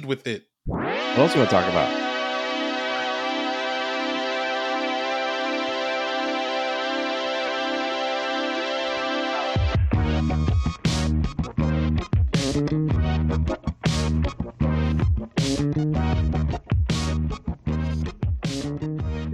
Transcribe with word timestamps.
with 0.00 0.26
it. 0.26 0.44
What 0.64 1.18
else 1.18 1.34
you 1.34 1.40
want 1.40 1.50
to 1.50 1.56
talk 1.56 1.68
about? 1.70 2.12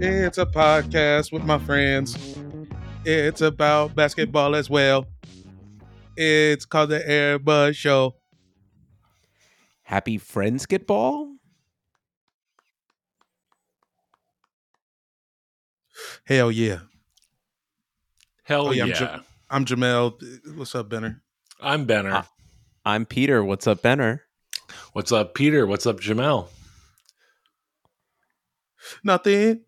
It's 0.01 0.37
a 0.37 0.45
podcast 0.45 1.31
with 1.31 1.43
my 1.43 1.57
friends. 1.59 2.17
It's 3.05 3.41
about 3.41 3.95
basketball 3.95 4.55
as 4.55 4.69
well. 4.69 5.05
It's 6.15 6.65
called 6.65 6.89
the 6.89 6.99
Airbud 6.99 7.75
Show. 7.75 8.18
Happy 9.89 10.19
Friends 10.19 10.67
Get 10.67 10.85
Ball? 10.85 11.33
Hell 16.25 16.51
yeah. 16.51 16.81
Hell 18.43 18.67
Oh, 18.67 18.71
yeah, 18.71 18.85
yeah. 18.85 18.93
I'm 18.93 19.01
Ja- 19.01 19.19
I'm 19.49 19.65
Jamel. 19.65 20.57
What's 20.57 20.75
up, 20.75 20.89
Benner? 20.89 21.23
I'm 21.59 21.85
Benner. 21.85 22.11
Ah. 22.13 22.29
I'm 22.85 23.07
Peter. 23.07 23.43
What's 23.43 23.65
up, 23.65 23.81
Benner? 23.81 24.25
What's 24.93 25.11
up, 25.11 25.33
Peter? 25.33 25.65
What's 25.65 25.87
up, 25.87 25.99
Jamel? 25.99 26.49
Nothing. 29.03 29.61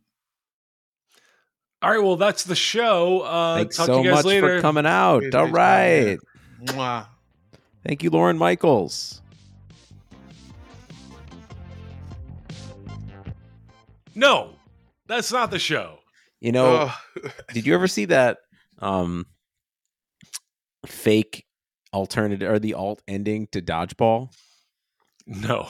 All 1.82 1.90
right, 1.90 2.04
well, 2.04 2.16
that's 2.16 2.44
the 2.44 2.56
show. 2.56 3.22
Uh, 3.22 3.56
Thanks 3.58 3.76
talk 3.78 3.88
so 3.88 3.98
to 3.98 4.04
you 4.04 4.10
guys 4.12 4.18
much 4.18 4.26
later. 4.26 4.58
for 4.58 4.62
coming 4.62 4.86
out. 4.86 5.24
Hey, 5.24 5.32
All 5.32 5.46
thanks, 5.48 5.54
man. 5.56 5.56
right. 5.56 6.20
Mwah. 6.64 7.06
Thank 7.84 8.04
you, 8.04 8.12
Lorne 8.12 8.38
Michaels. 8.38 9.20
No, 14.16 14.56
that's 15.08 15.32
not 15.32 15.52
the 15.52 15.60
show. 15.60 16.00
You 16.40 16.52
know, 16.52 16.92
Oh, 16.92 17.30
did 17.54 17.66
you 17.66 17.74
ever 17.74 17.88
see 17.88 18.06
that 18.06 18.40
um 18.80 19.26
fake 20.86 21.46
alternative 21.94 22.50
or 22.50 22.60
the 22.60 22.74
alt 22.74 23.02
ending 23.08 23.48
to 23.52 23.62
dodgeball? 23.62 24.34
No. 25.26 25.70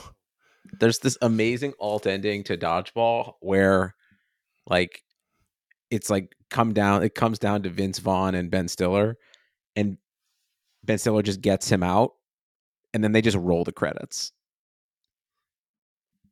There's 0.80 1.00
this 1.00 1.18
amazing 1.22 1.74
alt 1.80 2.08
ending 2.08 2.44
to 2.46 2.58
dodgeball 2.58 3.34
where 3.42 3.96
like 4.68 5.02
it's 5.90 6.10
like 6.10 6.34
come 6.50 6.74
down 6.74 7.04
it 7.04 7.14
comes 7.16 7.40
down 7.40 7.64
to 7.64 7.70
Vince 7.70 8.00
Vaughn 8.00 8.36
and 8.36 8.50
Ben 8.50 8.68
Stiller 8.70 9.18
and 9.76 9.98
Ben 10.84 10.98
Stiller 10.98 11.22
just 11.22 11.42
gets 11.42 11.70
him 11.70 11.84
out 11.84 12.14
and 12.94 13.04
then 13.04 13.12
they 13.12 13.22
just 13.22 13.38
roll 13.38 13.64
the 13.64 13.72
credits. 13.74 14.32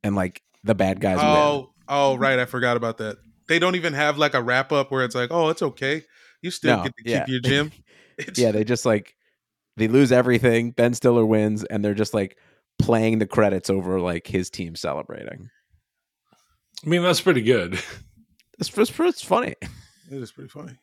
And 0.03 0.16
like 0.16 0.41
the 0.63 0.75
bad 0.75 1.01
guys 1.01 1.17
win. 1.17 1.67
Oh, 1.89 2.11
oh, 2.11 2.15
right. 2.17 2.39
I 2.39 2.45
forgot 2.45 2.77
about 2.77 2.97
that. 2.99 3.17
They 3.47 3.59
don't 3.59 3.75
even 3.75 3.93
have 3.93 4.17
like 4.17 4.33
a 4.35 4.41
wrap 4.41 4.71
up 4.71 4.91
where 4.91 5.03
it's 5.03 5.15
like, 5.15 5.31
oh, 5.31 5.49
it's 5.49 5.61
okay. 5.61 6.03
You 6.41 6.51
still 6.51 6.77
No, 6.77 6.83
get 6.83 6.95
to 6.97 7.03
yeah. 7.05 7.25
keep 7.25 7.29
your 7.29 7.41
gym. 7.41 7.71
Yeah, 8.35 8.51
they 8.51 8.65
just 8.65 8.85
like 8.85 9.15
they 9.77 9.87
lose 9.87 10.11
everything. 10.11 10.71
Ben 10.71 10.93
Stiller 10.93 11.25
wins, 11.25 11.63
and 11.63 11.83
they're 11.83 11.93
just 11.93 12.13
like 12.13 12.37
playing 12.77 13.19
the 13.19 13.25
credits 13.25 13.69
over 13.69 14.01
like 14.01 14.27
his 14.27 14.49
team 14.49 14.75
celebrating. 14.75 15.49
I 16.85 16.89
mean, 16.89 17.01
that's 17.01 17.21
pretty 17.21 17.41
good. 17.41 17.73
It's, 18.59 18.77
it's, 18.77 18.99
it's 18.99 19.23
funny. 19.23 19.55
It 19.61 19.69
is 20.21 20.33
pretty 20.33 20.49
funny. 20.49 20.77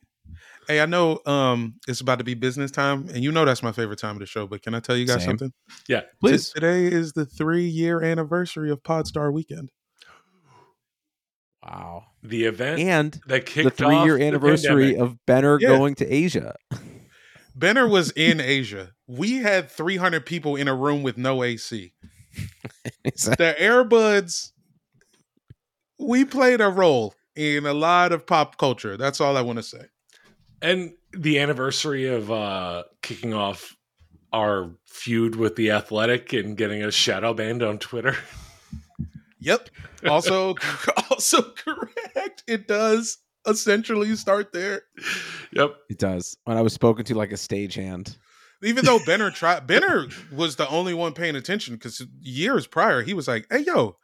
Hey, 0.67 0.81
I 0.81 0.87
know 0.87 1.19
um 1.27 1.75
it's 1.87 2.01
about 2.01 2.17
to 2.17 2.23
be 2.23 2.33
business 2.33 2.71
time, 2.71 3.07
and 3.09 3.23
you 3.23 3.31
know 3.31 3.45
that's 3.45 3.61
my 3.61 3.71
favorite 3.71 3.99
time 3.99 4.15
of 4.15 4.19
the 4.19 4.25
show. 4.25 4.47
But 4.47 4.63
can 4.63 4.73
I 4.73 4.79
tell 4.79 4.97
you 4.97 5.05
guys 5.05 5.19
Same. 5.19 5.37
something? 5.37 5.53
Yeah. 5.87 6.01
Please. 6.19 6.49
Today 6.49 6.85
is 6.85 7.13
the 7.13 7.25
three 7.25 7.67
year 7.67 8.01
anniversary 8.01 8.71
of 8.71 8.81
Podstar 8.81 9.31
Weekend. 9.31 9.71
Wow. 11.67 12.05
The 12.23 12.45
event 12.45 12.79
And 12.81 13.19
that 13.27 13.45
the 13.45 13.69
three 13.69 13.97
year 14.03 14.17
anniversary 14.17 14.95
of 14.95 15.17
Benner 15.25 15.59
Yeah. 15.61 15.69
going 15.69 15.95
to 15.95 16.05
Asia. 16.07 16.55
Benner 17.55 17.87
was 17.87 18.11
in 18.15 18.39
Asia. 18.39 18.93
We 19.07 19.37
had 19.37 19.69
300 19.71 20.25
people 20.25 20.55
in 20.55 20.67
a 20.67 20.75
room 20.75 21.03
with 21.03 21.17
no 21.17 21.43
AC. 21.43 21.93
The 23.03 23.55
Airbuds, 23.59 24.51
we 25.99 26.23
played 26.25 26.61
a 26.61 26.69
role 26.69 27.15
in 27.35 27.65
a 27.65 27.73
lot 27.73 28.11
of 28.11 28.25
pop 28.27 28.57
culture. 28.57 28.97
That's 28.97 29.19
all 29.21 29.35
I 29.37 29.41
want 29.41 29.57
to 29.57 29.63
say. 29.63 29.85
and 30.61 30.93
the 31.13 31.39
anniversary 31.39 32.05
of 32.07 32.29
uh 32.31 32.83
kicking 33.01 33.33
off 33.33 33.75
our 34.33 34.71
feud 34.85 35.35
with 35.35 35.55
the 35.55 35.71
athletic 35.71 36.33
and 36.33 36.57
getting 36.57 36.83
a 36.83 36.91
shadow 36.91 37.33
banned 37.33 37.63
on 37.63 37.77
Twitter. 37.79 38.15
Yep. 39.47 39.69
Also, 40.07 40.53
also 41.09 41.41
correct. 41.41 42.43
It 42.47 42.67
does 42.67 43.17
essentially 43.47 44.15
start 44.15 44.53
there. 44.53 44.83
Yep. 45.51 45.75
it 45.89 45.97
does. 45.97 46.37
When 46.43 46.55
I 46.55 46.61
was 46.61 46.71
spoken 46.71 47.03
to 47.05 47.15
like 47.15 47.31
a 47.31 47.35
stagehand. 47.35 48.15
Even 48.63 48.85
though 48.85 48.99
Benner 49.05 49.31
tried, 49.31 49.65
Benner 49.65 50.05
was 50.31 50.55
the 50.55 50.69
only 50.69 50.93
one 50.93 51.13
paying 51.13 51.35
attention 51.35 51.73
because 51.73 52.05
years 52.19 52.67
prior 52.67 53.01
he 53.01 53.15
was 53.15 53.27
like, 53.27 53.47
"Hey, 53.49 53.61
yo, 53.61 53.97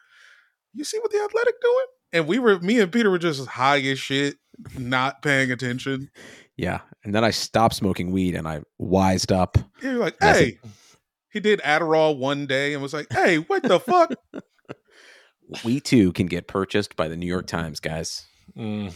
you 0.74 0.84
see 0.84 0.98
what 0.98 1.12
the 1.12 1.22
Athletic 1.24 1.62
doing?" 1.62 1.86
And 2.12 2.28
we 2.28 2.40
were, 2.40 2.60
me 2.60 2.80
and 2.80 2.92
Peter 2.92 3.12
were 3.12 3.20
just 3.20 3.46
high 3.48 3.81
as 3.81 4.00
shit, 4.00 4.38
not 4.78 5.22
paying 5.22 5.52
attention. 5.52 6.10
Yeah. 6.58 6.81
And 7.04 7.14
then 7.14 7.24
I 7.24 7.30
stopped 7.31 7.75
smoking 7.75 8.12
weed 8.12 8.34
and 8.36 8.48
I 8.48 8.62
wised 8.80 9.31
up. 9.31 9.58
You're 9.81 9.94
like, 10.00 10.18
That's 10.18 10.40
"Hey," 10.40 10.60
he 11.31 11.40
did 11.40 11.62
Adderall 11.62 12.18
one 12.18 12.48
day 12.48 12.74
and 12.74 12.81
was 12.81 12.94
like, 12.94 13.14
"Hey, 13.14 13.38
what 13.38 13.62
the 13.62 13.80
fuck?" 13.80 14.14
We 15.64 15.80
too 15.80 16.12
can 16.14 16.28
get 16.28 16.48
purchased 16.48 16.96
by 16.96 17.08
the 17.08 17.16
New 17.18 17.26
York 17.28 17.48
Times, 17.48 17.80
guys. 17.80 18.26
Mm. 18.58 18.94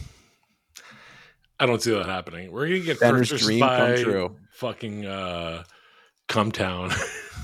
I 1.59 1.65
don't 1.65 1.81
see 1.81 1.91
that 1.91 2.05
happening. 2.05 2.51
We're 2.51 2.67
gonna 2.67 2.79
get 2.79 2.99
Benner's 2.99 3.29
purchased 3.31 3.59
by 3.59 3.95
come 3.95 4.03
true. 4.03 4.35
fucking 4.53 5.05
uh 5.05 5.63
Cumtown. 6.29 6.93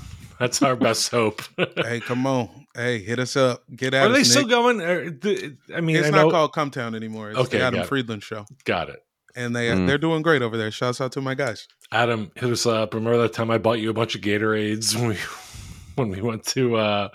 That's 0.38 0.62
our 0.62 0.76
best 0.76 1.10
hope. 1.10 1.42
hey, 1.76 2.00
come 2.00 2.26
on, 2.26 2.66
hey, 2.74 2.98
hit 3.02 3.18
us 3.18 3.36
up. 3.36 3.62
Get 3.74 3.94
out. 3.94 4.10
Are 4.10 4.12
they 4.12 4.22
us. 4.22 4.30
still 4.30 4.46
going? 4.46 4.80
I 4.82 5.80
mean, 5.80 5.96
It's 5.96 6.08
I 6.08 6.10
not 6.10 6.22
know, 6.26 6.30
called 6.30 6.52
Cumtown 6.52 6.94
anymore. 6.96 7.30
It's 7.30 7.38
Okay, 7.38 7.58
the 7.58 7.64
Adam 7.64 7.78
got 7.78 7.84
it. 7.84 7.88
Friedland 7.88 8.22
show, 8.22 8.44
got 8.64 8.88
it. 8.90 9.00
and 9.36 9.54
they 9.54 9.68
Mm. 9.68 9.86
they're 9.86 9.98
doing 9.98 10.22
great 10.22 10.42
over 10.42 10.56
there. 10.56 10.70
Shouts 10.70 11.00
out 11.00 11.12
to 11.12 11.20
my 11.20 11.34
guys. 11.34 11.66
Adam 11.92 12.30
hit 12.36 12.50
us 12.50 12.66
up. 12.66 12.94
Remember 12.94 13.18
that 13.22 13.32
time 13.32 13.50
I 13.50 13.58
bought 13.58 13.80
you 13.80 13.90
a 13.90 13.94
bunch 13.94 14.14
of 14.16 14.20
Gatorades 14.22 14.94
when 14.96 15.08
we 15.08 15.16
when 15.96 16.08
we 16.10 16.20
went 16.20 16.44
to 16.48 16.76
uh 16.76 17.08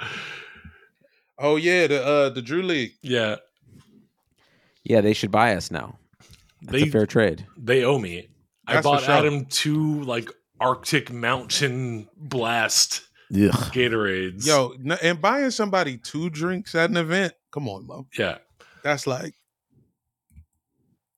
Oh 1.39 1.55
yeah, 1.55 1.87
the 1.87 2.05
uh 2.05 2.29
the 2.29 2.41
Drew 2.41 2.61
League. 2.63 2.93
yeah 3.01 3.37
Yeah, 4.83 5.01
they 5.01 5.13
should 5.13 5.31
buy 5.31 5.55
us 5.55 5.71
now. 5.71 5.97
That's 6.61 6.71
they 6.83 6.89
a 6.89 6.91
fair 6.91 7.05
trade. 7.05 7.45
they 7.57 7.83
owe 7.83 7.97
me. 7.97 8.27
I 8.67 8.73
That's 8.75 8.85
for 8.85 8.93
bought 8.95 9.03
sure. 9.03 9.15
Adam 9.15 9.45
two 9.45 10.03
like 10.03 10.29
Arctic 10.59 11.11
Mountain 11.11 12.09
Blast 12.17 13.03
Ugh. 13.33 13.51
Gatorades. 13.71 14.45
Yo, 14.45 14.73
and 15.01 15.21
buying 15.21 15.51
somebody 15.51 15.97
two 15.97 16.29
drinks 16.29 16.75
at 16.75 16.89
an 16.89 16.97
event. 16.97 17.33
Come 17.51 17.69
on, 17.69 17.87
Mo. 17.87 18.07
yeah. 18.17 18.39
That's 18.83 19.07
like 19.07 19.33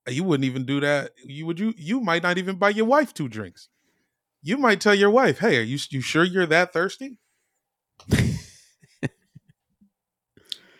you 0.07 0.23
wouldn't 0.23 0.45
even 0.45 0.65
do 0.65 0.79
that. 0.81 1.11
You 1.25 1.45
would 1.47 1.59
you 1.59 1.73
you 1.77 1.99
might 2.01 2.23
not 2.23 2.37
even 2.37 2.57
buy 2.57 2.69
your 2.69 2.85
wife 2.85 3.13
two 3.13 3.27
drinks. 3.29 3.69
You 4.43 4.57
might 4.57 4.81
tell 4.81 4.95
your 4.95 5.09
wife, 5.11 5.39
"Hey, 5.39 5.57
are 5.57 5.61
you 5.63 5.77
you 5.89 6.01
sure 6.01 6.23
you're 6.23 6.45
that 6.47 6.73
thirsty?" 6.73 7.17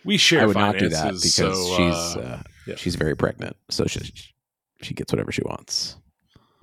We 0.03 0.17
share 0.17 0.41
I 0.41 0.45
would 0.45 0.56
not 0.56 0.78
do 0.78 0.89
that 0.89 1.13
because 1.22 1.34
so, 1.34 1.53
she's 1.53 2.17
uh, 2.17 2.19
uh, 2.19 2.44
yeah. 2.66 2.75
she's 2.75 2.95
very 2.95 3.16
pregnant, 3.16 3.56
so 3.69 3.85
she 3.85 4.12
she 4.81 4.94
gets 4.94 5.12
whatever 5.12 5.31
she 5.31 5.44
wants. 5.44 5.97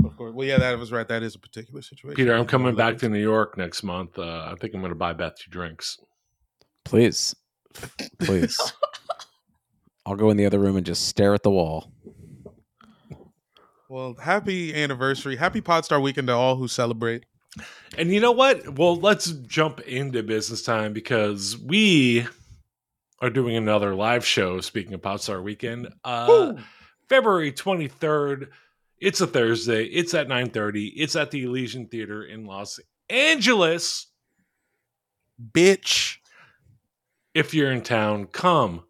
Of 0.04 0.16
course. 0.16 0.32
Well, 0.34 0.46
yeah, 0.46 0.58
that 0.58 0.78
was 0.78 0.92
right. 0.92 1.06
That 1.08 1.22
is 1.22 1.34
a 1.34 1.38
particular 1.38 1.82
situation. 1.82 2.16
Peter, 2.16 2.34
I'm 2.34 2.46
coming 2.46 2.74
back 2.74 2.98
to 2.98 3.08
New 3.08 3.20
York 3.20 3.58
next 3.58 3.82
month. 3.82 4.18
Uh, 4.18 4.48
I 4.50 4.54
think 4.60 4.74
I'm 4.74 4.80
going 4.80 4.92
to 4.92 4.98
buy 4.98 5.12
Beth 5.12 5.34
two 5.36 5.50
drinks. 5.50 5.98
Please, 6.84 7.34
please. 8.20 8.58
I'll 10.06 10.16
go 10.16 10.30
in 10.30 10.36
the 10.36 10.46
other 10.46 10.58
room 10.58 10.76
and 10.76 10.86
just 10.86 11.06
stare 11.06 11.34
at 11.34 11.42
the 11.42 11.50
wall. 11.50 11.92
Well, 13.88 14.14
happy 14.14 14.74
anniversary, 14.74 15.36
happy 15.36 15.60
Podstar 15.60 16.00
weekend 16.00 16.28
to 16.28 16.34
all 16.34 16.56
who 16.56 16.68
celebrate. 16.68 17.24
And 17.96 18.12
you 18.12 18.20
know 18.20 18.32
what? 18.32 18.78
Well, 18.78 18.96
let's 18.96 19.32
jump 19.32 19.80
into 19.80 20.22
business 20.22 20.62
time 20.62 20.92
because 20.92 21.56
we 21.56 22.26
are 23.20 23.30
doing 23.30 23.56
another 23.56 23.94
live 23.94 24.24
show. 24.24 24.60
Speaking 24.60 24.94
of 24.94 25.02
Podstar 25.02 25.42
Weekend, 25.42 25.88
uh! 26.04 26.54
February 27.08 27.52
23rd. 27.52 28.48
It's 29.00 29.20
a 29.20 29.26
Thursday. 29.26 29.84
It's 29.84 30.14
at 30.14 30.28
9:30. 30.28 30.92
It's 30.96 31.16
at 31.16 31.30
the 31.30 31.44
Elysian 31.44 31.86
Theater 31.86 32.24
in 32.24 32.44
Los 32.44 32.80
Angeles. 33.08 34.06
Bitch. 35.52 36.16
If 37.34 37.54
you're 37.54 37.70
in 37.70 37.82
town, 37.82 38.26
come 38.26 38.84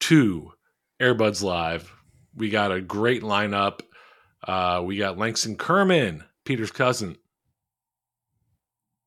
to 0.00 0.52
Airbuds 1.00 1.42
Live. 1.42 1.92
We 2.34 2.48
got 2.48 2.72
a 2.72 2.80
great 2.80 3.22
lineup. 3.22 3.80
Uh, 4.46 4.82
we 4.84 4.96
got 4.96 5.18
Langston 5.18 5.56
Kerman, 5.56 6.24
Peter's 6.44 6.70
cousin. 6.70 7.16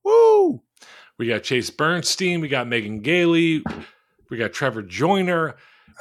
Woo! 0.04 0.62
We 1.18 1.26
got 1.26 1.42
Chase 1.42 1.70
Bernstein. 1.70 2.40
We 2.40 2.48
got 2.48 2.68
Megan 2.68 3.00
Gailey. 3.00 3.64
We 4.30 4.36
got 4.38 4.52
Trevor 4.52 4.82
Joyner. 4.82 5.56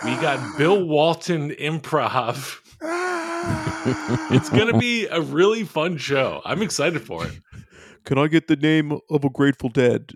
We 0.06 0.12
got 0.16 0.58
Bill 0.58 0.82
Walton 0.88 1.50
improv. 1.52 2.60
it's 4.32 4.50
going 4.50 4.72
to 4.72 4.78
be 4.78 5.08
a 5.08 5.20
really 5.20 5.64
fun 5.64 5.98
show. 5.98 6.42
I'm 6.46 6.62
excited 6.62 7.02
for 7.02 7.26
it. 7.26 7.34
Can 8.06 8.18
I 8.18 8.28
get 8.28 8.48
the 8.48 8.56
name 8.56 8.98
of 9.10 9.26
a 9.26 9.30
Grateful 9.30 9.70
Dead? 9.70 10.14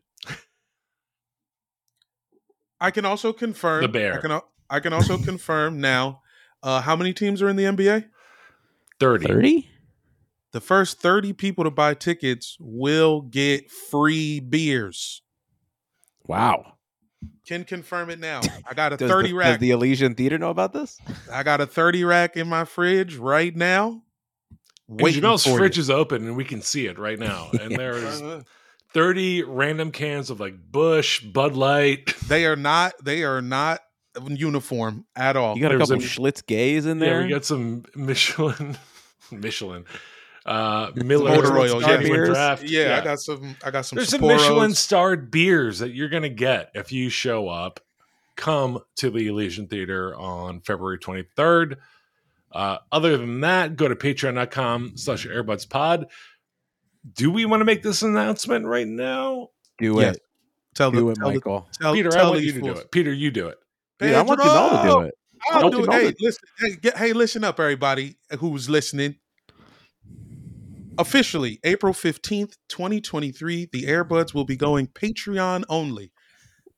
I 2.79 2.91
can 2.91 3.05
also 3.05 3.33
confirm 3.33 3.81
The 3.81 3.87
Bear. 3.87 4.17
I 4.17 4.21
can, 4.21 4.41
I 4.69 4.79
can 4.79 4.93
also 4.93 5.17
confirm 5.23 5.81
now. 5.81 6.21
Uh, 6.61 6.81
how 6.81 6.95
many 6.95 7.13
teams 7.13 7.41
are 7.41 7.49
in 7.49 7.55
the 7.55 7.63
NBA? 7.63 8.05
30. 8.99 9.25
30? 9.25 9.69
The 10.51 10.61
first 10.61 11.01
30 11.01 11.33
people 11.33 11.63
to 11.63 11.71
buy 11.71 11.93
tickets 11.93 12.57
will 12.59 13.21
get 13.21 13.71
free 13.71 14.39
beers. 14.39 15.23
Wow. 16.27 16.73
Can 17.45 17.63
confirm 17.65 18.09
it 18.09 18.19
now. 18.19 18.41
I 18.69 18.73
got 18.73 18.93
a 18.93 18.97
Does 18.97 19.09
30 19.11 19.29
the, 19.29 19.33
rack. 19.35 19.47
Does 19.53 19.57
the 19.59 19.71
Elysian 19.71 20.15
Theater 20.15 20.37
know 20.37 20.49
about 20.49 20.71
this? 20.73 20.97
I 21.31 21.43
got 21.43 21.59
a 21.61 21.65
30 21.65 22.03
rack 22.05 22.37
in 22.37 22.47
my 22.47 22.63
fridge 22.65 23.15
right 23.17 23.53
now. 23.55 24.01
And 24.89 25.01
Waiting 25.01 25.21
Jamel's 25.21 25.45
for 25.45 25.57
fridge 25.57 25.77
you. 25.77 25.81
is 25.81 25.89
open 25.89 26.25
and 26.27 26.35
we 26.37 26.45
can 26.45 26.61
see 26.61 26.85
it 26.87 26.97
right 26.99 27.19
now. 27.19 27.49
And 27.59 27.71
there's 27.75 28.21
Uh, 28.21 28.43
30 28.93 29.43
random 29.43 29.91
cans 29.91 30.29
of 30.29 30.39
like 30.39 30.55
Bush, 30.71 31.21
Bud 31.21 31.55
Light. 31.55 32.13
They 32.27 32.45
are 32.45 32.55
not. 32.55 32.93
They 33.03 33.23
are 33.23 33.41
not 33.41 33.81
uniform 34.29 35.05
at 35.15 35.35
all. 35.35 35.55
You 35.55 35.61
got 35.63 35.73
a 35.73 35.77
couple 35.79 35.95
a- 35.95 35.99
Schlitz 35.99 36.45
gays 36.45 36.85
in 36.85 36.99
there. 36.99 37.09
Yeah, 37.09 37.15
there. 37.17 37.25
we 37.27 37.33
got 37.33 37.45
some 37.45 37.83
Michelin, 37.95 38.77
Michelin, 39.31 39.85
uh, 40.45 40.91
Miller 40.95 41.29
Motor 41.35 41.57
oil, 41.57 41.81
yeah. 41.81 41.97
Beers. 41.97 42.29
draft. 42.29 42.63
yeah, 42.63 42.99
I 42.99 43.03
got 43.03 43.19
some. 43.19 43.55
I 43.63 43.71
got 43.71 43.85
some. 43.85 43.97
There's 43.97 44.09
some 44.09 44.21
Michelin 44.21 44.73
starred 44.73 45.31
beers 45.31 45.79
that 45.79 45.93
you're 45.93 46.09
gonna 46.09 46.29
get 46.29 46.71
if 46.73 46.91
you 46.91 47.09
show 47.09 47.47
up. 47.47 47.79
Come 48.35 48.79
to 48.97 49.09
the 49.11 49.27
Elysian 49.27 49.67
Theater 49.67 50.15
on 50.15 50.59
February 50.61 50.97
23rd. 50.97 51.77
Uh, 52.51 52.77
other 52.91 53.15
than 53.17 53.41
that, 53.41 53.75
go 53.75 53.87
to 53.87 53.95
patreon.com 53.95 54.93
slash 54.95 55.25
airbudspod. 55.27 56.05
Do 57.15 57.29
we 57.31 57.45
want 57.45 57.61
to 57.61 57.65
make 57.65 57.83
this 57.83 58.01
announcement 58.01 58.65
right 58.65 58.87
now? 58.87 59.49
do 59.77 59.99
Yes. 59.99 60.15
it. 60.15 60.21
Tell 60.75 60.89
Do 60.91 60.99
the, 61.05 61.07
it, 61.09 61.15
tell 61.15 61.27
the- 61.27 61.33
Michael. 61.35 61.67
tell, 61.79 61.93
Peter, 61.93 62.15
I 62.17 62.29
want 62.29 62.41
you 62.41 62.53
to 62.53 62.61
do 62.61 62.71
it. 62.71 62.91
Peter, 62.91 63.13
you 63.13 63.29
do 63.31 63.47
it. 63.47 63.57
Dude, 63.99 64.13
I 64.15 64.21
want 64.23 64.39
Jamal 64.41 64.69
to 64.83 64.89
do 64.89 64.99
it. 65.07 65.15
I'll 65.51 65.69
do 65.69 65.83
it. 65.83 65.91
Hey, 65.91 66.13
listen. 66.19 66.41
Hey, 66.57 66.75
get, 66.75 66.97
hey, 66.97 67.13
listen 67.13 67.43
up, 67.43 67.59
everybody 67.59 68.17
who's 68.39 68.69
listening. 68.69 69.15
Officially, 70.97 71.59
April 71.63 71.93
15th, 71.93 72.57
2023, 72.69 73.69
the 73.71 73.83
Airbuds 73.83 74.33
will 74.33 74.45
be 74.45 74.55
going 74.55 74.87
Patreon 74.87 75.63
only. 75.67 76.11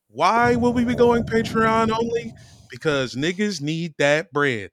Why 0.08 0.56
will 0.56 0.72
we 0.72 0.86
be 0.86 0.96
going 0.96 1.24
Patreon 1.24 1.92
only? 1.92 2.34
Because 2.70 3.16
niggas 3.16 3.62
need 3.62 3.96
that 3.98 4.32
bread. 4.32 4.72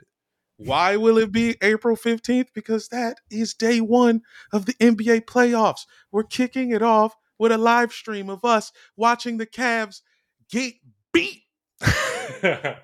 Why 0.59 0.97
will 0.97 1.19
it 1.19 1.33
be 1.33 1.57
April 1.61 1.97
15th? 1.97 2.49
Because 2.55 2.89
that 2.89 3.19
is 3.31 3.53
day 3.53 3.81
one 3.81 4.23
of 4.53 4.67
the 4.67 4.75
NBA 4.75 5.23
playoffs. 5.25 5.87
We're 6.13 6.23
kicking 6.23 6.71
it 6.71 6.83
off 6.83 7.17
with 7.39 7.51
a 7.51 7.59
live 7.59 7.93
stream 7.93 8.31
of 8.31 8.45
us 8.45 8.71
watching 8.97 9.39
the 9.39 9.47
Cavs 9.47 10.03
get 10.51 10.75
beat 11.13 11.43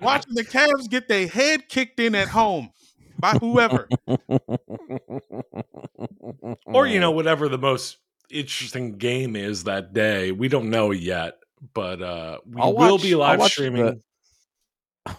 watching 0.01 0.33
the 0.33 0.45
Cavs 0.45 0.89
get 0.89 1.07
their 1.07 1.27
head 1.27 1.69
kicked 1.69 1.99
in 1.99 2.13
at 2.15 2.27
home 2.27 2.71
by 3.19 3.31
whoever. 3.33 3.87
or 6.65 6.87
you 6.87 6.99
know 6.99 7.11
whatever 7.11 7.49
the 7.49 7.57
most 7.57 7.97
interesting 8.31 8.97
game 8.97 9.35
is 9.35 9.63
that 9.63 9.93
day 9.93 10.31
we 10.31 10.47
don't 10.47 10.69
know 10.69 10.91
yet 10.91 11.39
but 11.73 12.01
uh 12.01 12.37
we 12.45 12.61
I'll 12.61 12.73
will 12.75 12.93
watch- 12.93 13.01
be 13.01 13.15
live 13.15 13.41
streaming 13.43 13.85
the- 13.85 15.15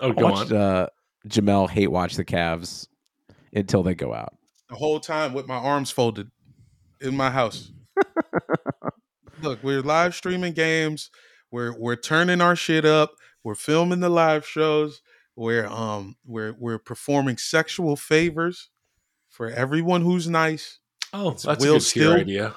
oh 0.00 0.10
I 0.10 0.10
go 0.12 0.24
watched 0.30 0.52
on 0.52 0.56
uh, 0.56 0.86
Jamel 1.28 1.68
hate 1.68 1.88
watch 1.90 2.14
the 2.16 2.24
Cavs 2.24 2.86
until 3.52 3.82
they 3.82 3.94
go 3.94 4.14
out. 4.14 4.34
the 4.68 4.76
whole 4.76 5.00
time 5.00 5.34
with 5.34 5.46
my 5.48 5.56
arms 5.56 5.90
folded 5.90 6.30
in 7.00 7.16
my 7.16 7.30
house. 7.30 7.72
Look, 9.42 9.62
we're 9.62 9.82
live 9.82 10.14
streaming 10.14 10.52
games. 10.52 11.10
We're 11.50 11.76
we're 11.78 11.96
turning 11.96 12.40
our 12.40 12.54
shit 12.56 12.84
up. 12.84 13.12
We're 13.42 13.54
filming 13.56 14.00
the 14.00 14.08
live 14.08 14.46
shows. 14.46 15.00
We're 15.40 15.66
um 15.66 16.16
we're 16.26 16.52
we're 16.58 16.78
performing 16.78 17.38
sexual 17.38 17.96
favors 17.96 18.68
for 19.30 19.48
everyone 19.48 20.02
who's 20.02 20.28
nice. 20.28 20.78
oh 21.14 21.30
that's 21.30 21.44
a 21.46 21.56
will 21.58 21.74
good 21.74 21.82
still- 21.82 22.12
idea 22.12 22.54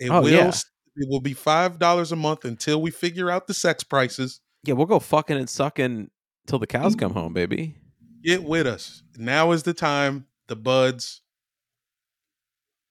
It 0.00 0.10
Oh, 0.10 0.22
will 0.22 0.28
yeah. 0.30 0.48
it 0.96 1.08
will 1.08 1.20
be 1.20 1.32
five 1.32 1.78
dollars 1.78 2.10
a 2.10 2.16
month 2.16 2.44
until 2.44 2.82
we 2.82 2.90
figure 2.90 3.30
out 3.30 3.46
the 3.46 3.54
sex 3.54 3.84
prices. 3.84 4.40
Yeah, 4.64 4.74
we'll 4.74 4.86
go 4.86 4.98
fucking 4.98 5.36
and 5.36 5.48
sucking 5.48 6.10
till 6.48 6.58
the 6.58 6.66
cows 6.66 6.96
come 6.96 7.12
home, 7.12 7.32
baby. 7.32 7.76
Get 8.24 8.42
with 8.42 8.66
us. 8.66 9.04
Now 9.16 9.52
is 9.52 9.62
the 9.62 9.72
time. 9.74 10.26
The 10.48 10.56
buds 10.56 11.22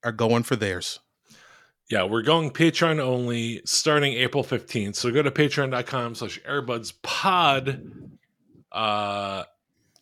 are 0.05 0.13
going 0.13 0.43
for 0.43 0.55
theirs. 0.55 0.99
yeah 1.89 2.03
we're 2.03 2.21
going 2.21 2.49
patreon 2.51 2.99
only 2.99 3.61
starting 3.65 4.13
april 4.13 4.43
15th 4.43 4.95
so 4.95 5.11
go 5.11 5.21
to 5.21 5.31
patreon.com 5.31 6.15
slash 6.15 6.39
airbuds 6.47 6.93
pod 7.01 7.81
uh 8.77 9.43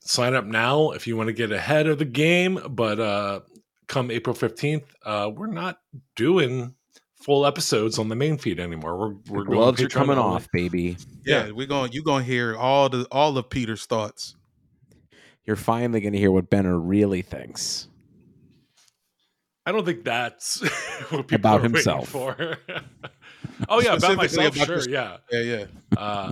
sign 0.01 0.35
up 0.35 0.45
now 0.45 0.91
if 0.91 1.07
you 1.07 1.15
want 1.17 1.27
to 1.27 1.33
get 1.33 1.51
ahead 1.51 1.87
of 1.87 1.97
the 1.97 2.05
game 2.05 2.59
but 2.69 2.99
uh 2.99 3.39
come 3.87 4.11
april 4.11 4.35
15th 4.35 4.83
uh 5.05 5.29
we're 5.33 5.47
not 5.47 5.79
doing 6.15 6.75
full 7.21 7.45
episodes 7.45 7.97
on 7.97 8.09
the 8.09 8.15
main 8.15 8.37
feed 8.37 8.59
anymore 8.59 8.97
we're 8.97 9.07
we're 9.29 9.43
The 9.43 9.45
going 9.45 9.57
gloves 9.57 9.81
are 9.81 9.87
coming 9.89 10.17
only. 10.17 10.35
off, 10.35 10.47
baby. 10.51 10.97
Yeah, 11.25 11.49
we're 11.51 11.65
going. 11.65 11.91
You're 11.91 12.03
going 12.03 12.23
to 12.23 12.29
hear 12.31 12.55
all 12.55 12.87
the 12.89 13.07
all 13.11 13.35
of 13.37 13.49
Peter's 13.49 13.85
thoughts. 13.87 14.35
You're 15.43 15.55
finally 15.55 16.01
going 16.01 16.13
to 16.13 16.19
hear 16.19 16.29
what 16.31 16.51
Benner 16.51 16.77
really 16.77 17.23
thinks. 17.23 17.87
I 19.65 19.71
don't 19.71 19.85
think 19.85 20.03
that's 20.03 20.59
what 21.09 21.27
people 21.27 21.35
About 21.35 21.61
are 21.61 21.63
himself. 21.63 22.09
for. 22.09 22.57
oh 23.69 23.81
yeah, 23.81 23.95
about 23.95 24.17
myself, 24.17 24.55
about 24.55 24.67
sure, 24.67 24.75
yourself. 24.75 25.21
yeah. 25.31 25.39
Yeah, 25.41 25.65
yeah. 25.91 25.99
Uh, 25.99 26.31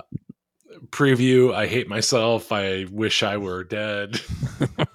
preview. 0.94 1.54
I 1.54 1.66
hate 1.68 1.90
myself. 1.90 2.52
I 2.52 2.86
wish 2.92 3.24
I 3.24 3.38
were 3.38 3.64
dead. 3.64 4.22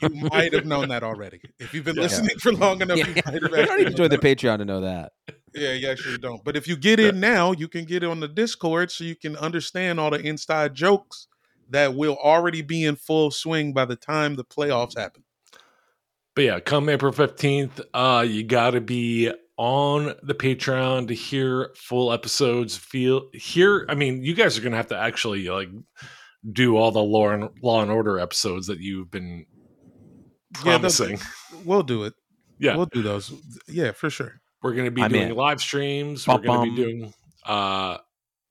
You 0.01 0.11
might 0.11 0.53
have 0.55 0.65
known 0.65 0.89
that 0.91 1.03
already 1.03 1.41
if 1.59 1.75
you've 1.75 1.85
been 1.85 1.97
Yeah. 1.97 2.03
listening 2.03 2.39
for 2.39 2.53
long 2.53 2.81
enough. 2.81 2.99
Yeah. 2.99 3.07
You 3.07 3.15
might 3.15 3.25
have 3.27 3.35
You 3.35 3.49
don't 3.67 3.81
even 3.81 3.97
join 3.97 4.09
known 4.09 4.11
the. 4.11 4.19
Patreon 4.19 4.59
to 4.59 4.65
know 4.65 4.81
that. 4.81 5.13
Yeah, 5.55 5.73
you 5.73 5.89
actually 5.91 6.19
don't. 6.19 6.43
But 6.45 6.57
if 6.57 6.69
you 6.69 6.77
get 6.77 7.01
in 7.01 7.19
now, 7.21 7.53
you 7.53 7.67
can 7.69 7.85
get 7.85 8.05
on 8.05 8.21
the 8.21 8.29
Discord 8.29 8.91
so 8.93 9.03
you 9.05 9.17
can 9.17 9.37
understand 9.37 9.99
all 9.99 10.11
the 10.11 10.21
inside 10.21 10.75
jokes 10.75 11.27
that 11.71 11.95
will 11.95 12.17
already 12.23 12.63
be 12.63 12.85
in 12.85 12.95
full 12.97 13.31
swing 13.31 13.73
by 13.73 13.85
the 13.85 13.97
time 13.97 14.37
the 14.37 14.45
playoffs 14.45 14.97
happen. 14.97 15.25
But 16.35 16.45
yeah, 16.45 16.61
come 16.61 16.89
April 16.89 17.13
15th, 17.13 17.81
uh, 17.93 18.25
you 18.27 18.45
got 18.45 18.71
to 18.71 18.81
be 18.81 19.33
on 19.59 20.15
the 20.23 20.35
Patreon 20.35 21.09
to 21.09 21.15
hear 21.15 21.71
full 21.77 22.13
episodes. 22.13 22.77
Feel 22.77 23.29
here, 23.35 23.85
I 23.89 23.95
mean, 23.95 24.23
you 24.23 24.35
guys 24.35 24.57
are 24.57 24.63
gonna 24.63 24.77
have 24.77 24.87
to 24.89 24.97
actually 24.97 25.49
like 25.49 25.69
do 26.51 26.77
all 26.77 26.93
the 26.93 27.03
Law 27.03 27.31
and 27.31 27.49
Law 27.63 27.83
and 27.83 27.91
Order 27.91 28.19
episodes 28.21 28.69
that 28.69 28.79
you've 28.79 29.11
been 29.11 29.45
Yeah, 30.65 30.79
promising. 30.79 31.19
We'll 31.65 31.83
do 31.83 32.05
it. 32.05 32.15
Yeah, 32.59 32.77
We'll 32.77 32.87
do 32.87 33.03
those. 33.03 33.33
Yeah, 33.69 33.93
for 33.93 34.09
sure. 34.11 34.41
we're 34.63 34.75
gonna 34.75 34.91
be 34.91 35.03
I'm 35.03 35.11
doing 35.13 35.29
in. 35.31 35.35
live 35.37 35.61
streams. 35.61 36.25
Bum, 36.25 36.41
we're 36.41 36.47
gonna 36.47 36.59
bum. 36.61 36.75
be 36.75 36.77
doing. 36.83 37.15
uh 37.45 37.99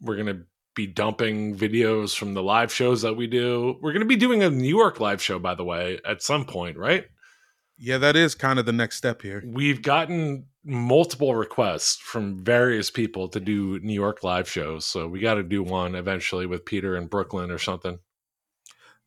We're 0.02 0.18
gonna 0.18 0.42
be 0.76 0.88
dumping 0.88 1.58
videos 1.58 2.16
from 2.16 2.34
the 2.36 2.44
live 2.44 2.72
shows 2.72 3.02
that 3.02 3.16
we 3.16 3.28
do. 3.28 3.78
We're 3.82 3.94
gonna 3.94 4.06
be 4.06 4.16
doing 4.16 4.44
a 4.44 4.50
New 4.50 4.68
York 4.70 5.00
live 5.00 5.22
show, 5.22 5.40
by 5.40 5.56
the 5.56 5.64
way, 5.64 6.00
at 6.06 6.22
some 6.22 6.46
point, 6.46 6.78
right? 6.78 7.06
Yeah, 7.80 7.98
that 8.00 8.16
is 8.16 8.34
kind 8.34 8.58
of 8.58 8.66
the 8.66 8.74
next 8.74 8.98
step 8.98 9.22
here. 9.22 9.44
We've 9.46 9.82
gotten 9.82 10.46
multiple 10.66 11.36
requests 11.36 11.98
from 11.98 12.44
various 12.44 12.90
people 12.90 13.28
to 13.30 13.40
do 13.40 13.80
New 13.80 13.94
York 13.94 14.24
live 14.24 14.50
shows, 14.50 14.86
so 14.86 15.08
we 15.08 15.20
got 15.20 15.36
to 15.36 15.44
do 15.44 15.62
one 15.64 15.94
eventually 15.96 16.46
with 16.48 16.66
Peter 16.66 16.96
in 16.98 17.06
Brooklyn 17.08 17.52
or 17.52 17.60
something. 17.60 18.00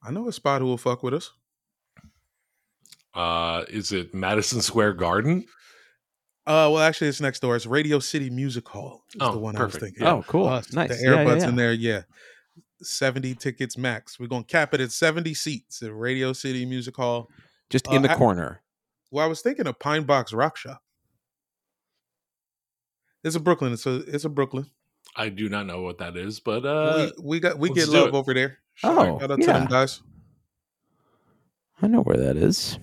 I 0.02 0.10
know 0.12 0.28
a 0.28 0.32
spot 0.32 0.60
who 0.60 0.66
will 0.68 0.78
fuck 0.78 1.02
with 1.02 1.14
us. 1.14 1.32
Uh, 3.14 3.64
is 3.68 3.92
it 3.92 4.14
Madison 4.14 4.60
Square 4.62 4.94
Garden? 4.94 5.44
Uh, 6.46 6.70
well, 6.72 6.78
actually, 6.78 7.08
it's 7.08 7.20
next 7.20 7.40
door. 7.40 7.56
It's 7.56 7.66
Radio 7.66 7.98
City 7.98 8.30
Music 8.30 8.66
Hall. 8.68 9.04
Is 9.14 9.20
Oh, 9.20 9.32
the 9.32 9.38
one 9.38 9.54
perfect. 9.54 9.82
I 9.82 9.86
was 9.86 9.90
thinking. 9.92 10.06
Oh, 10.06 10.24
cool. 10.26 10.46
Us, 10.46 10.72
nice. 10.72 10.88
The 10.88 11.04
Yeah, 11.04 11.10
yeah, 11.10 11.24
Airbuds 11.24 11.40
yeah. 11.40 11.48
in 11.48 11.56
there, 11.56 11.72
yeah. 11.72 12.02
70 12.82 13.34
tickets 13.34 13.76
max. 13.76 14.18
We're 14.18 14.26
going 14.28 14.44
to 14.44 14.50
cap 14.50 14.72
it 14.74 14.80
at 14.80 14.90
70 14.90 15.34
seats 15.34 15.82
at 15.82 15.94
Radio 15.94 16.32
City 16.32 16.64
Music 16.64 16.96
Hall. 16.96 17.28
Just 17.70 17.88
Uh, 17.88 17.92
in 17.92 18.02
the 18.02 18.10
I- 18.12 18.16
corner. 18.16 18.62
Well, 19.12 19.24
I 19.24 19.28
was 19.28 19.40
thinking 19.40 19.66
of 19.66 19.78
Pine 19.78 20.04
Box 20.04 20.32
Rock 20.32 20.56
Shop. 20.56 20.82
It's 23.24 23.34
a 23.36 23.40
Brooklyn. 23.40 23.72
It's 23.72 23.86
a 23.86 23.96
it's 24.06 24.24
a 24.24 24.28
Brooklyn. 24.28 24.70
I 25.16 25.28
do 25.28 25.48
not 25.48 25.66
know 25.66 25.82
what 25.82 25.98
that 25.98 26.16
is, 26.16 26.38
but 26.40 26.64
uh, 26.64 27.10
we, 27.18 27.24
we 27.24 27.40
got 27.40 27.58
we 27.58 27.70
get 27.72 27.88
love 27.88 28.08
it. 28.08 28.14
over 28.14 28.32
there. 28.32 28.58
Oh, 28.84 29.18
shout 29.18 29.30
out 29.30 29.40
to 29.40 29.46
yeah. 29.46 29.58
them 29.58 29.66
guys. 29.66 30.00
I 31.82 31.86
know 31.88 32.02
where 32.02 32.16
that 32.18 32.36
is. 32.36 32.78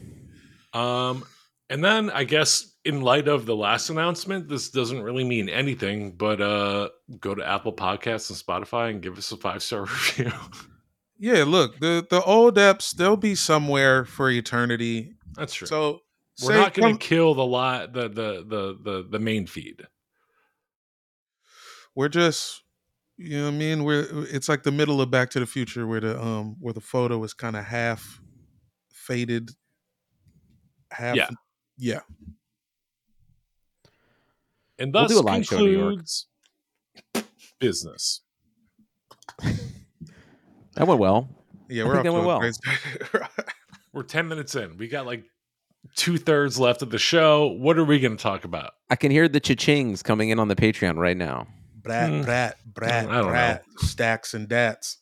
um, 0.74 1.24
and 1.70 1.84
then 1.84 2.10
I 2.10 2.24
guess 2.24 2.74
in 2.86 3.01
light 3.01 3.27
of 3.27 3.46
the 3.46 3.56
last 3.56 3.89
announcement, 3.89 4.48
this 4.50 4.70
doesn't 4.70 5.01
really 5.01 5.24
mean 5.24 5.50
anything, 5.50 6.12
but 6.12 6.41
uh 6.41 6.89
go 7.20 7.34
to 7.34 7.48
Apple 7.48 7.74
Podcasts 7.74 8.29
and 8.29 8.38
Spotify 8.38 8.89
and 8.91 9.01
give 9.01 9.17
us 9.17 9.32
a 9.32 9.38
five 9.38 9.63
star 9.63 9.82
review. 9.86 10.32
Yeah, 11.19 11.43
look, 11.45 11.79
the 11.79 12.05
the 12.09 12.21
old 12.24 12.55
eps 12.57 12.95
they'll 12.95 13.17
be 13.17 13.33
somewhere 13.36 14.05
for 14.05 14.29
eternity. 14.29 15.15
That's 15.36 15.53
true. 15.53 15.67
So 15.67 16.00
we're 16.43 16.53
say- 16.53 16.59
not 16.59 16.74
going 16.74 16.93
come- 16.93 17.00
to 17.00 17.05
kill 17.07 17.33
the 17.33 17.45
lot 17.45 17.93
the, 17.93 18.03
the 18.09 18.45
the 18.47 18.77
the 18.83 19.07
the 19.12 19.19
main 19.19 19.47
feed. 19.47 19.81
we're 21.95 22.09
just 22.09 22.62
you 23.17 23.36
know 23.38 23.45
what 23.45 23.53
I 23.55 23.57
mean 23.57 23.83
we're 23.83 24.05
it's 24.31 24.47
like 24.47 24.62
the 24.62 24.71
middle 24.71 25.01
of 25.01 25.09
Back 25.09 25.31
to 25.31 25.39
the 25.39 25.47
Future 25.47 25.88
where 25.88 26.00
the 26.00 26.21
um 26.21 26.55
where 26.59 26.74
the 26.74 26.81
photo 26.81 27.24
is 27.24 27.33
kind 27.33 27.55
of 27.55 27.65
half 27.65 28.21
faded 28.93 29.50
half 30.91 31.15
Yeah. 31.15 31.29
yeah 31.79 32.00
And 34.77 34.93
We'll 34.93 35.03
thus 35.07 35.12
do 35.12 35.19
a 35.19 35.21
live 35.21 35.45
show 35.45 35.57
New 35.57 35.71
York. 35.71 35.95
concludes 35.95 36.27
business. 37.59 38.21
That 40.77 40.88
went 40.88 41.00
well. 41.00 41.27
yeah 41.69 41.84
we're 41.84 41.96
think 41.96 42.00
off 42.00 42.03
that 42.05 42.13
went 42.13 43.13
well. 43.13 43.27
We're 43.93 44.03
10 44.03 44.27
minutes 44.27 44.53
in. 44.55 44.77
We 44.77 44.88
got 44.88 45.05
like 45.07 45.24
two 45.96 46.17
thirds 46.17 46.60
left 46.60 46.81
of 46.84 46.91
the 46.91 47.00
show. 47.00 47.48
What 47.48 47.79
are 47.79 47.84
we 47.84 48.00
going 48.00 48.15
to 48.15 48.22
talk 48.22 48.43
about? 48.46 48.74
I 48.91 48.96
can 48.96 49.12
hear 49.12 49.27
the 49.27 49.39
cha-chings 49.39 50.03
coming 50.03 50.29
in 50.29 50.38
on 50.39 50.50
the 50.50 50.55
Patreon 50.55 50.98
right 50.98 51.17
now. 51.17 51.48
brat 51.81 52.10
Hmm. 52.10 52.22
brat 52.22 52.57
brat 52.74 53.10
I 53.10 53.22
don't 53.22 53.27
brat 53.29 53.63
stacks 53.77 54.34
and 54.36 54.48
dats. 54.48 54.98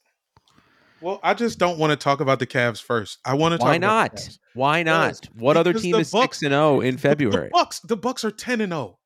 Well, 1.01 1.19
I 1.23 1.33
just 1.33 1.59
don't 1.59 1.77
want 1.77 1.91
to 1.91 1.97
talk 1.97 2.21
about 2.21 2.39
the 2.39 2.47
Cavs 2.47 2.81
first. 2.81 3.19
I 3.25 3.33
want 3.33 3.51
to 3.51 3.57
talk 3.57 3.67
Why 3.67 3.75
about 3.75 3.87
not? 3.87 4.15
Cavs. 4.15 4.39
Why 4.53 4.83
not? 4.83 5.19
Because- 5.21 5.29
What 5.41 5.57
other 5.57 5.73
team 5.73 5.95
is 5.95 6.11
Bucks- 6.11 6.37
six 6.37 6.43
and 6.43 6.51
zero 6.51 6.79
in 6.79 6.97
February? 7.09 7.47
The 7.47 7.51
Bucks, 7.51 7.79
the 7.81 7.97
Bucks 7.97 8.23
are 8.23 8.31
10 8.31 8.61
and 8.61 8.73
oh. 8.73 8.97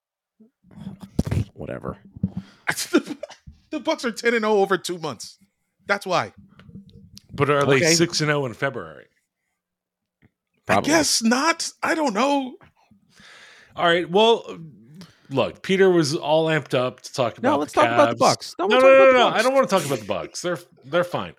0. 1.33 1.45
Whatever. 1.55 1.97
the 3.71 3.79
Bucks 3.79 4.05
are 4.05 4.11
10 4.11 4.35
and 4.35 4.43
0 4.43 4.53
over 4.53 4.77
2 4.77 4.99
months. 4.99 5.37
That's 5.87 6.05
why. 6.05 6.33
But 7.39 7.49
are 7.49 7.65
they 7.65 7.93
6 7.93 8.21
and 8.21 8.27
0 8.27 8.45
in 8.45 8.53
February? 8.53 9.07
Probably. 10.65 10.91
I 10.91 10.97
guess 10.97 11.23
not. 11.23 11.71
I 11.81 11.95
don't 11.95 12.13
know. 12.13 12.57
All 13.75 13.85
right. 13.85 14.09
Well, 14.09 14.59
look, 15.29 15.63
Peter 15.63 15.89
was 15.89 16.15
all 16.15 16.47
amped 16.47 16.73
up 16.73 16.99
to 16.99 17.13
talk 17.13 17.37
about 17.37 17.49
No, 17.49 17.57
let's 17.57 17.73
the 17.73 17.81
talk 17.81 17.91
about 17.91 18.09
the 18.09 18.15
Bucks. 18.17 18.55
No, 18.59 18.67
No, 18.67 18.77
no, 18.77 18.87
no, 18.87 19.05
no, 19.05 19.11
no. 19.13 19.27
I 19.29 19.41
don't 19.41 19.55
want 19.55 19.69
to 19.69 19.75
talk 19.75 19.85
about 19.85 19.99
the 19.99 20.05
Bucks. 20.05 20.41
They're 20.41 20.59
they're 20.83 21.05
fine. 21.05 21.33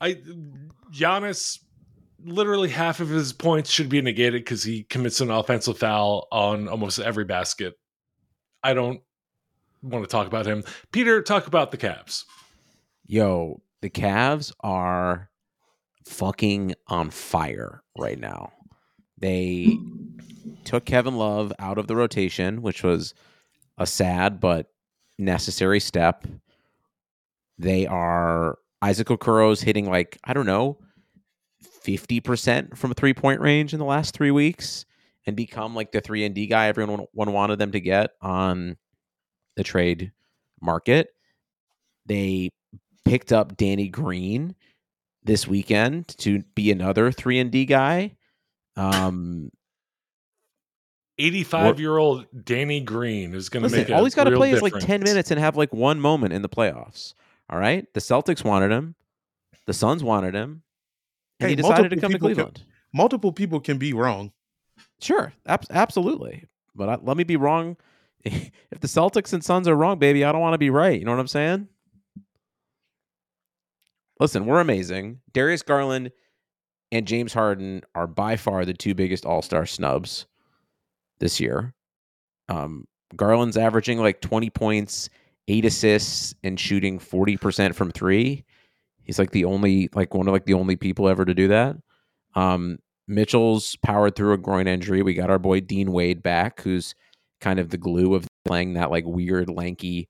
I 0.00 0.18
Giannis 0.92 1.58
literally 2.24 2.68
half 2.68 3.00
of 3.00 3.08
his 3.08 3.32
points 3.32 3.70
should 3.70 3.88
be 3.88 4.00
negated 4.00 4.44
because 4.44 4.62
he 4.62 4.84
commits 4.84 5.20
an 5.20 5.30
offensive 5.30 5.78
foul 5.78 6.28
on 6.30 6.68
almost 6.68 7.00
every 7.00 7.24
basket. 7.24 7.74
I 8.62 8.74
don't 8.74 9.02
want 9.82 10.04
to 10.04 10.10
talk 10.10 10.28
about 10.28 10.46
him. 10.46 10.62
Peter, 10.92 11.22
talk 11.22 11.48
about 11.48 11.70
the 11.70 11.76
Cavs. 11.76 12.24
Yo, 13.06 13.60
the 13.82 13.90
Cavs 13.90 14.52
are 14.60 15.30
fucking 16.06 16.74
on 16.88 17.10
fire 17.10 17.82
right 17.98 18.18
now. 18.18 18.52
They 19.18 19.78
took 20.64 20.84
Kevin 20.84 21.16
Love 21.16 21.52
out 21.58 21.78
of 21.78 21.86
the 21.86 21.96
rotation, 21.96 22.62
which 22.62 22.82
was 22.82 23.14
a 23.78 23.86
sad 23.86 24.40
but 24.40 24.70
necessary 25.18 25.80
step. 25.80 26.26
They 27.58 27.86
are 27.86 28.58
Isaac 28.82 29.08
Okoro's 29.08 29.60
hitting 29.60 29.88
like, 29.88 30.18
I 30.24 30.32
don't 30.32 30.46
know, 30.46 30.78
50% 31.84 32.76
from 32.76 32.94
three 32.94 33.14
point 33.14 33.40
range 33.40 33.72
in 33.72 33.78
the 33.78 33.84
last 33.84 34.14
three 34.14 34.30
weeks 34.30 34.86
and 35.26 35.36
become 35.36 35.74
like 35.74 35.92
the 35.92 36.00
3 36.00 36.24
and 36.24 36.34
D 36.34 36.46
guy 36.46 36.66
everyone 36.66 37.06
one 37.12 37.32
wanted 37.32 37.58
them 37.58 37.72
to 37.72 37.80
get 37.80 38.12
on 38.22 38.76
the 39.56 39.64
trade 39.64 40.12
market. 40.62 41.08
They 42.06 42.50
picked 43.04 43.32
up 43.32 43.56
Danny 43.56 43.88
Green 43.88 44.54
this 45.22 45.46
weekend 45.46 46.08
to 46.18 46.42
be 46.54 46.70
another 46.70 47.12
3 47.12 47.38
and 47.38 47.50
D 47.50 47.64
guy. 47.64 48.16
Um 48.76 49.50
85 51.18 51.78
year 51.78 51.98
old 51.98 52.26
Danny 52.44 52.80
Green 52.80 53.34
is 53.34 53.50
going 53.50 53.62
to 53.62 53.68
make 53.68 53.90
a 53.90 53.94
all 53.94 54.04
he's 54.04 54.14
got 54.14 54.24
to 54.24 54.30
real 54.30 54.38
play 54.38 54.52
is 54.52 54.62
like 54.62 54.78
10 54.78 55.02
minutes 55.02 55.30
and 55.30 55.38
have 55.38 55.56
like 55.56 55.72
one 55.74 56.00
moment 56.00 56.32
in 56.32 56.40
the 56.42 56.48
playoffs. 56.48 57.14
All 57.50 57.58
right? 57.58 57.86
The 57.92 58.00
Celtics 58.00 58.42
wanted 58.42 58.70
him. 58.70 58.94
The 59.66 59.74
Suns 59.74 60.02
wanted 60.02 60.34
him. 60.34 60.62
And 61.40 61.48
Hey, 61.48 61.50
he 61.50 61.56
decided 61.56 61.90
to 61.90 61.96
come 61.96 62.12
to 62.12 62.18
people 62.18 62.28
can- 62.28 62.34
Cleveland. 62.36 62.62
Multiple 62.92 63.32
people 63.32 63.60
can 63.60 63.76
be 63.78 63.92
wrong. 63.92 64.32
Sure, 65.00 65.32
ab- 65.46 65.66
absolutely. 65.70 66.46
But 66.74 66.88
I, 66.88 66.98
let 67.02 67.16
me 67.16 67.24
be 67.24 67.36
wrong. 67.36 67.76
if 68.24 68.80
the 68.80 68.88
Celtics 68.88 69.32
and 69.32 69.44
Suns 69.44 69.68
are 69.68 69.76
wrong, 69.76 69.98
baby, 69.98 70.24
I 70.24 70.32
don't 70.32 70.40
want 70.40 70.54
to 70.54 70.58
be 70.58 70.70
right. 70.70 70.98
You 70.98 71.04
know 71.04 71.12
what 71.12 71.20
I'm 71.20 71.28
saying? 71.28 71.68
Listen, 74.20 74.44
we're 74.44 74.60
amazing. 74.60 75.20
Darius 75.32 75.62
Garland 75.62 76.12
and 76.92 77.06
James 77.06 77.32
Harden 77.32 77.82
are 77.94 78.06
by 78.06 78.36
far 78.36 78.66
the 78.66 78.74
two 78.74 78.94
biggest 78.94 79.24
All 79.24 79.40
Star 79.40 79.64
snubs 79.64 80.26
this 81.20 81.40
year. 81.40 81.74
Um, 82.50 82.86
Garland's 83.16 83.56
averaging 83.56 83.98
like 83.98 84.20
20 84.20 84.50
points, 84.50 85.08
eight 85.48 85.64
assists, 85.64 86.34
and 86.44 86.60
shooting 86.60 86.98
40% 86.98 87.74
from 87.74 87.90
three. 87.90 88.44
He's 89.02 89.18
like 89.18 89.30
the 89.30 89.46
only, 89.46 89.88
like 89.94 90.12
one 90.12 90.28
of 90.28 90.32
like 90.32 90.44
the 90.44 90.54
only 90.54 90.76
people 90.76 91.08
ever 91.08 91.24
to 91.24 91.34
do 91.34 91.48
that. 91.48 91.76
Um, 92.34 92.78
Mitchell's 93.08 93.74
powered 93.76 94.16
through 94.16 94.34
a 94.34 94.38
groin 94.38 94.68
injury. 94.68 95.02
We 95.02 95.14
got 95.14 95.30
our 95.30 95.38
boy 95.38 95.60
Dean 95.60 95.92
Wade 95.92 96.22
back, 96.22 96.60
who's 96.60 96.94
kind 97.40 97.58
of 97.58 97.70
the 97.70 97.78
glue 97.78 98.14
of 98.14 98.28
playing 98.44 98.74
that 98.74 98.90
like 98.90 99.04
weird, 99.06 99.48
lanky 99.48 100.08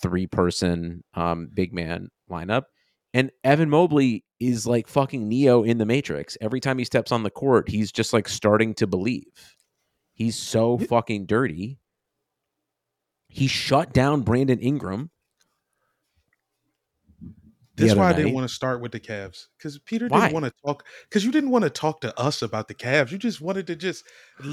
three 0.00 0.26
person 0.26 1.04
um, 1.12 1.50
big 1.52 1.74
man 1.74 2.08
lineup. 2.30 2.62
And 3.12 3.30
Evan 3.42 3.70
Mobley 3.70 4.24
is 4.38 4.66
like 4.66 4.86
fucking 4.86 5.28
Neo 5.28 5.62
in 5.62 5.78
the 5.78 5.86
Matrix. 5.86 6.36
Every 6.40 6.60
time 6.60 6.78
he 6.78 6.84
steps 6.84 7.10
on 7.10 7.22
the 7.22 7.30
court, 7.30 7.68
he's 7.68 7.90
just 7.90 8.12
like 8.12 8.28
starting 8.28 8.74
to 8.74 8.86
believe. 8.86 9.56
He's 10.12 10.36
so 10.36 10.78
fucking 10.78 11.26
dirty. 11.26 11.78
He 13.28 13.46
shut 13.46 13.92
down 13.92 14.22
Brandon 14.22 14.58
Ingram. 14.58 15.10
That's 17.76 17.92
other 17.92 18.00
why 18.00 18.10
I 18.10 18.12
didn't 18.12 18.34
want 18.34 18.48
to 18.48 18.54
start 18.54 18.80
with 18.80 18.92
the 18.92 19.00
Cavs 19.00 19.46
because 19.56 19.78
Peter 19.78 20.06
Why? 20.08 20.22
didn't 20.22 20.34
want 20.34 20.46
to 20.46 20.52
talk 20.64 20.84
because 21.08 21.24
you 21.24 21.32
didn't 21.32 21.50
want 21.50 21.64
to 21.64 21.70
talk 21.70 22.00
to 22.02 22.18
us 22.20 22.42
about 22.42 22.68
the 22.68 22.74
Cavs. 22.74 23.10
You 23.10 23.18
just 23.18 23.40
wanted 23.40 23.66
to 23.68 23.76
just 23.76 24.04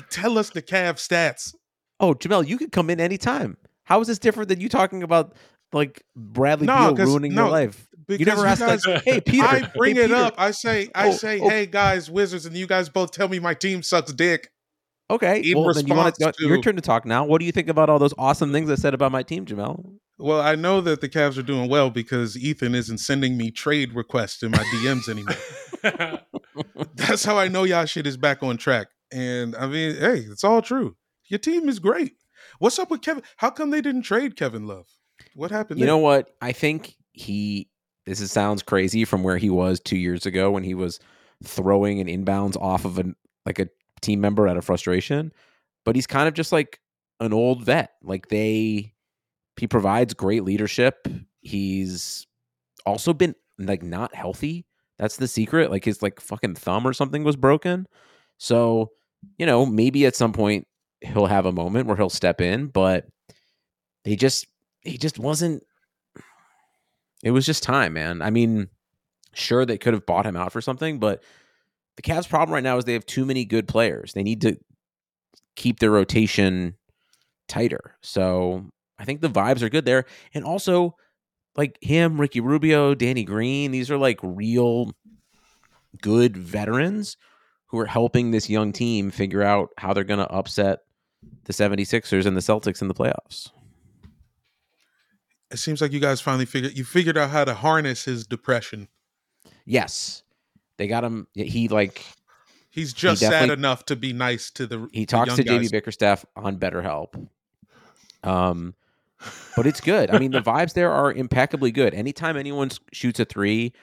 tell 0.10 0.38
us 0.38 0.50
the 0.50 0.62
Cavs 0.62 1.06
stats. 1.06 1.54
Oh, 2.00 2.14
Jamel, 2.14 2.48
you 2.48 2.58
could 2.58 2.72
come 2.72 2.90
in 2.90 3.02
anytime. 3.02 3.58
How 3.84 4.00
is 4.00 4.08
this 4.08 4.20
different 4.20 4.50
than 4.50 4.62
you 4.62 4.70
talking 4.70 5.04
about 5.04 5.36
like 5.74 6.04
Bradley 6.16 6.68
No, 6.68 6.94
Beal 6.94 7.06
ruining 7.06 7.34
no, 7.34 7.44
your 7.44 7.52
life? 7.52 7.88
You 8.08 8.26
never 8.26 8.46
asked 8.46 8.62
guys, 8.62 8.86
us, 8.86 9.02
hey 9.06 9.20
Peter. 9.20 9.46
I 9.46 9.70
bring 9.76 9.96
hey, 9.96 10.04
it 10.04 10.08
Peter, 10.08 10.16
up. 10.16 10.36
I 10.38 10.52
say, 10.52 10.90
I 10.96 11.10
Oh, 11.10 11.12
say, 11.12 11.40
oh. 11.40 11.50
hey 11.50 11.66
guys, 11.66 12.10
Wizards, 12.10 12.46
and 12.46 12.56
you 12.56 12.68
guys 12.68 12.90
both 12.90 13.12
tell 13.12 13.28
me 13.28 13.40
my 13.40 13.54
team 13.54 13.84
sucks 13.84 14.14
dick. 14.14 14.50
Okay, 15.10 15.40
in 15.42 15.58
well 15.58 15.74
then 15.74 15.88
you 15.88 15.94
want 15.94 16.16
to, 16.16 16.34
your 16.40 16.62
turn 16.62 16.76
to 16.76 16.82
talk 16.82 17.06
now. 17.06 17.26
What 17.26 17.40
do 17.40 17.46
you 17.46 17.52
think 17.52 17.70
about 17.70 17.90
all 17.90 18.00
those 18.00 18.14
awesome 18.18 18.52
things 18.52 18.70
I 18.70 18.76
said 18.76 18.94
about 18.94 19.12
my 19.12 19.24
team, 19.24 19.46
Jamel? 19.46 19.98
Well, 20.18 20.42
I 20.42 20.56
know 20.56 20.82
that 20.82 21.00
the 21.00 21.08
Cavs 21.08 21.38
are 21.38 21.44
doing 21.44 21.70
well 21.70 21.90
because 21.90 22.36
Ethan 22.38 22.74
isn't 22.76 22.98
sending 22.98 23.38
me 23.38 23.52
trade 23.52 23.94
requests 23.94 24.42
in 24.44 24.52
my 24.52 24.58
DMs 24.58 25.08
anymore. 25.08 26.22
That's 26.96 27.24
how 27.24 27.38
I 27.38 27.48
know 27.48 27.64
y'all 27.64 27.86
shit 27.86 28.08
is 28.08 28.18
back 28.18 28.42
on 28.42 28.58
track. 28.58 28.88
And 29.12 29.56
I 29.56 29.68
mean, 29.68 29.96
hey, 29.96 30.26
it's 30.30 30.44
all 30.44 30.62
true. 30.62 30.96
Your 31.30 31.38
team 31.38 31.70
is 31.70 31.80
great. 31.80 32.14
What's 32.60 32.80
up 32.80 32.90
with 32.90 33.02
Kevin? 33.02 33.24
How 33.38 33.50
come 33.52 33.70
they 33.70 33.82
didn't 33.82 34.02
trade 34.04 34.36
Kevin 34.36 34.66
Love? 34.66 34.88
What 35.38 35.52
happened? 35.52 35.80
You 35.80 35.86
there? 35.86 35.94
know 35.94 36.00
what? 36.00 36.32
I 36.42 36.52
think 36.52 36.96
he. 37.14 37.70
This 38.08 38.22
is, 38.22 38.32
sounds 38.32 38.64
crazy 38.64 39.06
from 39.06 39.22
where 39.22 39.38
he 39.38 39.50
was 39.52 39.80
two 39.80 39.98
years 39.98 40.26
ago 40.26 40.50
when 40.50 40.64
he 40.64 40.74
was 40.74 41.00
throwing 41.44 42.00
an 42.00 42.08
inbounds 42.08 42.60
off 42.60 42.86
of 42.86 42.98
an 42.98 43.16
like 43.46 43.60
a 43.60 43.70
team 44.02 44.20
member 44.20 44.48
out 44.48 44.58
of 44.58 44.66
frustration, 44.66 45.32
but 45.86 45.96
he's 45.96 46.08
kind 46.08 46.28
of 46.28 46.34
just 46.34 46.52
like 46.52 46.80
an 47.20 47.34
old 47.34 47.64
vet. 47.64 47.92
Like 48.02 48.30
they, 48.30 48.94
he 49.58 49.68
provides 49.68 50.16
great 50.16 50.44
leadership. 50.44 51.08
He's 51.42 52.26
also 52.86 53.14
been 53.14 53.36
like 53.60 53.84
not 53.84 54.16
healthy. 54.16 54.66
That's 54.98 55.18
the 55.18 55.28
secret. 55.28 55.70
Like 55.70 55.86
his 55.86 56.02
like 56.02 56.20
fucking 56.20 56.56
thumb 56.56 56.88
or 56.88 56.94
something 56.94 57.24
was 57.24 57.36
broken. 57.36 57.88
So 58.40 58.92
you 59.38 59.46
know 59.46 59.68
maybe 59.68 60.08
at 60.08 60.16
some 60.16 60.34
point 60.34 60.66
he'll 61.02 61.28
have 61.28 61.46
a 61.46 61.52
moment 61.52 61.86
where 61.88 61.98
he'll 61.98 62.10
step 62.10 62.42
in, 62.42 62.68
but 62.68 63.06
they 64.04 64.16
just 64.16 64.48
he 64.88 64.98
just 64.98 65.20
wasn't 65.20 65.64
it 67.24 67.32
was 67.32 67.46
just 67.46 67.64
time, 67.64 67.94
man. 67.94 68.22
I 68.22 68.30
mean, 68.30 68.70
sure 69.34 69.66
they 69.66 69.78
could 69.78 69.94
have 69.94 70.06
bought 70.06 70.26
him 70.26 70.36
out 70.36 70.52
for 70.52 70.62
something, 70.62 71.00
but 71.00 71.24
the 71.96 72.02
Cavs' 72.02 72.30
problem 72.30 72.54
right 72.54 72.64
now 72.64 72.78
is 72.78 72.86
they 72.86 72.94
have 72.94 73.06
too 73.06 73.26
many 73.26 73.44
good 73.44 73.68
players. 73.68 74.14
They 74.14 74.24
need 74.24 74.42
to 74.42 74.58
keep 75.56 75.80
their 75.80 75.92
rotation 75.92 76.76
tighter. 77.48 77.96
So 78.02 78.70
I 79.00 79.06
think 79.06 79.22
the 79.22 79.30
vibes 79.30 79.62
are 79.64 79.70
good 79.70 79.86
there. 79.86 80.06
And 80.34 80.46
also, 80.46 80.96
like 81.56 81.78
him, 81.82 82.22
Ricky 82.22 82.40
Rubio, 82.40 82.94
Danny 82.94 83.24
Green, 83.24 83.72
these 83.72 83.90
are 83.90 83.98
like 83.98 84.20
real 84.22 84.92
good 86.02 86.38
veterans 86.38 87.18
who 87.68 87.80
are 87.80 87.86
helping 87.88 88.30
this 88.30 88.50
young 88.50 88.72
team 88.72 89.10
figure 89.10 89.42
out 89.42 89.70
how 89.78 89.94
they're 89.94 90.04
going 90.04 90.20
to 90.20 90.32
upset 90.32 90.80
the 91.46 91.54
76ers 91.54 92.26
and 92.26 92.38
the 92.38 92.42
Celtics 92.42 92.82
in 92.82 92.88
the 92.88 92.94
playoffs. 92.94 93.50
It 95.52 95.58
seems 95.58 95.82
like 95.82 95.92
you 95.92 96.00
guys 96.00 96.20
finally 96.22 96.46
figured 96.46 96.78
you 96.78 96.84
figured 96.84 97.18
out 97.18 97.30
how 97.30 97.46
to 97.46 97.54
harness 97.54 98.06
his 98.06 98.28
depression. 98.28 98.88
Yes. 99.66 100.24
They 100.78 100.88
got 100.88 101.04
him 101.04 101.28
he 101.34 101.68
like 101.68 102.04
He's 102.70 102.94
just 102.94 103.22
he 103.22 103.28
sad 103.28 103.50
enough 103.50 103.86
to 103.86 103.96
be 103.96 104.14
nice 104.14 104.52
to 104.52 104.68
the 104.68 104.88
He 104.92 105.06
talks 105.06 105.36
the 105.36 105.44
to 105.44 105.50
JB 105.50 105.72
Bickerstaff 105.72 106.26
on 106.36 106.58
BetterHelp. 106.58 107.28
Um 108.24 108.76
but 109.56 109.66
it's 109.66 109.82
good. 109.82 110.12
I 110.12 110.20
mean, 110.20 110.32
the 110.32 110.42
vibes 110.42 110.74
there 110.74 110.92
are 110.92 111.12
impeccably 111.12 111.72
good. 111.72 111.94
Anytime 111.94 112.38
anyone 112.38 112.70
shoots 112.94 113.20
a 113.20 113.26
three, 113.26 113.74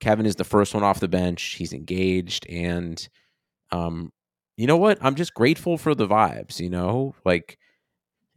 Kevin 0.00 0.26
is 0.26 0.36
the 0.36 0.44
first 0.44 0.74
one 0.74 0.82
off 0.82 1.00
the 1.00 1.08
bench. 1.08 1.42
He's 1.58 1.72
engaged, 1.72 2.46
and 2.48 3.08
um, 3.70 4.12
you 4.56 4.66
know 4.66 4.76
what? 4.76 4.98
I'm 5.00 5.14
just 5.14 5.34
grateful 5.34 5.78
for 5.78 5.94
the 5.94 6.06
vibes. 6.06 6.60
You 6.60 6.70
know, 6.70 7.14
like 7.24 7.58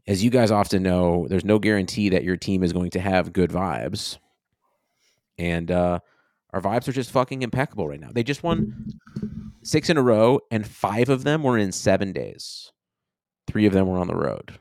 as 0.07 0.23
you 0.23 0.29
guys 0.29 0.51
often 0.51 0.83
know, 0.83 1.27
there's 1.29 1.45
no 1.45 1.59
guarantee 1.59 2.09
that 2.09 2.23
your 2.23 2.37
team 2.37 2.63
is 2.63 2.73
going 2.73 2.91
to 2.91 2.99
have 2.99 3.33
good 3.33 3.49
vibes, 3.49 4.17
and 5.37 5.71
uh, 5.71 5.99
our 6.53 6.61
vibes 6.61 6.87
are 6.87 6.93
just 6.93 7.11
fucking 7.11 7.41
impeccable 7.41 7.87
right 7.87 7.99
now. 7.99 8.11
They 8.13 8.23
just 8.23 8.43
won 8.43 8.87
six 9.63 9.89
in 9.89 9.97
a 9.97 10.01
row, 10.01 10.39
and 10.51 10.67
five 10.67 11.09
of 11.09 11.23
them 11.23 11.43
were 11.43 11.57
in 11.57 11.71
seven 11.71 12.11
days. 12.11 12.71
Three 13.47 13.65
of 13.65 13.73
them 13.73 13.87
were 13.87 13.97
on 13.97 14.07
the 14.07 14.15
road. 14.15 14.59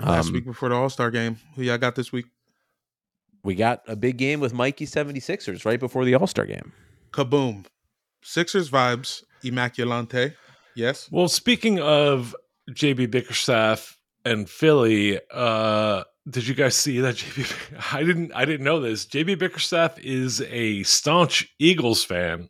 Last 0.00 0.28
um, 0.28 0.34
week 0.34 0.44
before 0.44 0.68
the 0.68 0.74
All 0.74 0.90
Star 0.90 1.10
game, 1.10 1.38
who 1.54 1.62
y'all 1.62 1.78
got 1.78 1.94
this 1.94 2.12
week? 2.12 2.26
We 3.44 3.54
got 3.54 3.82
a 3.88 3.96
big 3.96 4.18
game 4.18 4.40
with 4.40 4.52
Mikey 4.52 4.86
76ers 4.86 5.64
right 5.64 5.80
before 5.80 6.04
the 6.04 6.14
All 6.14 6.26
Star 6.26 6.44
game. 6.44 6.72
Kaboom. 7.12 7.66
Sixers 8.22 8.70
vibes, 8.70 9.22
Immaculante. 9.42 10.34
Yes. 10.76 11.08
Well, 11.10 11.28
speaking 11.28 11.80
of 11.80 12.36
JB 12.70 13.10
Bickerstaff 13.10 13.98
and 14.24 14.48
Philly, 14.48 15.18
uh, 15.30 16.04
did 16.28 16.46
you 16.46 16.54
guys 16.54 16.76
see 16.76 17.00
that 17.00 17.14
JB? 17.16 17.94
I 17.94 18.02
didn't. 18.04 18.32
I 18.34 18.44
didn't 18.44 18.64
know 18.64 18.80
this. 18.80 19.06
JB 19.06 19.38
Bickerstaff 19.38 19.98
is 19.98 20.40
a 20.42 20.82
staunch 20.84 21.48
Eagles 21.58 22.04
fan, 22.04 22.48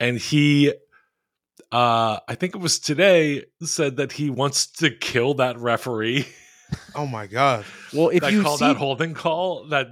and 0.00 0.18
he 0.18 0.72
uh, 1.72 2.18
I 2.28 2.34
think 2.34 2.54
it 2.54 2.60
was 2.60 2.78
today, 2.78 3.44
said 3.62 3.96
that 3.96 4.12
he 4.12 4.28
wants 4.30 4.66
to 4.72 4.90
kill 4.90 5.34
that 5.34 5.58
referee. 5.58 6.26
Oh 6.94 7.06
my 7.06 7.26
god! 7.26 7.66
Well, 7.92 8.08
if 8.08 8.22
that 8.22 8.32
you 8.32 8.42
call 8.42 8.56
see- 8.56 8.64
that 8.64 8.78
holding 8.78 9.12
call 9.12 9.66
that 9.68 9.88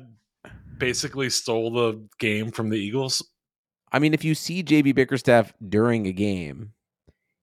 basically 0.79 1.29
stole 1.29 1.71
the 1.71 2.09
game 2.19 2.50
from 2.50 2.71
the 2.71 2.79
Eagles. 2.79 3.23
I 3.93 3.99
mean, 3.99 4.15
if 4.15 4.25
you 4.25 4.35
see 4.35 4.62
JB 4.62 4.95
Bickerstaff 4.95 5.53
during 5.69 6.07
a 6.07 6.12
game, 6.12 6.73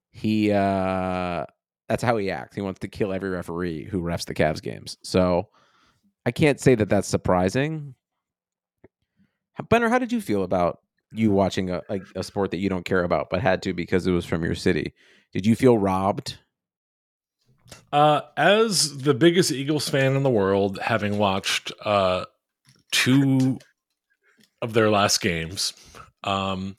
he 0.09 0.51
uh 0.51 1.45
that's 1.87 2.03
how 2.03 2.17
he 2.17 2.31
acts. 2.31 2.55
He 2.55 2.61
wants 2.61 2.79
to 2.79 2.87
kill 2.87 3.13
every 3.13 3.29
referee 3.29 3.85
who 3.85 4.01
refs 4.01 4.25
the 4.25 4.33
Cavs 4.33 4.61
games. 4.61 4.97
So 5.03 5.49
I 6.25 6.31
can't 6.31 6.59
say 6.59 6.75
that 6.75 6.89
that's 6.89 7.07
surprising. 7.07 7.95
Benner, 9.69 9.89
how 9.89 9.99
did 9.99 10.11
you 10.11 10.21
feel 10.21 10.43
about 10.43 10.79
you 11.11 11.31
watching 11.31 11.69
a, 11.69 11.81
a, 11.89 11.99
a 12.15 12.23
sport 12.23 12.51
that 12.51 12.57
you 12.57 12.69
don't 12.69 12.85
care 12.85 13.03
about 13.03 13.29
but 13.29 13.41
had 13.41 13.61
to 13.63 13.73
because 13.73 14.05
it 14.07 14.11
was 14.11 14.25
from 14.25 14.43
your 14.43 14.55
city. 14.55 14.93
Did 15.33 15.45
you 15.45 15.55
feel 15.55 15.77
robbed? 15.77 16.37
Uh, 17.91 18.21
as 18.37 18.99
the 18.99 19.13
biggest 19.13 19.51
Eagles 19.51 19.89
fan 19.89 20.15
in 20.15 20.23
the 20.23 20.29
world, 20.29 20.79
having 20.81 21.17
watched 21.17 21.71
uh, 21.83 22.25
two 22.91 23.59
of 24.61 24.73
their 24.73 24.89
last 24.89 25.19
games, 25.19 25.73
um, 26.23 26.77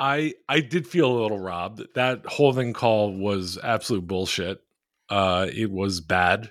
I 0.00 0.34
I 0.48 0.60
did 0.60 0.88
feel 0.88 1.12
a 1.12 1.20
little 1.20 1.38
robbed. 1.38 1.82
That 1.94 2.24
holding 2.24 2.72
call 2.72 3.12
was 3.12 3.58
absolute 3.62 4.06
bullshit. 4.06 4.62
Uh, 5.10 5.46
it 5.52 5.70
was 5.70 6.00
bad. 6.00 6.50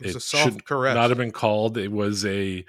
It, 0.00 0.14
was 0.14 0.16
it 0.16 0.36
should 0.36 0.64
caress. 0.64 0.94
not 0.94 1.10
have 1.10 1.18
been 1.18 1.32
called. 1.32 1.76
It 1.76 1.90
was 1.90 2.24
a 2.24 2.64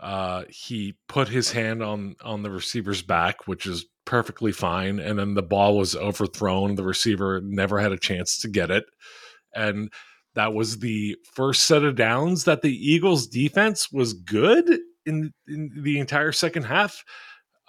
uh, 0.00 0.42
he 0.48 0.96
put 1.08 1.28
his 1.28 1.52
hand 1.52 1.82
on 1.82 2.16
on 2.22 2.42
the 2.42 2.50
receiver's 2.50 3.02
back, 3.02 3.46
which 3.46 3.64
is 3.64 3.86
perfectly 4.04 4.52
fine, 4.52 4.98
and 4.98 5.18
then 5.18 5.34
the 5.34 5.42
ball 5.42 5.78
was 5.78 5.94
overthrown. 5.94 6.74
The 6.74 6.84
receiver 6.84 7.40
never 7.42 7.78
had 7.78 7.92
a 7.92 7.98
chance 7.98 8.38
to 8.38 8.48
get 8.48 8.72
it, 8.72 8.84
and 9.54 9.92
that 10.34 10.52
was 10.52 10.80
the 10.80 11.16
first 11.32 11.62
set 11.62 11.84
of 11.84 11.94
downs 11.94 12.44
that 12.44 12.62
the 12.62 12.72
Eagles' 12.72 13.28
defense 13.28 13.92
was 13.92 14.14
good 14.14 14.80
in, 15.06 15.32
in 15.46 15.70
the 15.76 16.00
entire 16.00 16.32
second 16.32 16.64
half. 16.64 17.04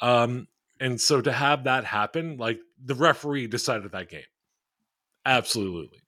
Um, 0.02 0.48
and 0.80 1.00
so 1.00 1.22
to 1.22 1.32
have 1.32 1.64
that 1.66 1.86
happen, 1.86 2.38
like 2.38 2.60
the 2.84 2.96
referee 2.96 3.48
decided 3.48 3.92
that 3.92 4.10
game, 4.10 4.22
absolutely. 5.26 6.00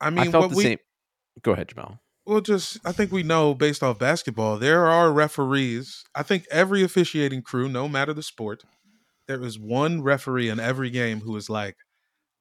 I 0.00 0.10
mean, 0.10 0.28
I 0.28 0.30
felt 0.30 0.50
the 0.50 0.56
we, 0.56 0.62
same. 0.62 0.78
Go 1.42 1.52
ahead, 1.52 1.68
Jamal. 1.68 2.00
Well, 2.26 2.40
just 2.40 2.78
I 2.84 2.92
think 2.92 3.12
we 3.12 3.22
know 3.22 3.54
based 3.54 3.82
off 3.82 3.98
basketball, 3.98 4.58
there 4.58 4.86
are 4.86 5.12
referees. 5.12 6.04
I 6.14 6.22
think 6.22 6.46
every 6.50 6.82
officiating 6.82 7.42
crew, 7.42 7.68
no 7.68 7.88
matter 7.88 8.12
the 8.14 8.22
sport, 8.22 8.64
there 9.28 9.42
is 9.42 9.58
one 9.58 10.02
referee 10.02 10.48
in 10.48 10.58
every 10.58 10.90
game 10.90 11.20
who 11.20 11.36
is 11.36 11.50
like, 11.50 11.76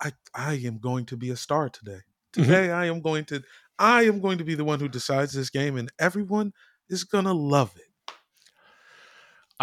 I 0.01 0.11
I 0.33 0.53
am 0.65 0.79
going 0.79 1.05
to 1.07 1.17
be 1.17 1.29
a 1.29 1.37
star 1.37 1.69
today. 1.69 2.01
Mm-hmm. 2.35 2.43
Today 2.43 2.67
mm-hmm. 2.67 2.75
I 2.75 2.85
am 2.85 3.01
going 3.01 3.25
to 3.25 3.41
I 3.77 4.03
am 4.03 4.21
going 4.21 4.37
to 4.37 4.43
be 4.43 4.55
the 4.55 4.63
one 4.63 4.79
who 4.79 4.87
decides 4.87 5.33
this 5.33 5.49
game 5.49 5.77
and 5.77 5.91
everyone 5.99 6.53
is 6.89 7.03
gonna 7.03 7.33
love 7.33 7.73
it. 7.75 7.92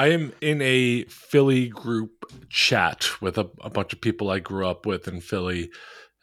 I 0.01 0.13
am 0.13 0.33
in 0.41 0.63
a 0.63 1.05
Philly 1.05 1.69
group 1.69 2.25
chat 2.49 3.21
with 3.21 3.37
a, 3.37 3.51
a 3.61 3.69
bunch 3.69 3.93
of 3.93 4.01
people 4.01 4.31
I 4.31 4.39
grew 4.39 4.67
up 4.67 4.87
with 4.87 5.07
in 5.07 5.21
Philly. 5.21 5.71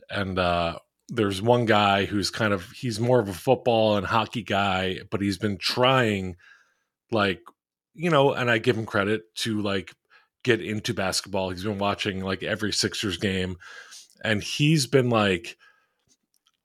And 0.09 0.39
uh, 0.39 0.79
there's 1.09 1.43
one 1.43 1.65
guy 1.65 2.05
who's 2.05 2.31
kind 2.31 2.53
of 2.53 2.71
he's 2.71 2.99
more 2.99 3.19
of 3.19 3.29
a 3.29 3.33
football 3.33 3.95
and 3.95 4.07
hockey 4.07 4.41
guy, 4.41 5.01
but 5.11 5.21
he's 5.21 5.37
been 5.37 5.59
trying 5.59 6.37
like 7.11 7.41
you 7.93 8.09
know, 8.09 8.33
and 8.33 8.49
I 8.49 8.57
give 8.57 8.75
him 8.75 8.87
credit 8.87 9.35
to 9.35 9.61
like 9.61 9.93
get 10.43 10.59
into 10.59 10.95
basketball. 10.95 11.51
He's 11.51 11.63
been 11.63 11.77
watching 11.77 12.21
like 12.21 12.41
every 12.41 12.73
Sixers 12.73 13.17
game 13.17 13.57
and 14.23 14.41
he's 14.41 14.87
been 14.87 15.11
like 15.11 15.55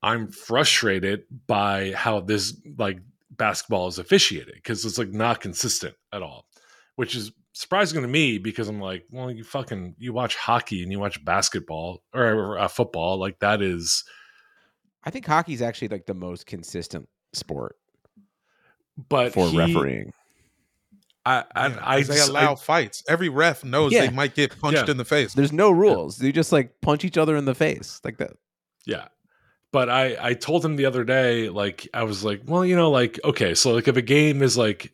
I'm 0.01 0.29
frustrated 0.29 1.25
by 1.45 1.91
how 1.91 2.21
this 2.21 2.59
like 2.75 3.01
basketball 3.29 3.87
is 3.87 3.99
officiated 3.99 4.55
because 4.55 4.83
it's 4.83 4.97
like 4.97 5.11
not 5.11 5.41
consistent 5.41 5.93
at 6.11 6.23
all, 6.23 6.47
which 6.95 7.15
is 7.15 7.31
surprising 7.53 8.01
to 8.01 8.07
me 8.07 8.37
because 8.37 8.67
I'm 8.67 8.81
like, 8.81 9.05
well, 9.11 9.31
you 9.31 9.43
fucking 9.43 9.95
you 9.97 10.13
watch 10.13 10.35
hockey 10.35 10.83
and 10.83 10.91
you 10.91 10.99
watch 10.99 11.23
basketball 11.23 12.03
or 12.13 12.57
uh, 12.57 12.67
football, 12.67 13.17
like 13.17 13.39
that 13.39 13.61
is 13.61 14.03
I 15.03 15.09
think 15.09 15.25
hockey's 15.25 15.61
actually 15.61 15.89
like 15.89 16.05
the 16.05 16.13
most 16.13 16.45
consistent 16.45 17.07
sport, 17.33 17.75
but 19.09 19.33
for 19.33 19.47
he, 19.49 19.57
refereeing. 19.57 20.13
I, 21.25 21.45
I, 21.55 21.67
yeah, 21.67 21.79
I 21.81 22.03
they 22.03 22.19
allow 22.19 22.53
I, 22.53 22.55
fights. 22.55 23.03
Every 23.07 23.29
ref 23.29 23.63
knows 23.63 23.93
yeah. 23.93 24.01
they 24.01 24.09
might 24.09 24.35
get 24.35 24.59
punched 24.59 24.85
yeah. 24.85 24.91
in 24.91 24.97
the 24.97 25.05
face. 25.05 25.33
There's 25.33 25.53
no 25.53 25.71
rules. 25.71 26.21
You 26.21 26.33
just 26.33 26.51
like 26.51 26.81
punch 26.81 27.05
each 27.05 27.17
other 27.17 27.37
in 27.37 27.45
the 27.45 27.55
face 27.55 28.01
like 28.03 28.17
that. 28.17 28.31
Yeah. 28.85 29.07
But 29.71 29.89
I, 29.89 30.17
I 30.19 30.33
told 30.33 30.63
him 30.63 30.75
the 30.75 30.85
other 30.85 31.03
day, 31.03 31.49
like, 31.49 31.87
I 31.93 32.03
was 32.03 32.23
like, 32.23 32.41
well, 32.45 32.63
you 32.65 32.75
know, 32.75 32.91
like, 32.91 33.19
okay, 33.23 33.55
so 33.55 33.71
like 33.71 33.87
if 33.87 33.97
a 33.97 34.01
game 34.01 34.41
is 34.41 34.57
like, 34.57 34.91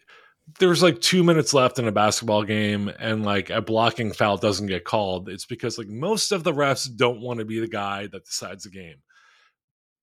there's 0.57 0.81
like 0.81 1.01
two 1.01 1.23
minutes 1.23 1.53
left 1.53 1.77
in 1.77 1.87
a 1.87 1.91
basketball 1.91 2.43
game 2.43 2.91
and 2.99 3.23
like 3.23 3.49
a 3.49 3.61
blocking 3.61 4.13
foul 4.13 4.37
doesn't 4.37 4.67
get 4.67 4.85
called, 4.85 5.29
it's 5.29 5.45
because 5.45 5.77
like 5.77 5.89
most 5.89 6.31
of 6.31 6.43
the 6.43 6.53
refs 6.53 6.89
don't 6.95 7.21
want 7.21 7.39
to 7.39 7.45
be 7.45 7.59
the 7.59 7.67
guy 7.67 8.07
that 8.07 8.25
decides 8.25 8.63
the 8.63 8.69
game 8.69 8.95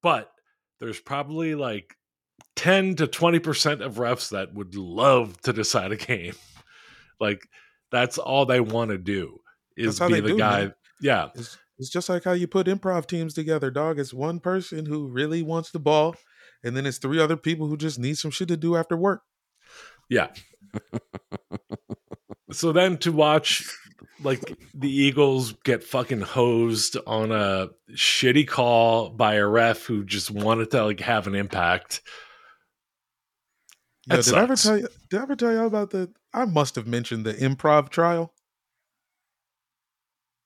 but 0.01 0.31
there's 0.79 0.99
probably 0.99 1.55
like 1.55 1.95
10 2.55 2.95
to 2.95 3.07
20% 3.07 3.81
of 3.81 3.95
refs 3.95 4.29
that 4.29 4.53
would 4.53 4.75
love 4.75 5.39
to 5.41 5.53
decide 5.53 5.91
a 5.91 5.97
game. 5.97 6.33
like 7.19 7.47
that's 7.91 8.17
all 8.17 8.45
they 8.45 8.59
want 8.59 8.91
to 8.91 8.97
do 8.97 9.39
is 9.75 9.99
be 9.99 10.19
the 10.19 10.29
do, 10.29 10.37
guy. 10.37 10.61
Man. 10.61 10.73
Yeah. 11.01 11.29
It's, 11.35 11.57
it's 11.79 11.89
just 11.89 12.09
like 12.09 12.23
how 12.23 12.31
you 12.31 12.47
put 12.47 12.67
improv 12.67 13.05
teams 13.05 13.33
together, 13.33 13.69
dog. 13.69 13.99
It's 13.99 14.13
one 14.13 14.39
person 14.39 14.85
who 14.85 15.07
really 15.07 15.43
wants 15.43 15.71
the 15.71 15.79
ball, 15.79 16.15
and 16.63 16.75
then 16.75 16.85
it's 16.85 16.97
three 16.97 17.19
other 17.19 17.37
people 17.37 17.67
who 17.67 17.77
just 17.77 17.99
need 17.99 18.17
some 18.17 18.31
shit 18.31 18.47
to 18.47 18.57
do 18.57 18.75
after 18.75 18.97
work. 18.97 19.21
Yeah. 20.09 20.27
so 22.51 22.71
then 22.71 22.97
to 22.99 23.11
watch 23.11 23.69
like 24.23 24.57
the 24.73 24.89
Eagles 24.89 25.53
get 25.63 25.83
fucking 25.83 26.21
hosed 26.21 26.97
on 27.05 27.31
a 27.31 27.69
shitty 27.91 28.47
call 28.47 29.09
by 29.09 29.35
a 29.35 29.45
ref 29.45 29.83
who 29.83 30.03
just 30.03 30.31
wanted 30.31 30.71
to 30.71 30.85
like 30.85 30.99
have 30.99 31.27
an 31.27 31.35
impact. 31.35 32.01
Yeah, 34.07 34.17
did 34.17 34.25
sucks. 34.25 34.37
I 34.37 34.43
ever 34.43 34.55
tell 34.55 34.77
you? 34.77 34.87
Did 35.09 35.19
I 35.19 35.23
ever 35.23 35.35
tell 35.35 35.51
you 35.51 35.63
about 35.65 35.91
the? 35.91 36.11
I 36.33 36.45
must 36.45 36.75
have 36.75 36.87
mentioned 36.87 37.25
the 37.25 37.33
improv 37.33 37.89
trial. 37.89 38.33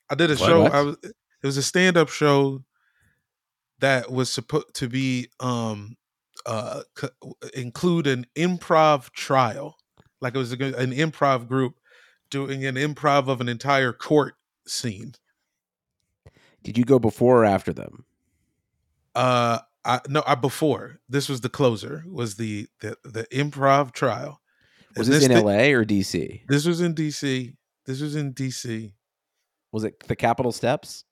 I 0.09 0.15
did 0.15 0.31
a 0.31 0.33
what, 0.33 0.39
show. 0.39 0.61
What? 0.63 0.73
I 0.73 0.81
was. 0.81 0.97
It 1.03 1.47
was 1.47 1.57
a 1.57 1.63
stand-up 1.63 2.09
show 2.09 2.63
that 3.79 4.11
was 4.11 4.31
supposed 4.31 4.75
to 4.75 4.87
be 4.87 5.29
um 5.39 5.95
uh 6.45 6.81
include 7.53 8.07
an 8.07 8.25
improv 8.35 9.11
trial, 9.11 9.77
like 10.19 10.35
it 10.35 10.39
was 10.39 10.53
a, 10.53 10.55
an 10.55 10.91
improv 10.91 11.47
group 11.47 11.75
doing 12.29 12.65
an 12.65 12.75
improv 12.75 13.27
of 13.27 13.41
an 13.41 13.49
entire 13.49 13.93
court 13.93 14.35
scene. 14.65 15.13
Did 16.63 16.77
you 16.77 16.85
go 16.85 16.99
before 16.99 17.43
or 17.43 17.45
after 17.45 17.73
them? 17.73 18.05
Uh, 19.15 19.59
I 19.83 19.99
no, 20.07 20.23
I 20.25 20.35
before 20.35 20.99
this 21.09 21.27
was 21.27 21.41
the 21.41 21.49
closer 21.49 22.03
was 22.07 22.35
the 22.35 22.67
the 22.79 22.97
the 23.03 23.23
improv 23.31 23.91
trial. 23.91 24.41
Was 24.97 25.07
And 25.07 25.15
this, 25.15 25.23
in 25.25 25.31
L.A. 25.31 25.71
or 25.73 25.85
D.C.? 25.85 26.43
This 26.49 26.65
was 26.65 26.81
in 26.81 26.93
DC. 26.93 27.55
This 27.85 28.01
was 28.01 28.15
in 28.15 28.33
DC. 28.33 28.91
Was 29.71 29.85
it 29.85 29.99
the 30.07 30.17
Capitol 30.17 30.51
Steps? 30.51 31.05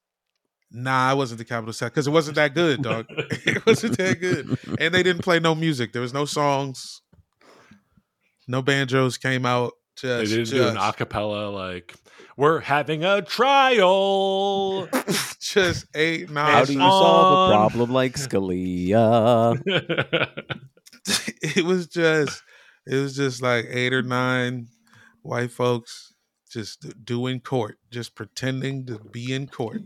Nah, 0.72 1.10
I 1.10 1.14
wasn't 1.14 1.40
the 1.40 1.46
capital 1.46 1.74
set 1.74 1.92
because 1.92 2.08
it 2.08 2.12
wasn't 2.12 2.36
that 2.36 2.54
good, 2.54 2.84
dog. 2.84 3.08
it 3.10 3.66
wasn't 3.66 3.98
that 3.98 4.20
good, 4.20 4.58
and 4.80 4.94
they 4.94 5.02
didn't 5.02 5.24
play 5.24 5.40
no 5.40 5.56
music. 5.56 5.94
There 5.94 6.02
was 6.02 6.14
no 6.14 6.26
songs, 6.26 7.02
no 8.48 8.62
banjos 8.62 9.18
came 9.18 9.46
out. 9.46 9.74
They 10.02 10.26
didn't 10.26 10.50
do 10.50 10.68
an 10.68 10.76
just, 10.76 10.98
acapella 10.98 11.54
like 11.54 11.94
we're 12.38 12.60
having 12.62 13.04
a 13.04 13.22
trial. 13.22 14.88
just 15.42 15.88
eight 15.96 16.30
nine. 16.30 16.52
How 16.52 16.66
do 16.66 16.74
you 16.74 16.80
solve 16.80 17.50
a 17.50 17.54
problem 17.54 17.92
like 17.92 18.14
Scalia? 18.16 19.60
it 21.42 21.66
was 21.66 21.88
just 21.88 22.44
it 22.88 22.96
was 22.96 23.16
just 23.16 23.42
like 23.42 23.66
eight 23.70 23.94
or 23.94 24.04
nine 24.04 24.68
white 25.22 25.52
folks 25.52 26.14
just 26.50 27.06
doing 27.06 27.40
court 27.40 27.78
just 27.92 28.16
pretending 28.16 28.86
to 28.86 29.00
be 29.12 29.34
in 29.34 29.48
court 29.48 29.82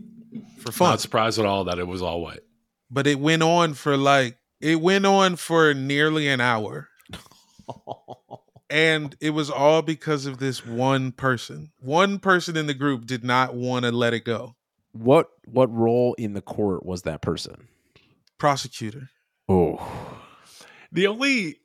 for 0.58 0.72
fun 0.72 0.90
Not 0.90 1.00
surprised 1.00 1.38
at 1.38 1.46
all 1.46 1.64
that 1.64 1.78
it 1.78 1.86
was 1.86 2.02
all 2.02 2.20
white. 2.22 2.40
but 2.90 3.06
it 3.06 3.18
went 3.20 3.42
on 3.42 3.74
for 3.74 3.96
like 3.96 4.38
it 4.60 4.80
went 4.80 5.04
on 5.06 5.36
for 5.36 5.74
nearly 5.74 6.28
an 6.28 6.40
hour 6.40 6.88
and 8.70 9.16
it 9.20 9.30
was 9.30 9.50
all 9.50 9.82
because 9.82 10.26
of 10.26 10.38
this 10.38 10.64
one 10.66 11.12
person 11.12 11.70
one 11.80 12.18
person 12.18 12.56
in 12.56 12.66
the 12.66 12.74
group 12.74 13.06
did 13.06 13.24
not 13.24 13.54
want 13.54 13.84
to 13.84 13.92
let 13.92 14.14
it 14.14 14.24
go 14.24 14.54
what 14.92 15.28
what 15.46 15.70
role 15.72 16.14
in 16.14 16.32
the 16.34 16.40
court 16.40 16.84
was 16.86 17.02
that 17.02 17.20
person? 17.20 17.68
prosecutor 18.38 19.10
Oh, 19.48 19.78
The 20.92 21.06
only 21.06 21.56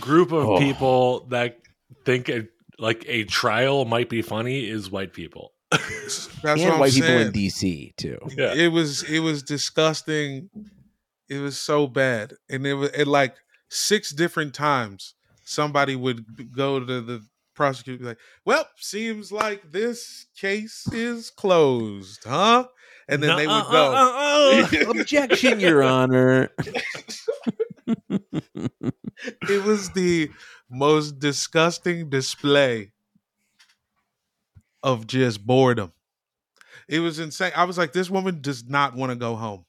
group 0.00 0.32
of 0.32 0.46
Oh. 0.46 0.58
people 0.58 1.26
that 1.30 1.58
think 2.04 2.28
a, 2.28 2.46
like 2.78 3.04
a 3.08 3.24
trial 3.24 3.84
might 3.86 4.08
be 4.10 4.20
funny 4.20 4.68
is 4.68 4.90
white 4.90 5.12
people. 5.14 5.52
That's 5.70 6.28
and 6.44 6.60
what 6.60 6.72
I'm 6.74 6.78
white 6.80 6.92
people 6.92 7.08
saying. 7.08 7.26
in 7.28 7.32
D.C. 7.32 7.94
too. 7.96 8.18
Yeah. 8.36 8.54
it 8.54 8.68
was 8.68 9.02
it 9.04 9.20
was 9.20 9.42
disgusting 9.42 10.48
it 11.28 11.38
was 11.38 11.58
so 11.58 11.86
bad 11.86 12.34
and 12.48 12.66
it 12.66 12.74
was 12.74 12.90
it 12.90 13.06
like 13.06 13.34
six 13.68 14.12
different 14.12 14.54
times 14.54 15.14
somebody 15.44 15.96
would 15.96 16.24
go 16.54 16.78
to 16.78 17.00
the 17.00 17.24
prosecutor 17.54 17.92
and 17.96 18.00
be 18.00 18.06
like 18.06 18.18
well 18.44 18.68
seems 18.76 19.32
like 19.32 19.72
this 19.72 20.26
case 20.38 20.86
is 20.92 21.30
closed 21.30 22.22
huh 22.24 22.66
and 23.08 23.22
then 23.22 23.36
they 23.36 23.46
would 23.46 23.52
uh, 23.52 23.70
go 23.70 23.92
Nuh-uh-uh-uh. 23.92 24.86
Uh, 24.86 24.86
uh. 24.86 24.90
Objection, 25.00 25.60
Your 25.60 25.82
Honor. 25.82 26.50
it 29.48 29.64
was 29.64 29.90
the 29.90 30.30
most 30.70 31.18
disgusting 31.18 32.10
display 32.10 32.92
of 34.86 35.06
just 35.06 35.44
boredom 35.46 35.92
it 36.88 37.00
was 37.00 37.18
insane 37.18 37.52
i 37.56 37.64
was 37.64 37.76
like 37.76 37.92
this 37.92 38.08
woman 38.08 38.40
does 38.40 38.64
not 38.68 38.94
want 38.94 39.10
to 39.10 39.16
go 39.16 39.34
home 39.34 39.64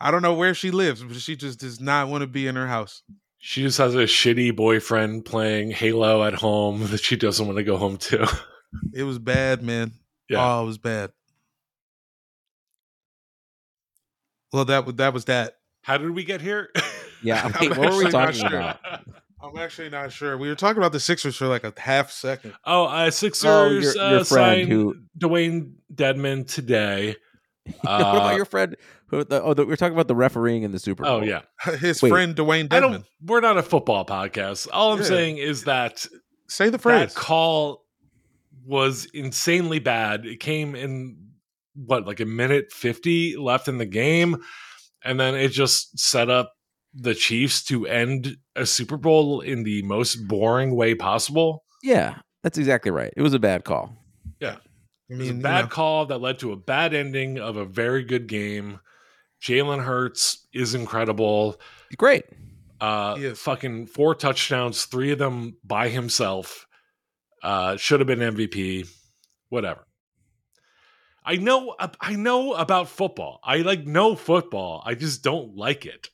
i 0.00 0.10
don't 0.10 0.22
know 0.22 0.34
where 0.34 0.54
she 0.54 0.70
lives 0.70 1.02
but 1.02 1.16
she 1.16 1.34
just 1.34 1.58
does 1.58 1.80
not 1.80 2.08
want 2.08 2.22
to 2.22 2.26
be 2.26 2.46
in 2.46 2.54
her 2.56 2.66
house 2.68 3.02
She 3.38 3.62
just 3.62 3.78
has 3.78 3.94
a 3.94 4.04
shitty 4.04 4.54
boyfriend 4.54 5.24
playing 5.24 5.70
Halo 5.70 6.22
at 6.24 6.34
home 6.34 6.86
that 6.90 7.00
she 7.00 7.16
doesn't 7.16 7.46
want 7.46 7.56
to 7.58 7.64
go 7.64 7.76
home 7.76 7.96
to. 7.96 8.26
It 8.94 9.02
was 9.02 9.18
bad, 9.18 9.62
man. 9.64 9.90
Yeah. 10.28 10.38
Oh, 10.44 10.62
it 10.62 10.66
was 10.66 10.78
bad. 10.78 11.10
Well, 14.52 14.64
that 14.66 14.86
was 14.86 14.94
that 14.96 15.12
was 15.12 15.24
that. 15.26 15.56
How 15.82 15.98
did 15.98 16.10
we 16.10 16.22
get 16.24 16.40
here? 16.40 16.70
Yeah, 17.22 17.50
wait, 17.60 17.76
what 17.76 17.90
were 17.92 18.04
we 18.04 18.10
talking 18.10 18.46
sure. 18.46 18.60
about? 18.60 18.78
I'm 19.42 19.56
actually 19.58 19.88
not 19.90 20.12
sure. 20.12 20.36
We 20.36 20.48
were 20.48 20.54
talking 20.54 20.78
about 20.78 20.92
the 20.92 21.00
Sixers 21.00 21.36
for 21.36 21.46
like 21.46 21.64
a 21.64 21.72
half 21.78 22.10
second. 22.10 22.54
Oh, 22.64 22.84
uh, 22.84 23.10
Sixers 23.10 23.44
Oh, 23.50 23.68
your- 23.68 23.80
your 23.82 23.90
uh, 24.20 24.24
friend 24.24 24.26
signed 24.26 24.68
who- 24.68 24.96
Dewayne 25.18 25.72
Dedmon 25.94 26.46
today. 26.46 27.16
what 27.82 27.90
Uh, 27.90 28.10
about 28.10 28.36
your 28.36 28.44
friend? 28.44 28.76
Who, 29.08 29.24
the, 29.24 29.42
oh, 29.42 29.54
the, 29.54 29.64
we 29.66 29.72
are 29.72 29.76
talking 29.76 29.94
about 29.94 30.08
the 30.08 30.14
refereeing 30.14 30.62
in 30.62 30.72
the 30.72 30.78
Super 30.78 31.02
Bowl. 31.04 31.12
oh 31.18 31.22
yeah, 31.22 31.42
His 31.78 32.00
Wait. 32.02 32.10
friend 32.10 32.36
Dewayne 32.36 32.72
I 32.72 33.02
We're 33.24 33.40
not 33.40 33.58
a 33.58 33.62
football 33.62 34.04
podcast. 34.06 34.68
All 34.72 34.92
I'm 34.92 34.98
Yeah. 35.00 35.04
saying 35.04 35.38
is 35.38 35.64
that 35.64 36.06
Say 36.48 36.66
the 36.66 36.72
that 36.72 36.78
phrase. 36.82 37.14
call 37.14 37.84
was 38.64 39.06
insanely 39.14 39.78
bad. 39.78 40.26
It 40.26 40.38
came 40.40 40.74
in 40.74 41.16
what 41.74 42.06
like 42.06 42.20
a 42.20 42.24
minute 42.26 42.72
50 42.72 43.36
left 43.36 43.68
in 43.68 43.78
the 43.78 43.86
game 43.86 44.36
and 45.04 45.18
then 45.18 45.34
it 45.34 45.48
just 45.48 45.98
set 45.98 46.28
up 46.28 46.52
the 46.94 47.14
Chiefs 47.14 47.62
to 47.64 47.86
end 47.86 48.36
a 48.56 48.66
Super 48.66 48.96
Bowl 48.96 49.40
in 49.40 49.62
the 49.62 49.82
most 49.82 50.16
boring 50.26 50.74
way 50.74 50.94
possible. 50.94 51.64
yeah, 51.82 52.18
that's 52.42 52.58
exactly 52.58 52.90
right. 52.90 53.12
It 53.16 53.22
was 53.22 53.34
a 53.34 53.38
bad 53.38 53.64
call. 53.64 53.96
Yeah. 54.40 54.56
I 54.56 55.14
It 55.14 55.18
was 55.18 55.18
mean, 55.18 55.30
a 55.30 55.36
you 55.36 55.42
bad 55.42 55.62
know, 55.62 55.68
call 55.68 56.06
that 56.06 56.18
led 56.20 56.38
to 56.40 56.52
a 56.52 56.56
bad 56.56 56.94
ending 56.94 57.38
of 57.38 57.56
a 57.56 57.64
very 57.64 58.02
good 58.04 58.26
game. 58.26 58.80
Jalen 59.42 59.82
Hurts 59.84 60.46
is 60.52 60.74
incredible. 60.74 61.60
Great. 61.96 62.24
Uh, 62.80 63.16
He 63.16 63.34
fucking 63.34 63.86
four 63.86 64.14
touchdowns, 64.14 64.84
three 64.86 65.12
of 65.12 65.18
them 65.18 65.56
by 65.64 65.88
himself. 65.88 66.66
Uh, 67.42 67.76
should 67.76 68.00
have 68.00 68.06
been 68.06 68.20
MVP. 68.20 68.88
Whatever. 69.48 69.86
I 71.24 71.36
know. 71.36 71.74
I 72.00 72.16
know 72.16 72.54
about 72.54 72.88
football. 72.88 73.40
I 73.44 73.58
like 73.58 73.86
know 73.86 74.14
football. 74.16 74.82
I 74.84 74.94
just 74.94 75.22
don't 75.22 75.54
like 75.56 75.84
it. 75.86 76.08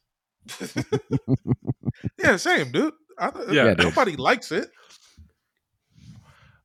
yeah, 2.19 2.37
same, 2.37 2.71
dude. 2.73 2.93
I, 3.19 3.31
Yeah, 3.51 3.75
dude. 3.75 3.79
nobody 3.79 4.17
likes 4.17 4.53
it. 4.53 4.69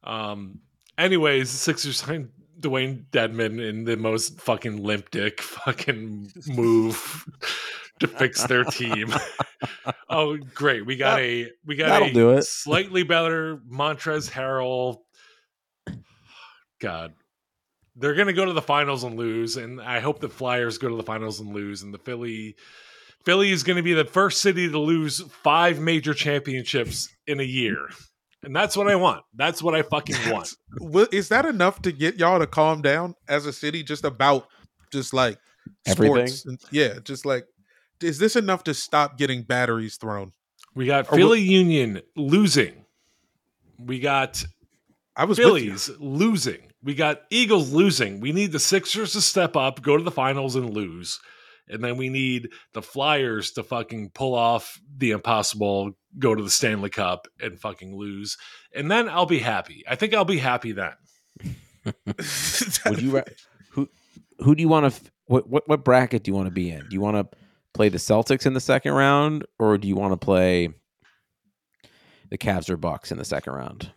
Um. 0.03 0.59
Anyways, 0.97 1.51
the 1.51 1.57
Sixers 1.57 1.97
signed 1.97 2.29
Dewayne 2.59 3.05
Dedmon 3.11 3.65
in 3.65 3.85
the 3.85 3.95
most 3.97 4.39
fucking 4.41 4.83
limp 4.83 5.09
dick 5.11 5.41
fucking 5.41 6.31
move 6.47 7.25
to 7.99 8.07
fix 8.07 8.43
their 8.45 8.63
team. 8.65 9.13
oh, 10.09 10.37
great! 10.53 10.85
We 10.85 10.95
got 10.97 11.15
That- 11.17 11.21
a 11.23 11.51
we 11.65 11.75
got 11.75 12.03
a 12.03 12.11
do 12.13 12.31
it. 12.31 12.43
slightly 12.43 13.03
better 13.03 13.57
Montrez 13.71 14.29
Harrell. 14.29 14.97
God, 16.79 17.13
they're 17.95 18.15
gonna 18.15 18.33
go 18.33 18.45
to 18.45 18.53
the 18.53 18.61
finals 18.61 19.03
and 19.03 19.15
lose, 19.17 19.55
and 19.57 19.79
I 19.79 19.99
hope 19.99 20.19
the 20.19 20.29
Flyers 20.29 20.77
go 20.79 20.89
to 20.89 20.95
the 20.95 21.03
finals 21.03 21.39
and 21.39 21.53
lose, 21.53 21.83
and 21.83 21.93
the 21.93 21.99
Philly. 21.99 22.55
Philly 23.25 23.51
is 23.51 23.63
going 23.63 23.77
to 23.77 23.83
be 23.83 23.93
the 23.93 24.05
first 24.05 24.41
city 24.41 24.69
to 24.69 24.79
lose 24.79 25.21
five 25.43 25.79
major 25.79 26.13
championships 26.13 27.09
in 27.27 27.39
a 27.39 27.43
year. 27.43 27.89
And 28.43 28.55
that's 28.55 28.75
what 28.75 28.87
I 28.87 28.95
want. 28.95 29.23
That's 29.35 29.61
what 29.61 29.75
I 29.75 29.83
fucking 29.83 30.15
want. 30.31 30.51
Is 31.13 31.29
that 31.29 31.45
enough 31.45 31.81
to 31.83 31.91
get 31.91 32.15
y'all 32.15 32.39
to 32.39 32.47
calm 32.47 32.81
down 32.81 33.13
as 33.27 33.45
a 33.45 33.53
city? 33.53 33.83
Just 33.83 34.03
about, 34.03 34.47
just 34.91 35.13
like 35.13 35.37
Everything? 35.85 36.27
sports. 36.27 36.45
And, 36.45 36.59
yeah, 36.71 36.99
just 37.03 37.25
like, 37.25 37.45
is 38.01 38.17
this 38.17 38.35
enough 38.35 38.63
to 38.63 38.73
stop 38.73 39.17
getting 39.17 39.43
batteries 39.43 39.97
thrown? 39.97 40.31
We 40.73 40.87
got 40.87 41.11
Or 41.11 41.17
Philly 41.17 41.41
Union 41.41 42.01
losing. 42.15 42.85
We 43.77 43.99
got 43.99 44.43
I 45.15 45.25
was. 45.25 45.37
Phillies 45.37 45.91
losing. 45.99 46.61
We 46.83 46.95
got 46.95 47.21
Eagles 47.29 47.71
losing. 47.71 48.21
We 48.21 48.31
need 48.31 48.53
the 48.53 48.59
Sixers 48.59 49.13
to 49.13 49.21
step 49.21 49.55
up, 49.55 49.83
go 49.83 49.97
to 49.97 50.03
the 50.03 50.09
finals 50.09 50.55
and 50.55 50.71
lose. 50.71 51.19
And 51.71 51.83
then 51.83 51.97
we 51.97 52.09
need 52.09 52.49
the 52.73 52.81
Flyers 52.81 53.51
to 53.53 53.63
fucking 53.63 54.11
pull 54.11 54.35
off 54.35 54.79
the 54.97 55.11
impossible, 55.11 55.91
go 56.19 56.35
to 56.35 56.43
the 56.43 56.49
Stanley 56.49 56.89
Cup 56.89 57.27
and 57.39 57.59
fucking 57.59 57.95
lose. 57.95 58.37
And 58.75 58.91
then 58.91 59.09
I'll 59.09 59.25
be 59.25 59.39
happy. 59.39 59.83
I 59.87 59.95
think 59.95 60.13
I'll 60.13 60.25
be 60.25 60.37
happy 60.37 60.73
then. 60.73 60.93
Would 62.85 63.01
you 63.01 63.11
ra- 63.11 63.23
who 63.71 63.89
who 64.39 64.53
do 64.53 64.61
you 64.61 64.69
want 64.69 64.93
to 64.93 65.01
what, 65.25 65.49
what 65.49 65.67
what 65.67 65.83
bracket 65.83 66.23
do 66.23 66.29
you 66.29 66.35
want 66.35 66.47
to 66.47 66.51
be 66.51 66.69
in? 66.69 66.81
Do 66.81 66.93
you 66.93 67.01
want 67.01 67.17
to 67.17 67.37
play 67.73 67.89
the 67.89 67.97
Celtics 67.97 68.45
in 68.45 68.53
the 68.53 68.59
second 68.59 68.93
round 68.93 69.45
or 69.57 69.77
do 69.77 69.87
you 69.87 69.95
want 69.95 70.13
to 70.13 70.17
play 70.17 70.69
the 72.29 72.37
Cavs 72.37 72.69
or 72.69 72.77
Bucks 72.77 73.11
in 73.11 73.17
the 73.17 73.25
second 73.25 73.53
round? 73.53 73.91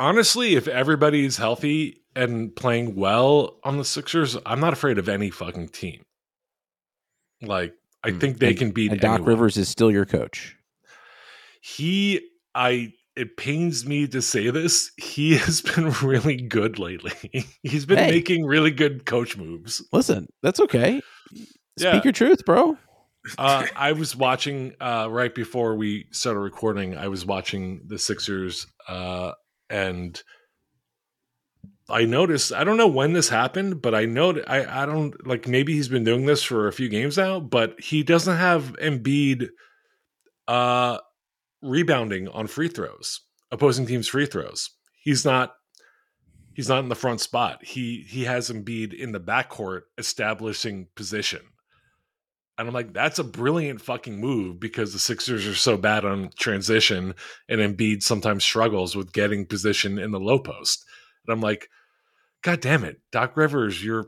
Honestly, 0.00 0.56
if 0.56 0.66
everybody's 0.66 1.36
healthy 1.36 2.03
and 2.16 2.54
playing 2.54 2.94
well 2.94 3.58
on 3.64 3.76
the 3.78 3.84
Sixers, 3.84 4.36
I'm 4.46 4.60
not 4.60 4.72
afraid 4.72 4.98
of 4.98 5.08
any 5.08 5.30
fucking 5.30 5.68
team. 5.68 6.02
Like, 7.42 7.74
I 8.02 8.10
Hmm. 8.10 8.18
think 8.18 8.38
they 8.38 8.48
And- 8.50 8.58
can 8.58 8.70
beat 8.70 8.92
And 8.92 9.00
Doc 9.00 9.14
anyone. 9.16 9.28
Rivers 9.30 9.56
is 9.56 9.68
still 9.68 9.90
your 9.90 10.04
coach. 10.06 10.56
he 11.60 12.20
i 12.54 12.92
it 13.16 13.36
pains 13.38 13.86
me 13.86 14.06
to 14.06 14.20
say 14.20 14.50
this 14.50 14.90
he 14.98 15.36
has 15.38 15.62
been 15.62 15.90
really 16.02 16.36
good 16.36 16.78
lately 16.78 17.46
he's 17.62 17.86
been 17.86 17.96
Hey. 17.98 18.10
making 18.10 18.44
really 18.44 18.70
good 18.70 19.06
coach 19.06 19.36
moves 19.36 19.82
Listen, 19.92 20.26
that's 20.42 20.60
okay. 20.60 21.00
Speak 21.34 21.48
Yeah. 21.78 22.00
your 22.04 22.12
truth, 22.12 22.44
bro. 22.44 22.76
uh, 23.38 23.66
i 23.74 23.92
was 23.92 24.14
watching 24.14 24.74
uh, 24.80 25.08
right 25.10 25.34
before 25.34 25.74
we 25.76 26.06
started 26.10 26.40
recording 26.40 26.96
i 26.98 27.08
was 27.08 27.24
watching 27.24 27.80
the 27.86 27.98
sixers 27.98 28.66
uh, 28.88 29.32
and 29.70 30.22
I 31.88 32.06
noticed. 32.06 32.52
I 32.52 32.64
don't 32.64 32.78
know 32.78 32.88
when 32.88 33.12
this 33.12 33.28
happened, 33.28 33.82
but 33.82 33.94
I 33.94 34.06
know 34.06 34.40
I 34.46 34.82
I 34.82 34.86
don't 34.86 35.26
like 35.26 35.46
maybe 35.46 35.74
he's 35.74 35.88
been 35.88 36.04
doing 36.04 36.24
this 36.24 36.42
for 36.42 36.66
a 36.66 36.72
few 36.72 36.88
games 36.88 37.18
now, 37.18 37.40
but 37.40 37.78
he 37.80 38.02
doesn't 38.02 38.36
have 38.36 38.74
Embiid 38.82 39.48
uh 40.48 40.98
rebounding 41.62 42.28
on 42.28 42.46
free 42.46 42.68
throws, 42.68 43.20
opposing 43.50 43.86
teams 43.86 44.08
free 44.08 44.26
throws. 44.26 44.70
He's 45.02 45.24
not 45.24 45.54
he's 46.54 46.68
not 46.68 46.82
in 46.82 46.88
the 46.88 46.94
front 46.94 47.20
spot. 47.20 47.62
He 47.62 48.06
he 48.08 48.24
has 48.24 48.50
Embiid 48.50 48.94
in 48.94 49.12
the 49.12 49.20
backcourt 49.20 49.82
establishing 49.98 50.88
position. 50.94 51.40
And 52.56 52.68
I'm 52.68 52.74
like, 52.74 52.92
that's 52.92 53.18
a 53.18 53.24
brilliant 53.24 53.80
fucking 53.80 54.20
move 54.20 54.60
because 54.60 54.92
the 54.92 54.98
Sixers 55.00 55.44
are 55.44 55.56
so 55.56 55.76
bad 55.76 56.04
on 56.04 56.30
transition 56.38 57.16
and 57.48 57.60
Embiid 57.60 58.02
sometimes 58.02 58.44
struggles 58.44 58.94
with 58.94 59.12
getting 59.12 59.44
position 59.44 59.98
in 59.98 60.12
the 60.12 60.20
low 60.20 60.38
post. 60.38 60.84
And 61.26 61.32
I'm 61.32 61.40
like, 61.40 61.68
God 62.42 62.60
damn 62.60 62.84
it, 62.84 63.00
Doc 63.12 63.36
Rivers, 63.36 63.82
you're 63.82 64.06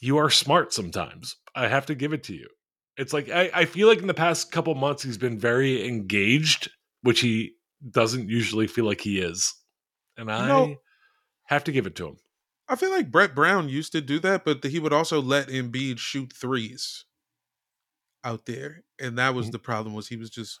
you 0.00 0.18
are 0.18 0.30
smart 0.30 0.72
sometimes. 0.72 1.36
I 1.54 1.68
have 1.68 1.86
to 1.86 1.94
give 1.94 2.12
it 2.12 2.24
to 2.24 2.34
you. 2.34 2.48
It's 2.96 3.12
like 3.12 3.30
I, 3.30 3.50
I 3.54 3.64
feel 3.64 3.88
like 3.88 4.00
in 4.00 4.06
the 4.06 4.14
past 4.14 4.52
couple 4.52 4.74
months 4.74 5.02
he's 5.02 5.18
been 5.18 5.38
very 5.38 5.86
engaged, 5.86 6.70
which 7.02 7.20
he 7.20 7.52
doesn't 7.90 8.28
usually 8.28 8.66
feel 8.66 8.84
like 8.84 9.00
he 9.00 9.18
is. 9.18 9.54
And 10.16 10.30
I 10.30 10.46
know, 10.46 10.76
have 11.46 11.64
to 11.64 11.72
give 11.72 11.86
it 11.86 11.96
to 11.96 12.08
him. 12.08 12.16
I 12.68 12.76
feel 12.76 12.90
like 12.90 13.10
Brett 13.10 13.34
Brown 13.34 13.68
used 13.68 13.92
to 13.92 14.00
do 14.00 14.18
that, 14.20 14.44
but 14.44 14.64
he 14.64 14.78
would 14.78 14.92
also 14.92 15.20
let 15.20 15.48
Embiid 15.48 15.98
shoot 15.98 16.32
threes 16.32 17.04
out 18.22 18.46
there, 18.46 18.84
and 18.98 19.18
that 19.18 19.34
was 19.34 19.46
mm-hmm. 19.46 19.52
the 19.52 19.58
problem. 19.58 19.94
Was 19.94 20.08
he 20.08 20.16
was 20.16 20.30
just 20.30 20.60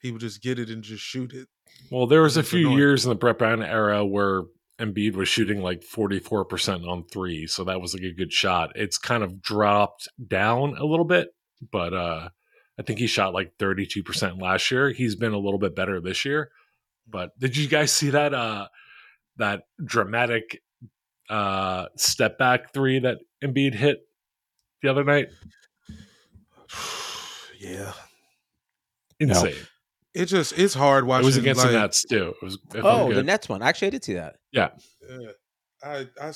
he 0.00 0.10
would 0.10 0.20
just 0.20 0.42
get 0.42 0.58
it 0.58 0.70
and 0.70 0.82
just 0.82 1.02
shoot 1.02 1.32
it. 1.32 1.48
Well, 1.90 2.06
there 2.06 2.22
was 2.22 2.36
a 2.36 2.42
few 2.42 2.60
annoying. 2.60 2.78
years 2.78 3.04
in 3.04 3.10
the 3.10 3.14
Brett 3.14 3.38
Brown 3.38 3.62
era 3.62 4.04
where 4.04 4.42
Embiid 4.80 5.14
was 5.14 5.28
shooting 5.28 5.60
like 5.60 5.82
44% 5.82 6.88
on 6.88 7.04
three, 7.04 7.46
so 7.46 7.64
that 7.64 7.80
was 7.80 7.94
like 7.94 8.02
a 8.02 8.12
good 8.12 8.32
shot. 8.32 8.72
It's 8.74 8.98
kind 8.98 9.22
of 9.22 9.40
dropped 9.40 10.08
down 10.26 10.76
a 10.76 10.84
little 10.84 11.04
bit, 11.04 11.34
but 11.70 11.94
uh 11.94 12.28
I 12.78 12.82
think 12.82 12.98
he 12.98 13.06
shot 13.06 13.34
like 13.34 13.58
32% 13.58 14.40
last 14.40 14.70
year. 14.70 14.90
He's 14.90 15.14
been 15.14 15.34
a 15.34 15.38
little 15.38 15.58
bit 15.58 15.76
better 15.76 16.00
this 16.00 16.24
year. 16.24 16.50
But 17.06 17.38
did 17.38 17.56
you 17.56 17.68
guys 17.68 17.92
see 17.92 18.10
that 18.10 18.34
uh 18.34 18.68
that 19.36 19.64
dramatic 19.84 20.62
uh 21.28 21.86
step 21.96 22.38
back 22.38 22.72
three 22.72 22.98
that 23.00 23.18
Embiid 23.42 23.74
hit 23.74 24.00
the 24.82 24.88
other 24.88 25.04
night? 25.04 25.28
yeah. 27.60 27.92
Insane. 29.20 29.52
No. 29.52 29.58
It 30.14 30.26
just 30.26 30.58
it's 30.58 30.74
hard 30.74 31.06
watching. 31.06 31.24
It 31.24 31.26
was 31.26 31.36
against 31.38 31.62
like, 31.62 31.72
the 31.72 31.78
Nets 31.78 32.04
too. 32.04 32.34
It 32.40 32.44
was 32.44 32.58
oh 32.76 33.12
the 33.12 33.22
Nets 33.22 33.48
one. 33.48 33.62
Actually, 33.62 33.88
I 33.88 33.90
did 33.90 34.04
see 34.04 34.14
that. 34.14 34.36
Yeah. 34.52 34.70
yeah. 35.08 35.30
I 35.82 36.06
I 36.20 36.32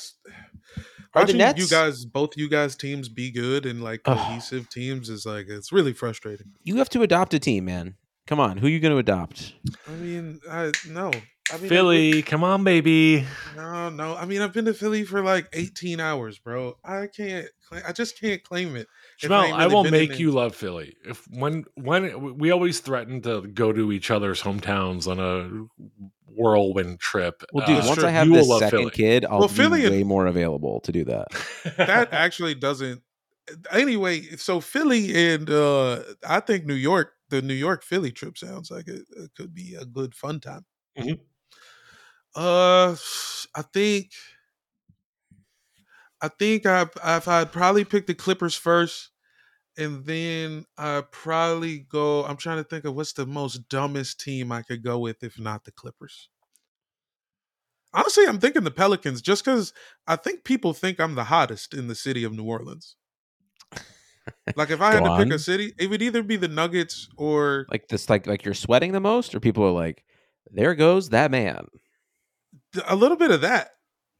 watching 1.14 1.38
Nets, 1.38 1.60
you 1.60 1.68
guys 1.68 2.04
both 2.04 2.36
you 2.36 2.48
guys 2.48 2.74
teams 2.76 3.08
be 3.08 3.30
good 3.30 3.66
and 3.66 3.82
like 3.82 4.02
cohesive 4.02 4.66
oh. 4.66 4.72
teams 4.72 5.08
is 5.08 5.26
like 5.26 5.46
it's 5.48 5.72
really 5.72 5.92
frustrating. 5.92 6.52
You 6.62 6.76
have 6.76 6.88
to 6.90 7.02
adopt 7.02 7.34
a 7.34 7.38
team, 7.38 7.66
man. 7.66 7.96
Come 8.26 8.40
on, 8.40 8.56
who 8.56 8.66
are 8.66 8.70
you 8.70 8.80
going 8.80 8.92
to 8.92 8.98
adopt? 8.98 9.54
I 9.86 9.92
mean, 9.92 10.40
I 10.50 10.72
no. 10.88 11.12
I 11.52 11.58
mean, 11.58 11.68
Philly, 11.68 12.22
come 12.22 12.42
on, 12.42 12.64
baby. 12.64 13.24
No, 13.54 13.88
no. 13.88 14.16
I 14.16 14.24
mean, 14.24 14.42
I've 14.42 14.52
been 14.52 14.64
to 14.64 14.74
Philly 14.74 15.04
for 15.04 15.22
like 15.22 15.46
18 15.52 16.00
hours, 16.00 16.40
bro. 16.40 16.74
I 16.84 17.06
can't. 17.06 17.46
I 17.86 17.92
just 17.92 18.20
can't 18.20 18.42
claim 18.42 18.74
it. 18.74 18.88
Jamel, 19.20 19.33
I, 19.33 19.42
really 19.42 19.52
I 19.52 19.66
will 19.66 19.85
make 19.85 20.18
you 20.18 20.31
love 20.31 20.55
Philly. 20.55 20.96
If 21.05 21.26
when 21.31 21.64
when 21.74 22.37
we 22.38 22.50
always 22.50 22.81
threaten 22.81 23.22
to 23.22 23.42
go 23.42 23.72
to 23.72 23.92
each 23.92 24.11
other's 24.11 24.42
hometowns 24.42 25.07
on 25.07 25.18
a 25.18 26.02
whirlwind 26.26 27.00
trip. 27.00 27.42
Well, 27.52 27.66
dude, 27.66 27.85
uh, 27.85 27.88
once 27.88 28.02
I 28.02 28.11
have 28.11 28.29
this 28.29 28.48
second 28.59 28.70
Philly. 28.70 28.90
kid, 28.90 29.24
I'll 29.24 29.40
well, 29.40 29.48
be 29.48 29.55
Philly 29.55 29.88
way 29.88 30.02
more 30.02 30.26
available 30.26 30.81
to 30.81 30.92
do 30.92 31.05
that. 31.05 31.29
that 31.76 32.09
actually 32.12 32.55
doesn't. 32.55 33.02
Anyway, 33.70 34.22
so 34.37 34.61
Philly 34.61 35.33
and 35.33 35.48
uh 35.48 36.02
I 36.29 36.40
think 36.40 36.66
New 36.66 36.74
York 36.74 37.12
the 37.31 37.42
New 37.42 37.55
York 37.55 37.83
Philly 37.83 38.12
trip 38.12 38.38
sounds 38.38 38.70
like 38.70 38.88
it, 38.88 39.02
it 39.16 39.31
could 39.37 39.55
be 39.55 39.74
a 39.74 39.85
good 39.85 40.14
fun 40.14 40.40
time. 40.40 40.64
Mm-hmm. 40.98 41.14
Uh, 42.37 42.94
I 43.55 43.62
think, 43.72 44.11
I 46.20 46.29
think 46.29 46.66
I 46.66 46.83
if 46.83 47.29
I'd 47.29 47.52
probably 47.52 47.85
pick 47.85 48.07
the 48.07 48.14
Clippers 48.14 48.55
first, 48.55 49.11
and 49.76 50.05
then 50.05 50.64
I 50.79 51.02
probably 51.11 51.81
go. 51.81 52.24
I'm 52.24 52.37
trying 52.37 52.59
to 52.59 52.64
think 52.64 52.85
of 52.85 52.94
what's 52.94 53.12
the 53.12 53.26
most 53.26 53.68
dumbest 53.68 54.20
team 54.20 54.50
I 54.52 54.62
could 54.62 54.83
go 54.83 54.98
with 54.98 55.22
if 55.22 55.38
not 55.38 55.64
the 55.64 55.72
Clippers. 55.72 56.29
Honestly, 57.92 58.26
I'm 58.26 58.38
thinking 58.38 58.64
the 58.64 58.70
Pelicans 58.70 59.22
just 59.22 59.44
because 59.44 59.72
I 60.07 60.16
think 60.16 60.44
people 60.44 60.72
think 60.72 61.00
I'm 61.00 61.14
the 61.14 61.24
hottest 61.24 61.72
in 61.72 61.88
the 61.88 61.94
city 61.94 62.24
of 62.24 62.33
New 62.33 62.44
Orleans. 62.44 62.96
Like 64.57 64.70
if 64.70 64.81
I 64.81 64.92
had 64.92 65.05
to 65.05 65.11
on. 65.11 65.24
pick 65.24 65.33
a 65.33 65.38
city, 65.38 65.72
it 65.79 65.88
would 65.88 66.02
either 66.02 66.22
be 66.22 66.37
the 66.37 66.48
Nuggets 66.48 67.09
or 67.16 67.66
like 67.70 67.88
this. 67.88 68.11
Like 68.11 68.26
like 68.26 68.44
you're 68.44 68.55
sweating 68.55 68.92
the 68.92 69.00
most, 69.00 69.35
or 69.35 69.40
people 69.40 69.64
are 69.64 69.70
like, 69.70 70.05
"There 70.50 70.74
goes 70.74 71.11
that 71.11 71.31
man." 71.31 71.66
A 72.87 72.96
little 72.96 73.16
bit 73.16 73.31
of 73.31 73.42
that. 73.42 73.70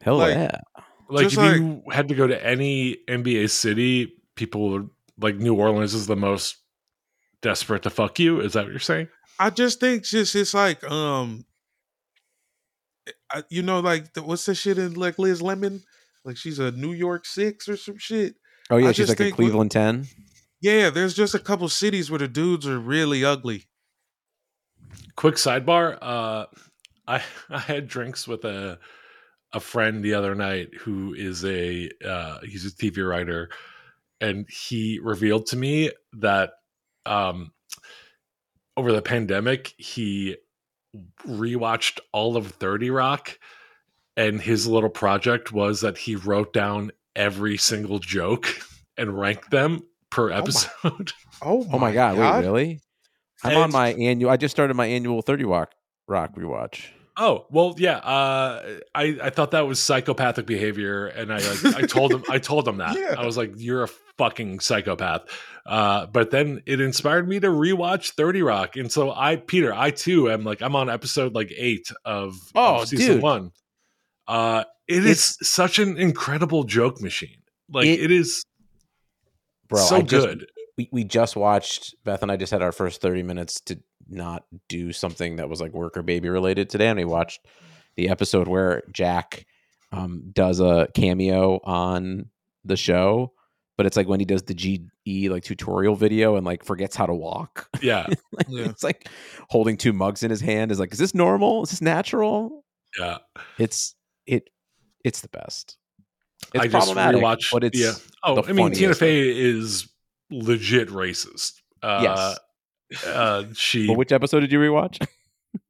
Hell 0.01 0.19
like, 0.19 0.35
yeah! 0.35 0.61
Like 1.09 1.27
if 1.27 1.37
like, 1.37 1.57
you 1.57 1.83
had 1.91 2.09
to 2.09 2.15
go 2.15 2.27
to 2.27 2.47
any 2.47 2.97
NBA 3.09 3.51
city, 3.51 4.15
people 4.35 4.71
would 4.71 4.91
like 5.19 5.37
New 5.37 5.55
Orleans 5.55 5.95
is 5.95 6.07
the 6.07 6.17
most 6.17 6.57
desperate 7.43 7.83
to 7.85 7.91
fuck 7.91 8.19
you. 8.19 8.41
Is 8.41 8.55
that 8.55 8.65
what 8.65 8.71
you're 8.71 8.81
saying? 8.81 9.09
I 9.39 9.51
just 9.51 9.81
think 9.81 10.05
just 10.05 10.35
it's 10.35 10.55
like 10.55 10.83
um, 10.91 11.45
I, 13.31 13.45
you 13.49 13.63
know, 13.63 13.81
like 13.81 14.15
the, 14.15 14.23
what's 14.23 14.47
the 14.47 14.55
shit 14.55 14.79
in 14.79 14.95
like 14.95 15.19
Liz 15.19 15.43
Lemon? 15.43 15.83
Like 16.25 16.37
she's 16.37 16.59
a 16.59 16.73
New 16.73 16.93
York 16.93 17.27
Six 17.27 17.69
or 17.69 17.77
some 17.77 17.99
shit. 17.99 18.35
Oh 18.71 18.77
yeah, 18.77 18.89
I 18.89 18.93
she's 18.93 19.09
like 19.09 19.21
a 19.21 19.31
Cleveland 19.31 19.71
ten. 19.71 20.07
Yeah, 20.61 20.91
there's 20.91 21.15
just 21.15 21.35
a 21.35 21.39
couple 21.39 21.69
cities 21.69 22.11
where 22.11 22.19
the 22.19 22.29
dudes 22.29 22.67
are 22.67 22.79
really 22.79 23.25
ugly. 23.25 23.65
Quick 25.15 25.37
sidebar: 25.37 25.99
uh, 26.01 26.47
I 27.07 27.23
I 27.51 27.59
had 27.59 27.89
drinks 27.89 28.27
with 28.27 28.45
a 28.45 28.79
a 29.53 29.61
friend 29.61 30.03
the 30.03 30.15
other 30.15 30.35
night 30.35 30.69
who 30.81 31.15
is 31.15 31.45
a 31.45 31.91
uh, 32.05 32.39
he's 32.43 32.67
a 32.67 32.71
TV 32.71 33.09
writer, 33.09 33.51
and 34.21 34.47
he 34.49 34.99
revealed 35.03 35.47
to 35.47 35.57
me 35.57 35.91
that 36.15 36.53
um, 37.05 37.53
over 38.77 38.93
the 38.93 39.03
pandemic 39.03 39.75
he 39.79 40.37
rewatched 41.27 42.01
all 42.13 42.37
of 42.37 42.49
Thirty 42.53 42.91
Rock, 42.91 43.39
and 44.17 44.41
his 44.41 44.67
little 44.67 44.91
project 44.91 45.53
was 45.53 45.81
that 45.81 45.99
he 45.99 46.17
wrote 46.17 46.53
down 46.53 46.91
every 47.15 47.57
single 47.57 47.99
joke 47.99 48.47
and 48.99 49.19
ranked 49.19 49.51
them 49.51 49.83
per 50.11 50.31
episode. 50.31 51.13
Oh 51.43 51.65
my, 51.65 51.71
oh 51.73 51.79
my 51.79 51.93
god, 51.93 52.17
god, 52.17 52.35
wait, 52.37 52.47
really? 52.47 52.81
I'm 53.45 53.53
and, 53.53 53.61
on 53.61 53.73
my 53.73 53.93
annual 53.93 54.31
I 54.31 54.37
just 54.37 54.55
started 54.55 54.75
my 54.75 54.87
annual 54.87 55.23
30 55.23 55.45
Rock 55.45 55.73
Rock 56.09 56.35
rewatch. 56.37 56.89
Oh, 57.19 57.47
well, 57.51 57.75
yeah. 57.79 57.97
Uh, 57.97 58.79
I, 58.95 59.19
I 59.23 59.31
thought 59.31 59.53
that 59.53 59.67
was 59.67 59.81
psychopathic 59.81 60.45
behavior, 60.45 61.07
and 61.07 61.33
I 61.33 61.39
like, 61.39 61.77
I 61.77 61.87
told 61.87 62.13
him 62.13 62.25
I 62.29 62.39
told 62.39 62.69
him 62.69 62.77
that. 62.79 62.97
Yeah. 62.99 63.15
I 63.19 63.25
was 63.25 63.37
like, 63.37 63.53
You're 63.57 63.85
a 63.85 63.89
fucking 64.19 64.61
psychopath. 64.61 65.23
Uh, 65.65 66.07
but 66.07 66.31
then 66.31 66.63
it 66.67 66.81
inspired 66.81 67.29
me 67.29 67.41
to 67.41 67.49
rewatch 67.49 68.13
30 68.13 68.43
Rock. 68.43 68.77
And 68.77 68.91
so 68.91 69.13
I 69.13 69.37
Peter, 69.37 69.73
I 69.75 69.91
too 69.91 70.31
am 70.31 70.45
like 70.45 70.63
I'm 70.63 70.77
on 70.77 70.89
episode 70.91 71.35
like 71.35 71.53
eight 71.57 71.89
of, 72.05 72.35
oh, 72.55 72.83
of 72.83 72.89
season 72.89 73.15
dude. 73.15 73.23
one. 73.23 73.53
Uh 74.29 74.65
it 74.89 75.05
it's, 75.07 75.41
is 75.41 75.49
such 75.49 75.79
an 75.79 75.97
incredible 75.97 76.65
joke 76.65 77.01
machine. 77.01 77.43
Like 77.69 77.87
it, 77.87 78.01
it 78.01 78.11
is 78.11 78.45
bro, 79.69 79.81
so 79.81 79.97
I 79.97 80.03
good. 80.03 80.41
Just, 80.41 80.53
we, 80.77 80.89
we 80.93 81.05
just 81.05 81.37
watched 81.37 81.95
Beth 82.05 82.23
and 82.23 82.31
I 82.31 82.37
just 82.37 82.53
had 82.53 82.63
our 82.63 82.73
first 82.73 83.01
30 83.01 83.23
minutes 83.23 83.61
to 83.63 83.79
not 84.09 84.45
do 84.69 84.93
something 84.93 85.37
that 85.37 85.49
was 85.49 85.61
like 85.61 85.73
work 85.73 85.97
or 85.97 86.03
baby 86.03 86.29
related 86.29 86.71
today. 86.71 86.89
And 86.89 86.99
we 86.99 87.05
watched 87.05 87.47
the 87.97 88.09
episode 88.09 88.49
where 88.49 88.83
Jack 88.93 89.47
um, 89.93 90.31
does 90.33 90.61
a 90.61 90.89
cameo 90.95 91.61
on 91.65 92.31
the 92.65 92.77
show, 92.77 93.33
but 93.77 93.87
it's 93.87 93.97
like 93.97 94.09
when 94.09 94.21
he 94.21 94.27
does 94.27 94.43
the 94.43 94.55
GE 94.55 95.31
like 95.31 95.45
tutorial 95.45 95.97
video 95.97 96.37
and 96.37 96.45
like 96.45 96.65
forgets 96.65 96.97
how 96.97 97.07
to 97.07 97.15
walk. 97.15 97.69
Yeah. 97.81 98.07
like, 98.33 98.47
yeah. 98.49 98.65
It's 98.65 98.83
like 98.83 99.09
holding 99.49 99.77
two 99.77 99.93
mugs 99.93 100.23
in 100.23 100.31
his 100.31 100.41
hand 100.41 100.71
is 100.71 100.79
like, 100.79 100.93
is 100.93 100.99
this 100.99 101.15
normal? 101.15 101.63
Is 101.63 101.71
this 101.71 101.83
natural? 101.83 102.65
Yeah. 102.99 103.19
It's 103.59 103.95
it 104.27 104.51
it's 105.05 105.21
the 105.21 105.29
best. 105.29 105.79
It's 106.55 106.65
I 106.65 106.69
just 106.69 106.93
rewatched. 106.93 107.49
But 107.53 107.65
it's 107.65 107.79
yeah. 107.79 107.93
Oh, 108.23 108.43
I 108.43 108.53
mean, 108.53 108.73
Tina 108.73 108.95
Fey 108.95 109.29
is 109.29 109.89
legit 110.31 110.89
racist. 110.89 111.61
Uh, 111.83 112.01
yes. 112.03 112.39
Uh, 113.07 113.45
she. 113.55 113.89
Well, 113.89 113.97
which 113.97 114.13
episode 114.13 114.41
did 114.41 114.53
you 114.53 114.59
rewatch? 114.59 115.05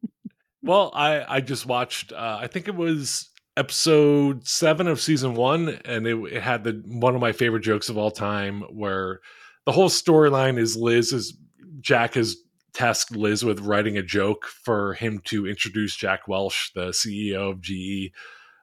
well, 0.63 0.91
I 0.95 1.37
I 1.37 1.41
just 1.41 1.67
watched. 1.67 2.13
Uh, 2.13 2.39
I 2.41 2.47
think 2.47 2.69
it 2.69 2.75
was 2.75 3.31
episode 3.57 4.47
seven 4.47 4.87
of 4.87 5.01
season 5.01 5.35
one, 5.35 5.81
and 5.85 6.07
it, 6.07 6.17
it 6.33 6.43
had 6.43 6.65
the 6.65 6.83
one 6.87 7.15
of 7.15 7.21
my 7.21 7.33
favorite 7.33 7.63
jokes 7.63 7.89
of 7.89 7.97
all 7.97 8.11
time, 8.11 8.63
where 8.63 9.21
the 9.65 9.73
whole 9.73 9.89
storyline 9.89 10.59
is 10.59 10.77
Liz 10.77 11.13
is 11.13 11.37
Jack 11.81 12.15
has 12.15 12.37
tasked 12.77 13.17
Liz 13.17 13.43
with 13.43 13.61
writing 13.61 13.97
a 13.97 14.03
joke 14.03 14.47
for 14.47 14.93
him 14.95 15.21
to 15.25 15.47
introduce 15.47 15.97
Jack 15.97 16.29
Welch, 16.29 16.73
the 16.75 16.89
CEO 16.89 17.53
of 17.53 17.61
GE, 17.63 18.13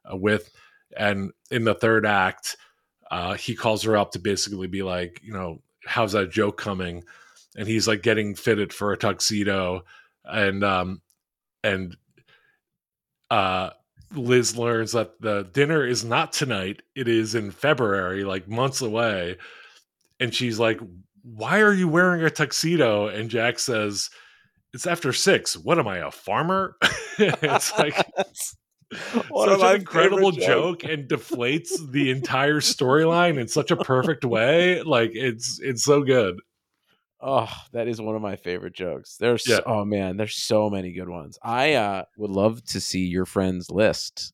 uh, 0.10 0.16
with 0.16 0.52
And 0.96 1.32
in 1.50 1.64
the 1.64 1.74
third 1.74 2.06
act, 2.06 2.56
uh, 3.10 3.34
he 3.34 3.56
calls 3.56 3.84
her 3.84 3.98
up 3.98 4.12
to 4.12 4.20
basically 4.20 4.68
be 4.68 4.84
like, 4.84 5.20
you 5.24 5.34
know, 5.34 5.62
how's 5.86 6.12
that 6.12 6.32
joke 6.32 6.58
coming? 6.58 7.04
And 7.56 7.68
he's 7.68 7.88
like 7.88 8.02
getting 8.02 8.36
fitted 8.36 8.74
for 8.74 8.92
a 8.92 8.98
tuxedo, 8.98 9.84
and 10.26 10.64
um, 10.64 11.02
and 11.64 11.96
uh, 13.30 13.72
Liz 14.14 14.58
learns 14.58 14.94
that 14.94 15.20
the 15.22 15.48
dinner 15.54 15.86
is 15.86 16.04
not 16.04 16.34
tonight; 16.34 16.82
it 16.96 17.08
is 17.08 17.36
in 17.36 17.52
February, 17.52 18.24
like 18.24 18.48
months 18.48 18.82
away. 18.82 19.38
And 20.20 20.34
she's 20.34 20.60
like, 20.60 20.80
"Why 21.22 21.60
are 21.60 21.74
you 21.74 21.88
wearing 21.88 22.24
a 22.24 22.30
tuxedo?" 22.30 23.08
And 23.08 23.30
Jack 23.30 23.60
says, 23.60 24.10
"It's 24.74 24.88
after 24.88 25.14
six. 25.14 25.56
What 25.56 25.78
am 25.78 25.88
I, 25.88 25.98
a 25.98 26.12
farmer?" 26.12 26.76
it's 27.20 27.78
like 27.78 27.96
such 28.94 29.62
an 29.62 29.76
incredible 29.76 30.32
favorite 30.32 30.48
joke 30.48 30.84
and 30.84 31.08
deflates 31.08 31.92
the 31.92 32.12
entire 32.12 32.60
storyline 32.60 33.40
in 33.40 33.48
such 33.48 33.72
a 33.72 33.78
perfect 33.78 34.26
way. 34.26 34.82
Like 34.82 35.12
it's 35.14 35.60
it's 35.62 35.84
so 35.84 36.04
good. 36.04 36.40
Oh, 37.26 37.50
that 37.72 37.88
is 37.88 38.02
one 38.02 38.16
of 38.16 38.22
my 38.22 38.36
favorite 38.36 38.74
jokes. 38.74 39.16
There's 39.18 39.48
Yeah. 39.48 39.60
oh 39.66 39.86
man, 39.86 40.18
there's 40.18 40.36
so 40.36 40.70
many 40.70 40.92
good 40.92 41.08
ones. 41.10 41.40
I 41.42 41.74
uh 41.76 42.04
would 42.18 42.32
love 42.32 42.64
to 42.66 42.82
see 42.82 43.06
your 43.06 43.26
friends 43.26 43.70
list. 43.72 44.34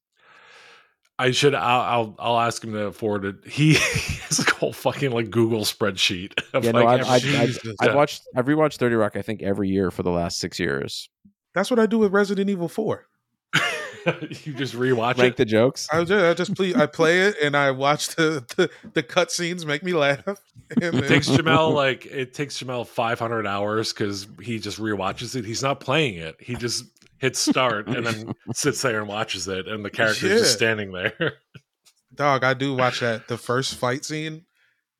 I 1.22 1.32
should. 1.32 1.54
I'll. 1.54 1.82
I'll, 1.82 2.16
I'll 2.18 2.40
ask 2.40 2.64
him 2.64 2.72
to 2.72 2.94
forward 2.94 3.26
it. 3.26 3.46
He 3.52 3.74
has 3.74 4.40
a 4.40 4.50
whole 4.56 4.72
fucking 4.72 5.12
like 5.12 5.30
Google 5.30 5.62
spreadsheet. 5.62 6.32
Of 6.54 6.64
Yeah, 6.64 6.72
no, 6.72 6.84
like 6.86 7.02
I've, 7.02 7.24
every- 7.26 7.38
I've, 7.38 7.50
I've, 7.82 7.90
I've 7.90 7.96
watched 7.96 8.22
I've 8.36 8.46
rewatched 8.46 8.78
30 8.78 8.96
Rock 8.96 9.16
I 9.18 9.22
think 9.22 9.42
every 9.44 9.70
year 9.70 9.92
for 9.92 10.02
the 10.04 10.12
last 10.12 10.40
6 10.40 10.58
years. 10.60 11.10
That's 11.54 11.70
what 11.70 11.80
I 11.80 11.86
do 11.88 11.98
with 12.00 12.12
Resident 12.14 12.50
Evil 12.50 12.70
4. 12.70 13.06
you 14.46 14.54
just 14.54 14.74
rewatch 14.76 15.18
Rank 15.18 15.34
it. 15.34 15.38
the 15.38 15.46
jokes. 15.46 15.88
I 15.92 16.04
just, 16.04 16.24
I 16.26 16.34
just 16.34 16.56
play, 16.56 16.74
I 16.76 16.86
play 16.86 17.20
it 17.22 17.36
and 17.42 17.56
I 17.56 17.72
watch 17.72 18.16
the 18.16 18.46
the, 18.58 18.70
the 18.94 19.04
cut 19.04 19.32
scenes 19.32 19.66
make 19.66 19.84
me 19.84 19.94
laugh. 19.94 20.24
And 20.72 20.84
It 20.84 20.92
then- 20.94 21.04
takes 21.08 21.28
Jamel 21.28 21.74
like 21.84 22.06
it 22.06 22.34
takes 22.36 22.62
Jamel 22.62 22.86
500 22.86 23.48
hours 23.48 23.92
because 23.92 24.28
he 24.40 24.60
just 24.60 24.78
rewatches 24.80 25.36
it. 25.36 25.44
He's 25.44 25.64
not 25.64 25.80
playing 25.80 26.16
it. 26.18 26.36
He 26.40 26.54
just 26.56 26.86
hits 27.18 27.40
start 27.40 27.88
and 27.88 28.06
then 28.06 28.34
sits 28.54 28.82
there 28.84 29.00
and 29.00 29.08
watches 29.10 29.48
it, 29.48 29.68
and 29.68 29.84
the 29.84 29.90
character's 29.90 30.30
Yeah. 30.30 30.38
just 30.38 30.54
standing 30.54 30.92
there. 30.92 31.34
dog, 32.14 32.44
I 32.44 32.54
do 32.54 32.76
watch 32.76 33.00
that 33.00 33.28
the 33.28 33.38
first 33.38 33.76
fight 33.76 34.06
scene 34.06 34.46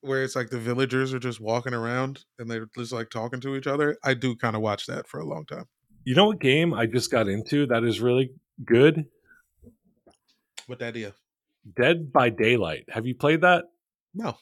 where 0.00 0.24
it's 0.24 0.34
like 0.34 0.50
the 0.50 0.58
villagers 0.58 1.12
are 1.14 1.18
just 1.20 1.40
walking 1.40 1.74
around 1.74 2.24
and 2.38 2.50
they're 2.50 2.66
just 2.76 2.92
like 2.92 3.10
talking 3.10 3.40
to 3.42 3.54
each 3.54 3.66
other. 3.68 3.96
I 4.02 4.14
do 4.14 4.34
kind 4.34 4.56
of 4.56 4.62
watch 4.62 4.86
that 4.86 5.06
for 5.06 5.20
a 5.20 5.24
long 5.24 5.44
time. 5.46 5.66
you 6.04 6.14
know 6.16 6.26
what 6.26 6.40
game 6.40 6.72
I 6.74 6.86
just 6.86 7.10
got 7.12 7.28
into 7.28 7.66
that 7.66 7.84
is 7.84 8.00
really 8.00 8.32
good? 8.64 9.06
What 10.66 10.78
that 10.78 10.96
is? 10.96 11.12
Dead 11.76 12.12
by 12.12 12.30
Daylight. 12.30 12.84
Have 12.88 13.06
you 13.06 13.14
played 13.14 13.42
that? 13.42 13.64
No. 14.14 14.36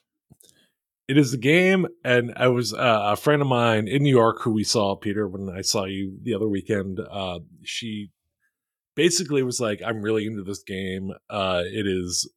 It 1.09 1.16
is 1.16 1.33
a 1.33 1.38
game, 1.38 1.87
and 2.04 2.35
I 2.37 2.48
was 2.48 2.74
uh, 2.74 3.00
a 3.12 3.16
friend 3.16 3.40
of 3.40 3.48
mine 3.48 3.88
in 3.88 4.02
New 4.02 4.14
York 4.14 4.42
who 4.42 4.50
we 4.50 4.62
saw, 4.62 4.94
Peter, 4.94 5.26
when 5.26 5.48
I 5.48 5.62
saw 5.62 5.85
you 5.85 6.18
the 6.22 6.35
other 6.35 6.46
weekend. 6.46 7.00
Uh, 7.00 7.38
she 7.64 8.11
basically 8.94 9.42
was 9.42 9.59
like, 9.59 9.81
"I'm 9.83 10.02
really 10.02 10.26
into 10.26 10.42
this 10.42 10.62
game. 10.62 11.12
Uh, 11.31 11.62
it 11.64 11.87
is." 11.87 12.31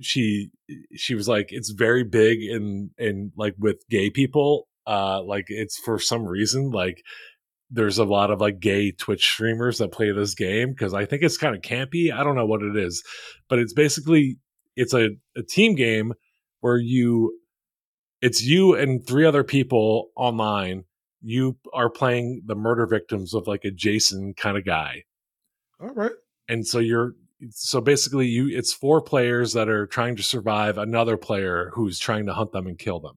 She 0.00 0.50
she 0.94 1.16
was 1.16 1.26
like, 1.26 1.48
"It's 1.50 1.70
very 1.70 2.04
big 2.04 2.42
in 2.42 2.90
in 2.96 3.32
like 3.36 3.54
with 3.58 3.82
gay 3.90 4.08
people. 4.08 4.68
Uh, 4.86 5.20
like 5.22 5.46
it's 5.48 5.78
for 5.78 5.98
some 5.98 6.24
reason 6.24 6.70
like." 6.70 7.02
There's 7.74 7.98
a 7.98 8.04
lot 8.04 8.30
of 8.30 8.40
like 8.40 8.60
gay 8.60 8.92
Twitch 8.92 9.24
streamers 9.24 9.78
that 9.78 9.92
play 9.92 10.12
this 10.12 10.34
game 10.34 10.70
because 10.70 10.92
I 10.92 11.06
think 11.06 11.22
it's 11.22 11.38
kind 11.38 11.56
of 11.56 11.62
campy. 11.62 12.12
I 12.12 12.22
don't 12.22 12.36
know 12.36 12.46
what 12.46 12.62
it 12.62 12.76
is, 12.76 13.02
but 13.48 13.58
it's 13.58 13.72
basically 13.72 14.36
it's 14.76 14.94
a, 14.94 15.10
a 15.36 15.42
team 15.42 15.74
game 15.74 16.12
where 16.60 16.76
you 16.76 17.38
it's 18.20 18.42
you 18.42 18.74
and 18.74 19.06
three 19.06 19.24
other 19.24 19.42
people 19.42 20.10
online. 20.16 20.84
You 21.22 21.56
are 21.72 21.90
playing 21.90 22.42
the 22.46 22.54
murder 22.54 22.86
victims 22.86 23.34
of 23.34 23.46
like 23.46 23.64
a 23.64 23.70
Jason 23.70 24.34
kind 24.36 24.56
of 24.56 24.64
guy. 24.64 25.04
All 25.80 25.94
right. 25.94 26.12
And 26.48 26.66
so 26.66 26.78
you're 26.78 27.14
so 27.50 27.80
basically 27.80 28.26
you 28.26 28.48
it's 28.56 28.72
four 28.72 29.00
players 29.00 29.52
that 29.54 29.68
are 29.68 29.86
trying 29.86 30.16
to 30.16 30.22
survive 30.22 30.78
another 30.78 31.16
player 31.16 31.70
who's 31.74 31.98
trying 31.98 32.26
to 32.26 32.34
hunt 32.34 32.52
them 32.52 32.66
and 32.66 32.78
kill 32.78 33.00
them. 33.00 33.16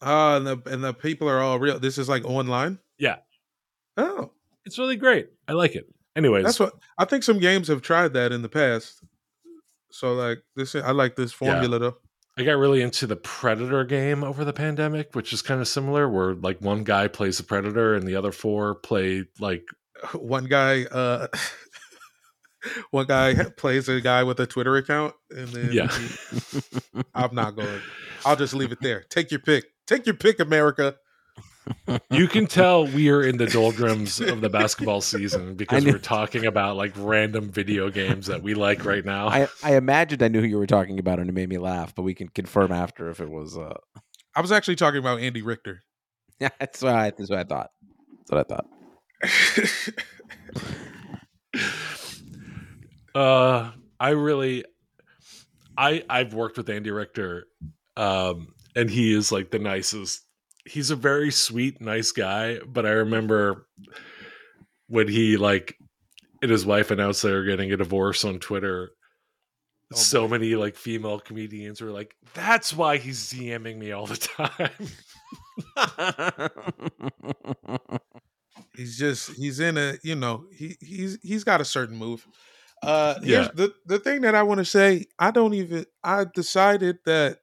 Uh, 0.00 0.36
and 0.36 0.46
the 0.46 0.62
and 0.66 0.84
the 0.84 0.92
people 0.92 1.28
are 1.28 1.40
all 1.40 1.58
real. 1.58 1.78
This 1.78 1.98
is 1.98 2.08
like 2.08 2.24
online. 2.24 2.78
Yeah. 2.98 3.16
Oh, 3.96 4.32
It's 4.64 4.78
really 4.78 4.96
great. 4.96 5.28
I 5.48 5.52
like 5.52 5.74
it. 5.74 5.86
Anyways, 6.16 6.44
that's 6.44 6.60
what 6.60 6.72
I 6.98 7.04
think. 7.04 7.22
Some 7.22 7.38
games 7.38 7.68
have 7.68 7.82
tried 7.82 8.14
that 8.14 8.32
in 8.32 8.42
the 8.42 8.48
past. 8.48 9.02
So 9.90 10.14
like 10.14 10.38
this, 10.56 10.74
I 10.74 10.90
like 10.92 11.16
this 11.16 11.32
formula 11.32 11.78
though. 11.78 11.96
I 12.38 12.42
got 12.42 12.58
really 12.58 12.82
into 12.82 13.06
the 13.06 13.16
Predator 13.16 13.84
game 13.84 14.22
over 14.22 14.44
the 14.44 14.52
pandemic, 14.52 15.14
which 15.14 15.32
is 15.32 15.40
kind 15.40 15.60
of 15.60 15.68
similar 15.68 16.08
where 16.08 16.34
like 16.34 16.60
one 16.60 16.84
guy 16.84 17.08
plays 17.08 17.38
the 17.38 17.44
Predator 17.44 17.94
and 17.94 18.06
the 18.06 18.16
other 18.16 18.32
four 18.32 18.74
play 18.74 19.24
like 19.40 19.64
One 20.14 20.44
guy, 20.44 20.84
uh, 20.84 21.28
one 22.90 23.06
guy 23.06 23.34
plays 23.56 23.88
a 23.88 24.00
guy 24.00 24.22
with 24.24 24.38
a 24.40 24.46
Twitter 24.46 24.76
account, 24.76 25.14
and 25.30 25.48
then 25.48 25.72
Yeah. 25.72 25.88
he- 25.88 27.02
I'm 27.14 27.34
not 27.34 27.56
going. 27.56 27.80
I'll 28.24 28.36
just 28.36 28.54
leave 28.54 28.72
it 28.72 28.80
there. 28.80 29.04
Take 29.08 29.30
your 29.30 29.40
pick. 29.40 29.64
Take 29.86 30.04
your 30.06 30.16
pick, 30.16 30.40
America. 30.40 30.96
You 32.10 32.28
can 32.28 32.46
tell 32.46 32.86
we 32.86 33.10
are 33.10 33.22
in 33.22 33.36
the 33.36 33.46
doldrums 33.46 34.20
of 34.20 34.40
the 34.40 34.48
basketball 34.48 35.00
season 35.00 35.54
because 35.54 35.84
knew- 35.84 35.92
we're 35.92 35.98
talking 35.98 36.46
about 36.46 36.76
like 36.76 36.92
random 36.96 37.50
video 37.50 37.90
games 37.90 38.26
that 38.26 38.42
we 38.42 38.54
like 38.54 38.84
right 38.84 39.04
now. 39.04 39.28
I, 39.28 39.48
I 39.62 39.76
imagined 39.76 40.22
I 40.22 40.28
knew 40.28 40.40
who 40.40 40.46
you 40.46 40.58
were 40.58 40.66
talking 40.66 40.98
about 40.98 41.18
and 41.18 41.28
it 41.28 41.32
made 41.32 41.48
me 41.48 41.58
laugh, 41.58 41.94
but 41.94 42.02
we 42.02 42.14
can 42.14 42.28
confirm 42.28 42.72
after 42.72 43.10
if 43.10 43.20
it 43.20 43.30
was 43.30 43.56
uh 43.56 43.74
I 44.34 44.40
was 44.40 44.52
actually 44.52 44.76
talking 44.76 44.98
about 44.98 45.20
Andy 45.20 45.42
Richter. 45.42 45.82
Yeah, 46.38 46.50
that's 46.60 46.82
what 46.82 46.94
I 46.94 47.12
that's 47.16 47.30
what 47.30 47.38
I 47.38 47.44
thought. 47.44 47.70
That's 48.28 48.30
what 48.30 48.40
I 48.40 48.54
thought. 48.54 48.66
uh, 53.14 53.70
I 53.98 54.10
really, 54.10 54.64
I 55.78 56.04
I've 56.10 56.34
worked 56.34 56.58
with 56.58 56.68
Andy 56.68 56.90
Richter, 56.90 57.46
um, 57.96 58.48
and 58.74 58.90
he 58.90 59.14
is 59.14 59.32
like 59.32 59.50
the 59.50 59.58
nicest. 59.58 60.25
He's 60.66 60.90
a 60.90 60.96
very 60.96 61.30
sweet, 61.30 61.80
nice 61.80 62.12
guy. 62.12 62.58
But 62.66 62.86
I 62.86 62.90
remember 62.90 63.66
when 64.88 65.08
he 65.08 65.36
like, 65.36 65.78
and 66.42 66.50
his 66.50 66.66
wife 66.66 66.90
announced 66.90 67.22
they 67.22 67.32
were 67.32 67.44
getting 67.44 67.72
a 67.72 67.76
divorce 67.76 68.24
on 68.24 68.38
Twitter. 68.38 68.90
Oh, 69.92 69.96
so 69.96 70.26
boy. 70.26 70.38
many 70.38 70.54
like 70.56 70.76
female 70.76 71.20
comedians 71.20 71.80
were 71.80 71.92
like, 71.92 72.16
"That's 72.34 72.74
why 72.74 72.96
he's 72.96 73.32
DMing 73.32 73.78
me 73.78 73.92
all 73.92 74.06
the 74.06 74.16
time." 74.16 74.70
he's 78.76 78.98
just 78.98 79.30
he's 79.36 79.60
in 79.60 79.76
a 79.78 79.94
you 80.02 80.14
know 80.14 80.44
he 80.52 80.76
he's 80.80 81.18
he's 81.22 81.44
got 81.44 81.60
a 81.60 81.64
certain 81.64 81.96
move 81.96 82.26
uh 82.82 83.14
Yeah. 83.22 83.44
here's 83.44 83.48
the 83.52 83.74
the 83.86 83.98
thing 83.98 84.20
that 84.22 84.34
i 84.34 84.42
want 84.42 84.58
to 84.58 84.64
say 84.64 85.06
i 85.18 85.30
don't 85.30 85.54
even 85.54 85.86
i 86.04 86.24
decided 86.34 86.98
that 87.04 87.38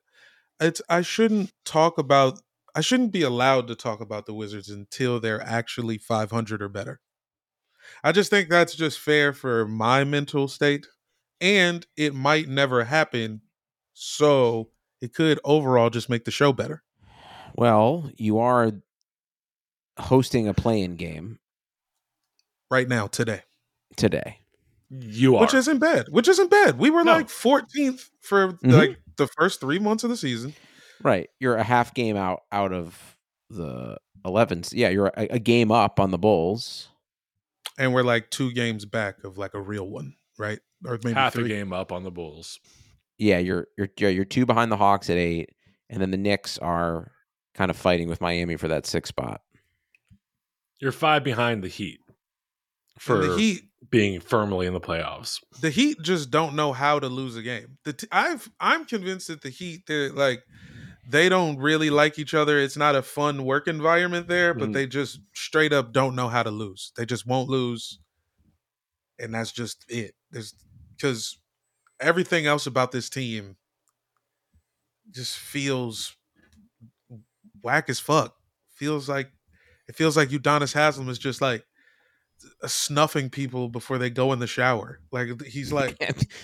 it's 0.60 0.82
i 0.90 1.02
shouldn't 1.02 1.52
talk 1.66 1.98
about 1.98 2.40
i 2.76 2.82
shouldn't 2.82 3.12
be 3.12 3.22
allowed 3.22 3.68
to 3.68 3.76
talk 3.76 4.02
about 4.02 4.26
the 4.26 4.34
wizards 4.34 4.70
until 4.70 5.20
they're 5.20 5.42
actually 5.42 5.98
500 5.98 6.62
or 6.62 6.70
better 6.70 7.00
i 8.04 8.12
just 8.12 8.30
think 8.30 8.50
that's 8.50 8.76
just 8.76 9.00
fair 9.00 9.34
for 9.34 9.68
my 9.68 10.04
mental 10.04 10.48
state 10.48 10.88
and 11.42 11.86
it 11.98 12.14
might 12.16 12.48
never 12.48 12.84
happen 12.86 13.42
so 13.94 14.70
it 15.02 15.14
could 15.14 15.40
overall 15.44 15.90
just 15.90 16.10
make 16.10 16.26
the 16.26 16.32
show 16.32 16.54
better 16.54 16.84
well, 17.56 18.10
you 18.18 18.40
are 18.40 18.72
hosting 20.00 20.48
a 20.48 20.56
playing 20.56 20.96
game 20.96 21.38
right 22.72 22.88
now 22.88 23.06
today 23.06 23.42
today. 23.96 24.40
You 24.90 25.36
are. 25.36 25.42
which 25.42 25.54
isn't 25.54 25.78
bad. 25.80 26.08
Which 26.10 26.28
isn't 26.28 26.50
bad. 26.50 26.80
We 26.80 26.90
were 26.90 27.04
No. 27.04 27.14
like 27.14 27.30
14th 27.30 28.10
for 28.22 28.54
Mhm. 28.54 28.71
like 28.74 29.00
the 29.17 29.28
first 29.28 29.60
three 29.60 29.78
months 29.80 30.04
of 30.04 30.10
the 30.10 30.17
season. 30.17 30.56
Right. 31.04 31.29
You're 31.39 31.56
a 31.58 31.63
half 31.63 31.93
game 31.93 32.15
out 32.17 32.43
out 32.51 32.71
of 32.73 33.17
the 33.49 33.97
11s. 34.25 34.71
Yeah, 34.73 34.89
you're 34.89 35.08
a, 35.17 35.27
a 35.31 35.39
game 35.39 35.71
up 35.71 35.99
on 35.99 36.12
the 36.12 36.17
Bulls. 36.17 36.89
and 37.77 37.93
we're 37.93 38.04
like 38.04 38.29
two 38.29 38.51
games 38.54 38.85
back 38.85 39.23
of 39.23 39.37
like 39.37 39.54
a 39.54 39.62
real 39.62 39.87
one, 39.87 40.15
right? 40.37 40.60
Or 40.85 40.97
maybe 41.04 41.13
half 41.13 41.33
three. 41.33 41.45
a 41.45 41.47
game 41.47 41.73
up 41.73 41.91
on 41.91 42.04
the 42.04 42.12
Bulls. 42.12 42.60
Yeah, 43.17 43.37
you're 43.39 43.67
you're 43.77 44.10
you're 44.10 44.25
two 44.25 44.45
behind 44.45 44.71
the 44.71 44.77
Hawks 44.77 45.10
at 45.10 45.17
8 45.17 45.49
and 45.89 46.01
then 46.01 46.12
the 46.12 46.17
Knicks 46.17 46.58
are 46.58 47.12
kind 47.54 47.69
of 47.69 47.77
fighting 47.77 48.08
with 48.10 48.19
Miami 48.21 48.56
for 48.58 48.67
that 48.69 48.85
6 48.85 49.08
spot. 49.10 49.41
You're 50.79 50.91
five 50.91 51.23
behind 51.23 51.63
the 51.63 51.67
Heat 51.67 51.99
And 52.08 53.01
for 53.01 53.17
the 53.17 53.37
Heat, 53.37 53.62
being 53.89 54.19
firmly 54.19 54.65
in 54.65 54.73
the 54.73 54.81
playoffs. 54.81 55.39
the 55.62 55.69
Heat 55.69 55.97
just 56.01 56.31
don't 56.31 56.56
know 56.56 56.73
how 56.73 56.99
to 56.99 57.08
lose 57.08 57.35
a 57.35 57.41
game. 57.41 57.77
The 57.85 57.93
t- 57.93 58.08
I've 58.12 58.49
I'm 58.60 58.85
convinced 58.85 59.27
that 59.27 59.41
the 59.41 59.49
Heat 59.49 59.83
they're 59.87 60.12
like 60.12 60.43
they 61.06 61.29
don't 61.29 61.58
really 61.58 61.89
like 61.89 62.17
each 62.19 62.33
other. 62.33 62.60
It's 62.60 62.77
not 62.77 62.95
a 62.95 63.01
fun 63.04 63.45
work 63.45 63.67
environment 63.67 64.27
there, 64.27 64.54
but 64.54 64.71
Mhm. 64.71 64.73
they 64.73 64.87
just 64.87 65.19
straight 65.33 65.73
up 65.73 65.91
don't 65.93 66.15
know 66.15 66.29
how 66.29 66.43
to 66.43 66.51
lose. 66.51 66.91
They 66.97 67.06
just 67.06 67.25
won't 67.25 67.49
lose, 67.49 67.99
and 69.19 69.33
that's 69.33 69.51
just 69.51 69.85
it. 69.89 70.15
There's 70.31 70.54
because 70.97 71.37
everything 72.01 72.45
else 72.47 72.67
about 72.67 72.91
this 72.91 73.10
team 73.10 73.58
just 75.12 75.37
feels 75.37 76.15
whack 77.62 77.89
as 77.89 77.99
fuck. 77.99 78.35
Feels 78.69 79.08
like 79.08 79.31
it 79.87 79.95
feels 79.95 80.17
like 80.17 80.29
Udonis 80.29 80.73
Haslem 80.73 81.10
is 81.10 81.19
just 81.19 81.41
like 81.41 81.65
Uh, 82.63 82.67
snuffing 82.67 83.29
people 83.29 83.67
before 83.67 83.98
they 83.98 84.10
go 84.10 84.31
in 84.31 84.39
the 84.39 84.48
shower. 84.48 85.00
Like 85.12 85.41
he's 85.44 85.73
like, 85.73 85.98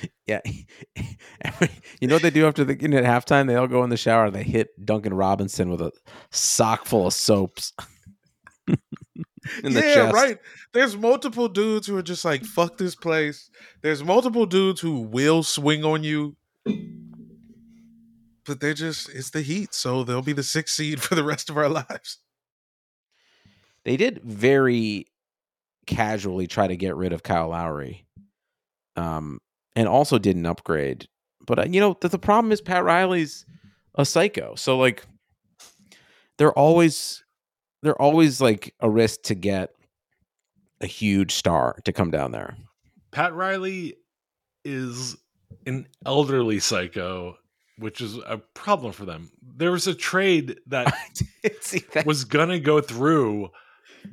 yeah. 0.28 0.41
you 2.02 2.08
know 2.08 2.16
what 2.16 2.22
they 2.22 2.30
do 2.30 2.45
after 2.45 2.64
the 2.64 2.80
you 2.80 2.88
know, 2.88 2.97
at 2.97 3.06
halftime? 3.06 3.47
They 3.47 3.56
all 3.56 3.68
go 3.68 3.84
in 3.84 3.89
the 3.89 3.97
shower. 3.97 4.26
and 4.26 4.36
They 4.36 4.43
hit 4.43 4.70
Duncan 4.84 5.14
Robinson 5.14 5.70
with 5.70 5.82
a 5.82 5.91
sock 6.32 6.86
full 6.86 7.08
of 7.08 7.14
soaps. 7.14 7.74
yeah, 9.64 9.93
chest. 9.93 10.14
right. 10.14 10.38
There's 10.74 10.97
multiple 10.97 11.47
dudes 11.47 11.88
who 11.88 11.95
are 11.97 12.04
just 12.04 12.26
like, 12.26 12.43
fuck 12.43 12.78
this 12.78 12.95
place. 12.95 13.50
There's 13.82 14.04
multiple 14.04 14.45
dudes 14.45 14.82
who 14.82 15.00
will 15.00 15.43
swing 15.43 15.84
on 15.86 16.04
you. 16.04 16.36
But 18.45 18.60
they're 18.60 18.74
just, 18.74 19.10
it's 19.10 19.30
the 19.30 19.41
heat. 19.41 19.74
So 19.74 20.04
they'll 20.04 20.22
be 20.22 20.34
the 20.34 20.43
sixth 20.43 20.76
seed 20.76 21.02
for 21.02 21.16
the 21.16 21.24
rest 21.24 21.50
of 21.50 21.58
our 21.58 21.70
lives. 21.70 22.20
They 23.86 23.95
did 23.95 24.22
very 24.24 25.08
casually 25.90 26.46
try 26.46 26.68
to 26.68 26.78
get 26.78 26.96
rid 26.96 27.12
of 27.12 27.24
Kyle 27.24 27.50
Lowry, 27.50 28.06
um, 28.96 29.40
and 29.76 29.88
also 29.88 30.20
did 30.20 30.36
an 30.36 30.46
upgrade. 30.46 31.08
But 31.46 31.60
uh, 31.60 31.66
you 31.68 31.80
know, 31.80 31.98
the, 32.00 32.10
the 32.10 32.20
problem 32.20 32.52
is 32.52 32.62
Pat 32.62 32.84
Riley's 32.84 33.46
a 33.96 34.06
psycho. 34.06 34.54
So 34.56 34.78
like, 34.78 35.04
they're 36.38 36.54
always 36.54 37.24
they're 37.82 38.00
always 38.00 38.40
like 38.40 38.76
a 38.80 38.90
risk 38.90 39.24
to 39.24 39.36
get 39.36 39.72
a 40.80 40.86
huge 40.86 41.34
star 41.34 41.78
to 41.86 41.92
come 41.92 42.12
down 42.12 42.32
there. 42.32 42.56
Pat 43.12 43.34
Riley 43.34 43.96
is 44.64 45.18
an 45.66 45.88
elderly 46.06 46.60
psycho, 46.60 47.36
which 47.80 48.00
is 48.00 48.18
a 48.28 48.38
problem 48.54 48.94
for 48.94 49.06
them. 49.06 49.32
There 49.42 49.72
was 49.72 49.88
a 49.88 49.96
trade 49.96 50.60
that, 50.68 50.94
that. 51.94 52.06
was 52.06 52.26
gonna 52.26 52.60
go 52.60 52.80
through 52.80 53.50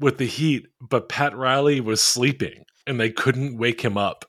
with 0.00 0.18
the 0.18 0.26
Heat, 0.26 0.66
but 0.80 1.08
Pat 1.08 1.36
Riley 1.36 1.80
was 1.80 2.00
sleeping 2.00 2.64
and 2.86 3.00
they 3.00 3.10
couldn't 3.10 3.58
wake 3.58 3.80
him 3.80 3.96
up 3.96 4.24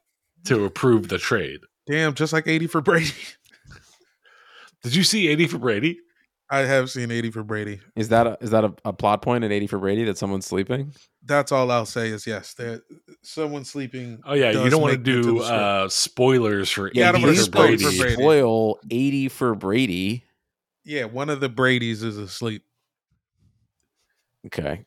to 0.46 0.66
approve 0.66 1.10
the 1.10 1.18
trade. 1.18 1.60
Damn, 1.88 2.14
just 2.14 2.34
like 2.34 2.48
80 2.48 2.68
for 2.68 2.82
Brady. 2.82 3.12
Did 4.84 4.96
you 4.96 5.04
see 5.04 5.28
80 5.28 5.48
for 5.48 5.58
Brady? 5.58 6.00
I 6.50 6.60
have 6.60 6.90
seen 6.90 7.12
80 7.12 7.32
for 7.32 7.44
Brady. 7.44 7.82
Is 7.96 8.10
that 8.10 8.26
a, 8.26 8.38
is 8.40 8.52
that 8.52 8.64
a, 8.64 8.74
a 8.86 8.94
plot 8.94 9.22
point 9.22 9.44
at 9.44 9.52
80 9.52 9.68
for 9.68 9.80
Brady 9.80 10.06
that 10.06 10.18
someone's 10.18 10.46
sleeping? 10.46 10.94
That's 11.26 11.52
all 11.52 11.70
I'll 11.72 11.86
say 11.86 12.08
is 12.08 12.26
yes. 12.26 12.54
That 12.54 12.84
someone 13.22 13.66
sleeping. 13.66 14.22
Oh 14.26 14.34
yeah, 14.34 14.52
you 14.52 14.70
don't 14.70 14.82
want 14.82 14.94
to 14.94 14.98
do 14.98 15.42
uh, 15.42 15.90
spoilers 15.90 16.70
for 16.70 16.90
yeah, 16.94 17.10
80 17.10 17.20
for 17.20 17.52
Brady. 17.52 17.84
for 17.84 17.92
Brady. 17.92 18.14
Spoil 18.14 18.80
80 18.90 19.28
for 19.30 19.56
Brady. 19.56 20.24
Yeah, 20.86 21.04
one 21.04 21.30
of 21.30 21.42
the 21.42 21.50
Brady's 21.50 22.02
is 22.02 22.18
asleep. 22.18 22.64
Okay. 24.46 24.86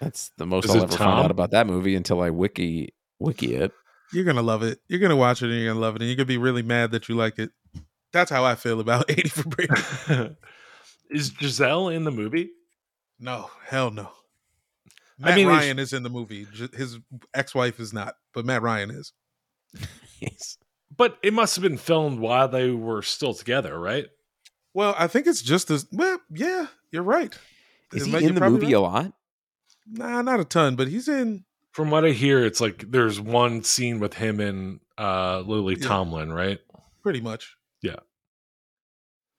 That's 0.00 0.30
the 0.36 0.46
most 0.46 0.66
Is 0.66 0.72
I'll 0.72 0.82
ever 0.82 0.86
Tom? 0.88 0.98
find 0.98 1.24
out 1.24 1.30
about 1.30 1.50
that 1.52 1.66
movie 1.66 1.94
until 1.94 2.20
I 2.20 2.30
wiki 2.30 2.94
wiki 3.18 3.54
it. 3.54 3.72
You're 4.12 4.24
gonna 4.24 4.42
love 4.42 4.62
it. 4.62 4.80
You're 4.88 5.00
gonna 5.00 5.16
watch 5.16 5.42
it 5.42 5.50
and 5.50 5.58
you're 5.58 5.68
gonna 5.72 5.80
love 5.80 5.96
it, 5.96 6.02
and 6.02 6.08
you're 6.08 6.16
gonna 6.16 6.26
be 6.26 6.38
really 6.38 6.62
mad 6.62 6.92
that 6.92 7.08
you 7.08 7.14
like 7.14 7.38
it. 7.38 7.50
That's 8.12 8.30
how 8.30 8.44
I 8.44 8.54
feel 8.54 8.80
about 8.80 9.10
80 9.10 9.28
for 9.28 9.48
Brady. 9.48 10.36
is 11.10 11.30
Gisele 11.30 11.88
in 11.88 12.04
the 12.04 12.12
movie? 12.12 12.50
No, 13.18 13.50
hell 13.66 13.90
no. 13.90 14.10
Matt 15.18 15.32
I 15.32 15.36
mean, 15.36 15.48
Ryan 15.48 15.78
is 15.78 15.92
in 15.92 16.02
the 16.02 16.10
movie. 16.10 16.46
His 16.74 16.98
ex-wife 17.32 17.78
is 17.78 17.92
not, 17.92 18.14
but 18.32 18.44
Matt 18.44 18.62
Ryan 18.62 18.90
is. 18.90 19.12
yes. 20.20 20.58
But 20.96 21.18
it 21.22 21.32
must 21.32 21.56
have 21.56 21.62
been 21.62 21.78
filmed 21.78 22.20
while 22.20 22.48
they 22.48 22.70
were 22.70 23.02
still 23.02 23.34
together, 23.34 23.78
right? 23.78 24.06
Well, 24.74 24.94
I 24.98 25.06
think 25.06 25.26
it's 25.26 25.42
just 25.42 25.70
as 25.70 25.86
well. 25.92 26.18
Yeah, 26.30 26.66
you're 26.90 27.02
right. 27.02 27.36
Is 27.92 28.06
he 28.06 28.24
in 28.24 28.34
the 28.34 28.40
movie 28.40 28.66
right? 28.66 28.74
a 28.74 28.80
lot? 28.80 29.12
Nah, 29.86 30.22
not 30.22 30.40
a 30.40 30.44
ton, 30.44 30.76
but 30.76 30.88
he's 30.88 31.08
in. 31.08 31.44
From 31.72 31.90
what 31.90 32.04
I 32.04 32.10
hear, 32.10 32.44
it's 32.44 32.60
like 32.60 32.90
there's 32.90 33.20
one 33.20 33.62
scene 33.64 33.98
with 33.98 34.14
him 34.14 34.40
and 34.40 34.80
uh, 34.96 35.40
Lily 35.40 35.76
yeah. 35.78 35.86
Tomlin, 35.86 36.32
right? 36.32 36.60
Pretty 37.02 37.20
much. 37.20 37.56
Yeah. 37.82 37.96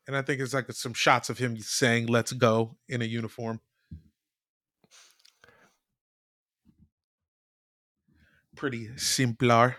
And 0.07 0.15
I 0.15 0.21
think 0.21 0.41
it's 0.41 0.53
like 0.53 0.71
some 0.71 0.93
shots 0.93 1.29
of 1.29 1.37
him 1.37 1.57
saying 1.57 2.07
"Let's 2.07 2.33
go" 2.33 2.77
in 2.87 3.01
a 3.01 3.05
uniform. 3.05 3.61
Pretty 8.55 8.89
simpler. 8.97 9.77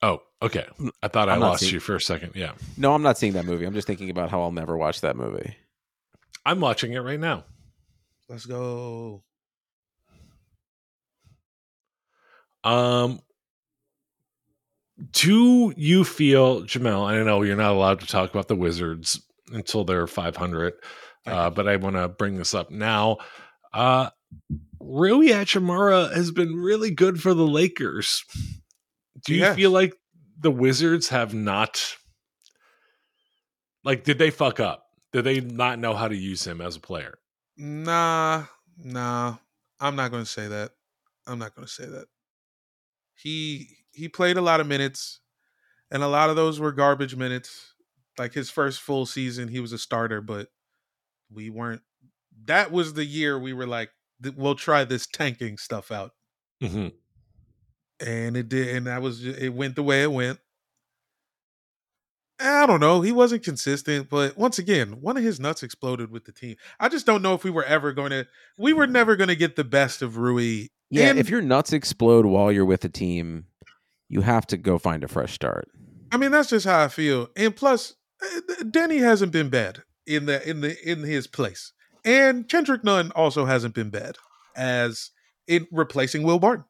Oh, 0.00 0.22
okay. 0.40 0.66
I 1.02 1.08
thought 1.08 1.28
I'm 1.28 1.42
i 1.42 1.46
lost 1.46 1.60
seeing... 1.60 1.74
you 1.74 1.80
for 1.80 1.94
a 1.94 2.00
second. 2.00 2.32
Yeah. 2.34 2.52
No, 2.76 2.94
I'm 2.94 3.02
not 3.02 3.18
seeing 3.18 3.34
that 3.34 3.44
movie. 3.44 3.64
I'm 3.64 3.74
just 3.74 3.86
thinking 3.86 4.10
about 4.10 4.30
how 4.30 4.42
I'll 4.42 4.50
never 4.50 4.76
watch 4.76 5.02
that 5.02 5.16
movie. 5.16 5.56
I'm 6.44 6.60
watching 6.60 6.92
it 6.92 6.98
right 6.98 7.20
now. 7.20 7.44
Let's 8.32 8.46
go. 8.46 9.22
Um, 12.64 13.20
do 15.10 15.74
you 15.76 16.02
feel, 16.02 16.62
Jamel? 16.62 17.04
I 17.04 17.22
know 17.24 17.42
you're 17.42 17.56
not 17.56 17.72
allowed 17.72 18.00
to 18.00 18.06
talk 18.06 18.30
about 18.30 18.48
the 18.48 18.56
Wizards 18.56 19.20
until 19.52 19.84
they're 19.84 20.06
500, 20.06 20.72
uh, 21.26 21.50
but 21.50 21.68
I 21.68 21.76
want 21.76 21.96
to 21.96 22.08
bring 22.08 22.36
this 22.36 22.54
up 22.54 22.70
now. 22.70 23.18
Uh, 23.74 24.08
Rui 24.80 25.28
Hachimura 25.28 26.14
has 26.14 26.30
been 26.30 26.56
really 26.56 26.90
good 26.90 27.20
for 27.20 27.34
the 27.34 27.46
Lakers. 27.46 28.24
Do 29.26 29.34
you 29.34 29.40
yes. 29.40 29.56
feel 29.56 29.72
like 29.72 29.92
the 30.40 30.50
Wizards 30.50 31.10
have 31.10 31.34
not, 31.34 31.96
like, 33.84 34.04
did 34.04 34.16
they 34.16 34.30
fuck 34.30 34.58
up? 34.58 34.86
Did 35.12 35.24
they 35.24 35.40
not 35.40 35.78
know 35.78 35.92
how 35.92 36.08
to 36.08 36.16
use 36.16 36.46
him 36.46 36.62
as 36.62 36.76
a 36.76 36.80
player? 36.80 37.18
Nah, 37.56 38.44
nah. 38.76 39.36
I'm 39.80 39.96
not 39.96 40.10
going 40.10 40.22
to 40.22 40.30
say 40.30 40.48
that. 40.48 40.72
I'm 41.26 41.38
not 41.38 41.54
going 41.54 41.66
to 41.66 41.72
say 41.72 41.86
that. 41.86 42.06
He 43.14 43.76
he 43.92 44.08
played 44.08 44.36
a 44.36 44.42
lot 44.42 44.60
of 44.60 44.66
minutes, 44.66 45.20
and 45.90 46.02
a 46.02 46.08
lot 46.08 46.30
of 46.30 46.36
those 46.36 46.58
were 46.58 46.72
garbage 46.72 47.14
minutes. 47.14 47.74
Like 48.18 48.34
his 48.34 48.50
first 48.50 48.80
full 48.80 49.06
season, 49.06 49.48
he 49.48 49.60
was 49.60 49.72
a 49.72 49.78
starter, 49.78 50.20
but 50.20 50.48
we 51.32 51.50
weren't. 51.50 51.82
That 52.44 52.72
was 52.72 52.94
the 52.94 53.04
year 53.04 53.38
we 53.38 53.52
were 53.52 53.66
like, 53.66 53.90
we'll 54.36 54.54
try 54.54 54.84
this 54.84 55.06
tanking 55.06 55.58
stuff 55.58 55.90
out. 55.90 56.12
Mm-hmm. 56.62 56.88
And 58.04 58.36
it 58.36 58.48
did, 58.48 58.74
and 58.76 58.86
that 58.86 59.02
was 59.02 59.24
it. 59.24 59.50
Went 59.50 59.76
the 59.76 59.82
way 59.82 60.02
it 60.02 60.12
went. 60.12 60.40
I 62.42 62.66
don't 62.66 62.80
know. 62.80 63.00
He 63.00 63.12
wasn't 63.12 63.44
consistent, 63.44 64.08
but 64.08 64.36
once 64.36 64.58
again, 64.58 65.00
one 65.00 65.16
of 65.16 65.22
his 65.22 65.38
nuts 65.38 65.62
exploded 65.62 66.10
with 66.10 66.24
the 66.24 66.32
team. 66.32 66.56
I 66.80 66.88
just 66.88 67.06
don't 67.06 67.22
know 67.22 67.34
if 67.34 67.44
we 67.44 67.50
were 67.50 67.64
ever 67.64 67.92
going 67.92 68.10
to. 68.10 68.26
We 68.58 68.72
were 68.72 68.86
never 68.86 69.16
going 69.16 69.28
to 69.28 69.36
get 69.36 69.56
the 69.56 69.64
best 69.64 70.02
of 70.02 70.16
Rui. 70.16 70.68
Yeah, 70.90 71.08
and, 71.08 71.18
if 71.18 71.30
your 71.30 71.40
nuts 71.40 71.72
explode 71.72 72.26
while 72.26 72.52
you're 72.52 72.64
with 72.64 72.84
a 72.84 72.88
team, 72.88 73.46
you 74.08 74.20
have 74.20 74.46
to 74.48 74.56
go 74.56 74.78
find 74.78 75.02
a 75.04 75.08
fresh 75.08 75.32
start. 75.32 75.68
I 76.10 76.18
mean, 76.18 76.30
that's 76.30 76.50
just 76.50 76.66
how 76.66 76.84
I 76.84 76.88
feel. 76.88 77.28
And 77.36 77.56
plus, 77.56 77.94
eh, 78.22 78.40
Deni 78.62 78.98
hasn't 78.98 79.32
been 79.32 79.48
bad 79.48 79.82
in 80.06 80.26
the 80.26 80.46
in 80.48 80.60
the 80.60 80.76
in 80.88 81.02
his 81.02 81.26
place, 81.26 81.72
and 82.04 82.48
Kendrick 82.48 82.84
Nunn 82.84 83.12
also 83.14 83.46
hasn't 83.46 83.74
been 83.74 83.90
bad 83.90 84.16
as 84.54 85.10
in 85.46 85.66
replacing 85.70 86.22
Will 86.22 86.38
Barton. 86.38 86.64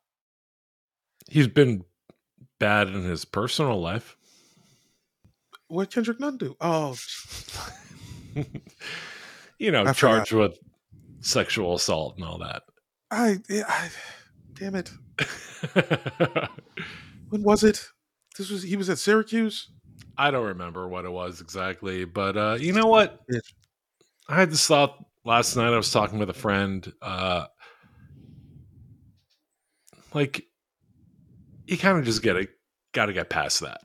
He's 1.29 1.49
been 1.49 1.85
bad 2.61 2.89
in 2.89 3.03
his 3.03 3.25
personal 3.25 3.81
life. 3.81 4.17
What 5.73 5.91
Kendrick 5.91 6.21
Nunn 6.21 6.37
do? 6.37 6.55
Oh, 6.61 6.95
you 9.59 9.71
know, 9.71 9.85
I 9.87 9.95
charged 9.95 10.29
forgot. 10.29 10.51
with 10.51 10.59
sexual 11.23 11.77
assault 11.77 12.17
and 12.17 12.27
all 12.27 12.37
that. 12.41 12.65
I, 13.11 13.39
I 13.49 13.89
damn 14.53 14.75
it. 14.75 14.91
when 17.31 17.43
was 17.43 17.65
it? 17.65 17.89
This 18.37 18.51
was 18.51 18.63
he 18.63 18.77
was 18.77 18.91
at 18.91 18.99
Syracuse. 18.99 19.71
I 20.19 20.31
don't 20.31 20.45
remember 20.45 20.89
what 20.89 21.07
it 21.07 21.11
was 21.11 21.41
exactly, 21.41 22.05
but 22.05 22.37
uh, 22.37 22.59
you 22.61 22.75
know 22.75 22.87
what? 22.87 23.23
I 24.29 24.35
had 24.35 24.51
this 24.51 24.67
thought 24.67 25.03
last 25.25 25.57
night. 25.57 25.73
I 25.73 25.77
was 25.79 25.91
talking 25.91 26.19
with 26.19 26.29
a 26.29 26.35
friend. 26.35 26.93
Uh, 27.01 27.47
like, 30.13 30.45
you 31.67 31.79
kind 31.79 31.99
of 31.99 32.05
just 32.05 32.23
get 32.23 32.37
it. 32.37 32.51
Got 32.93 33.07
to 33.07 33.15
get 33.15 33.31
past 33.31 33.61
that. 33.61 33.81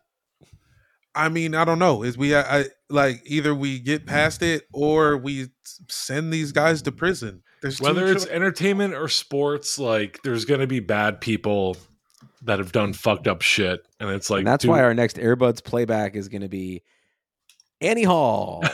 I 1.18 1.30
mean, 1.30 1.55
I 1.55 1.65
don't 1.65 1.80
know. 1.80 2.03
Is 2.03 2.18
we 2.18 2.36
I, 2.36 2.59
I, 2.59 2.65
like 2.89 3.22
either 3.26 3.53
we 3.53 3.80
get 3.80 4.05
past 4.05 4.41
it 4.41 4.63
or 4.74 5.18
we 5.18 5.47
send 5.89 6.32
these 6.32 6.51
guys 6.51 6.82
to 6.84 6.91
prison. 6.91 7.43
There's 7.61 7.82
Whether 7.82 8.07
it's 8.07 8.28
entertainment 8.28 8.93
or 8.93 9.07
sports, 9.07 9.80
like 9.80 10.20
there's 10.24 10.45
going 10.45 10.59
to 10.59 10.68
be 10.68 10.80
bad 10.80 11.20
people 11.20 11.76
that 12.43 12.59
have 12.59 12.72
done 12.72 12.93
fucked 12.93 13.28
up 13.28 13.41
shit, 13.41 13.82
and 13.99 14.09
it's 14.11 14.30
like 14.30 14.39
and 14.39 14.47
that's 14.47 14.61
dude, 14.61 14.72
why 14.72 14.84
our 14.84 14.93
next 14.93 15.18
Airbuds 15.18 15.63
playback 15.63 16.15
is 16.15 16.30
going 16.30 16.43
to 16.43 16.49
be 16.49 16.84
Annie 17.82 18.03
Hall. 18.03 18.63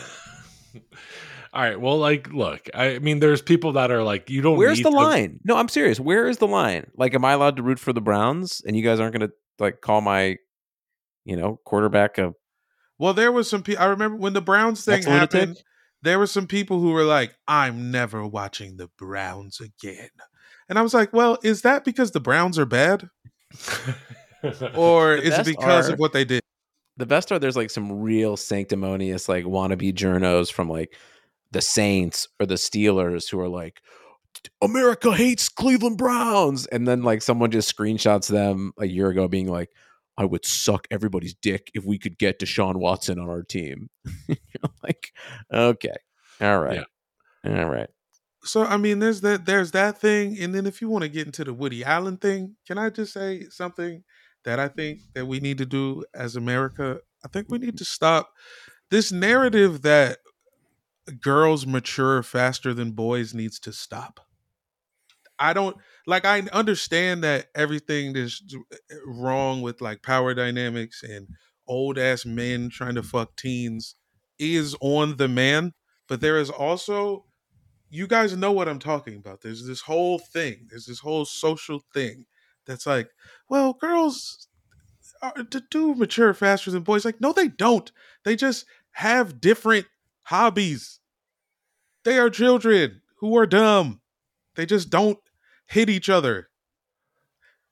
All 1.53 1.61
right. 1.61 1.79
Well, 1.79 1.99
like, 1.99 2.33
look, 2.33 2.67
I 2.73 2.97
mean, 2.97 3.19
there's 3.19 3.41
people 3.41 3.73
that 3.73 3.91
are 3.91 4.03
like, 4.03 4.29
you 4.29 4.41
don't. 4.41 4.57
Where's 4.57 4.79
the 4.79 4.89
to- 4.89 4.95
line? 4.95 5.39
No, 5.45 5.55
I'm 5.55 5.69
serious. 5.69 5.99
Where 5.99 6.27
is 6.27 6.39
the 6.39 6.47
line? 6.47 6.87
Like, 6.97 7.13
am 7.13 7.23
I 7.23 7.33
allowed 7.33 7.57
to 7.57 7.63
root 7.63 7.79
for 7.79 7.93
the 7.93 8.01
Browns, 8.01 8.61
and 8.65 8.75
you 8.75 8.81
guys 8.83 8.99
aren't 8.99 9.17
going 9.17 9.29
to 9.29 9.33
like 9.59 9.81
call 9.81 10.01
my 10.01 10.37
you 11.26 11.36
know, 11.36 11.59
quarterback 11.65 12.17
of. 12.17 12.36
Well, 12.97 13.13
there 13.13 13.32
was 13.32 13.49
some. 13.49 13.63
Pe- 13.63 13.76
I 13.76 13.86
remember 13.86 14.17
when 14.17 14.34
the 14.34 14.41
Browns 14.41 14.86
thing 14.86 15.03
happened. 15.03 15.57
There 16.01 16.19
were 16.19 16.28
some 16.28 16.47
people 16.47 16.80
who 16.80 16.91
were 16.91 17.03
like, 17.05 17.34
"I'm 17.47 17.89
never 17.91 18.26
watching 18.28 18.78
the 18.78 18.89
Browns 18.97 19.59
again," 19.61 20.09
and 20.69 20.78
I 20.78 20.82
was 20.82 20.93
like, 20.93 21.13
"Well, 21.13 21.38
is 21.43 21.61
that 21.61 21.86
because 21.86 22.11
the 22.11 22.19
Browns 22.19 22.59
are 22.59 22.65
bad, 22.65 23.09
or 24.76 25.13
is 25.15 25.38
it 25.38 25.45
because 25.45 25.89
are- 25.89 25.93
of 25.93 25.99
what 25.99 26.13
they 26.13 26.26
did?" 26.26 26.41
the 26.97 27.05
best 27.05 27.32
are 27.32 27.39
there's 27.39 27.55
like 27.55 27.71
some 27.71 28.01
real 28.01 28.38
sanctimonious 28.38 29.28
like 29.28 29.45
wannabe 29.45 29.93
journos 29.93 30.51
from 30.51 30.69
like 30.69 30.95
the 31.51 31.61
Saints 31.61 32.28
or 32.39 32.45
the 32.45 32.55
Steelers 32.55 33.30
who 33.30 33.39
are 33.39 33.49
like 33.49 33.82
America 34.61 35.11
hates 35.11 35.49
Cleveland 35.49 35.97
Browns 35.97 36.65
and 36.67 36.88
then 36.88 37.01
like 37.01 37.21
someone 37.21 37.49
just 37.49 37.76
screenshots 37.76 38.28
them 38.30 38.74
a 38.80 38.86
year 38.86 39.09
ago 39.09 39.28
being 39.28 39.47
like 39.47 39.69
I 40.18 40.26
would 40.26 40.45
suck 40.45 40.88
everybody's 40.91 41.34
dick 41.34 41.72
if 41.74 41.86
we 41.86 41.97
could 41.97 42.18
get 42.18 42.39
Deshaun 42.39 42.76
Watson 42.76 43.20
on 43.20 43.30
our 43.30 43.43
team. 43.43 43.89
You're 44.28 44.38
like, 44.84 45.11
okay. 45.51 45.95
All 46.39 46.59
right. 46.59 46.84
All 47.45 47.70
right. 47.70 47.89
So 48.43 48.64
I 48.64 48.78
mean, 48.78 48.99
there's 48.99 49.22
that 49.22 49.45
there's 49.45 49.72
that 49.72 49.99
thing, 49.99 50.38
and 50.39 50.53
then 50.53 50.66
if 50.66 50.82
you 50.82 50.89
want 50.89 51.03
to 51.03 51.09
get 51.09 51.26
into 51.26 51.43
the 51.45 51.53
Woody 51.53 51.84
Allen 51.84 52.18
thing, 52.18 52.55
can 52.68 52.78
I 52.78 52.89
just 52.89 53.14
say 53.14 53.45
something 53.49 54.03
that 54.43 54.59
I 54.59 54.68
think 54.68 54.99
that 55.14 55.26
we 55.26 55.39
need 55.39 55.57
to 55.59 55.66
do 55.66 56.03
as 56.14 56.36
America? 56.36 56.99
I 57.24 57.30
think 57.30 57.47
we 57.49 57.57
need 57.57 57.78
to 57.78 57.86
stop 57.86 58.32
this 58.91 59.11
narrative 59.11 59.82
that 59.84 60.18
girls 61.22 61.66
mature 61.66 62.22
faster 62.22 62.74
than 62.74 62.91
boys 62.91 63.34
needs 63.34 63.59
to 63.61 63.72
stop. 63.72 64.20
I 65.39 65.53
don't 65.53 65.78
like 66.05 66.25
I 66.25 66.41
understand 66.51 67.23
that 67.23 67.47
everything 67.55 68.15
is 68.15 68.41
eh, 68.71 68.95
wrong 69.05 69.61
with 69.61 69.81
like 69.81 70.01
power 70.03 70.33
dynamics 70.33 71.03
and 71.03 71.27
old 71.67 71.97
ass 71.97 72.25
men 72.25 72.69
trying 72.69 72.95
to 72.95 73.03
fuck 73.03 73.35
teens 73.35 73.95
is 74.37 74.75
on 74.81 75.17
the 75.17 75.27
man, 75.27 75.73
but 76.07 76.21
there 76.21 76.37
is 76.37 76.49
also 76.49 77.25
you 77.89 78.07
guys 78.07 78.35
know 78.35 78.51
what 78.51 78.67
I'm 78.67 78.79
talking 78.79 79.17
about. 79.17 79.41
There's 79.41 79.67
this 79.67 79.81
whole 79.81 80.17
thing. 80.17 80.65
There's 80.69 80.87
this 80.87 80.99
whole 80.99 81.25
social 81.25 81.83
thing 81.93 82.25
that's 82.65 82.87
like, 82.87 83.09
well, 83.49 83.73
girls 83.73 84.47
are, 85.21 85.31
to 85.33 85.61
do 85.69 85.93
mature 85.93 86.33
faster 86.33 86.71
than 86.71 86.81
boys. 86.81 87.05
Like, 87.05 87.21
no, 87.21 87.33
they 87.33 87.49
don't. 87.49 87.91
They 88.23 88.35
just 88.35 88.65
have 88.93 89.39
different 89.39 89.85
hobbies. 90.23 90.99
They 92.03 92.17
are 92.17 92.31
children 92.31 93.01
who 93.17 93.37
are 93.37 93.45
dumb. 93.45 94.01
They 94.55 94.65
just 94.65 94.89
don't 94.89 95.19
hit 95.68 95.89
each 95.89 96.09
other. 96.09 96.49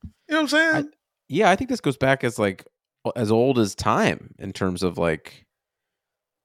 You 0.04 0.10
know 0.36 0.38
what 0.38 0.42
I'm 0.42 0.48
saying? 0.48 0.90
Yeah, 1.28 1.50
I 1.50 1.56
think 1.56 1.70
this 1.70 1.82
goes 1.82 1.98
back 1.98 2.24
as 2.24 2.40
like 2.40 2.66
as 3.16 3.32
old 3.32 3.58
as 3.58 3.74
time 3.76 4.34
in 4.38 4.54
terms 4.54 4.84
of 4.84 4.98
like 4.98 5.46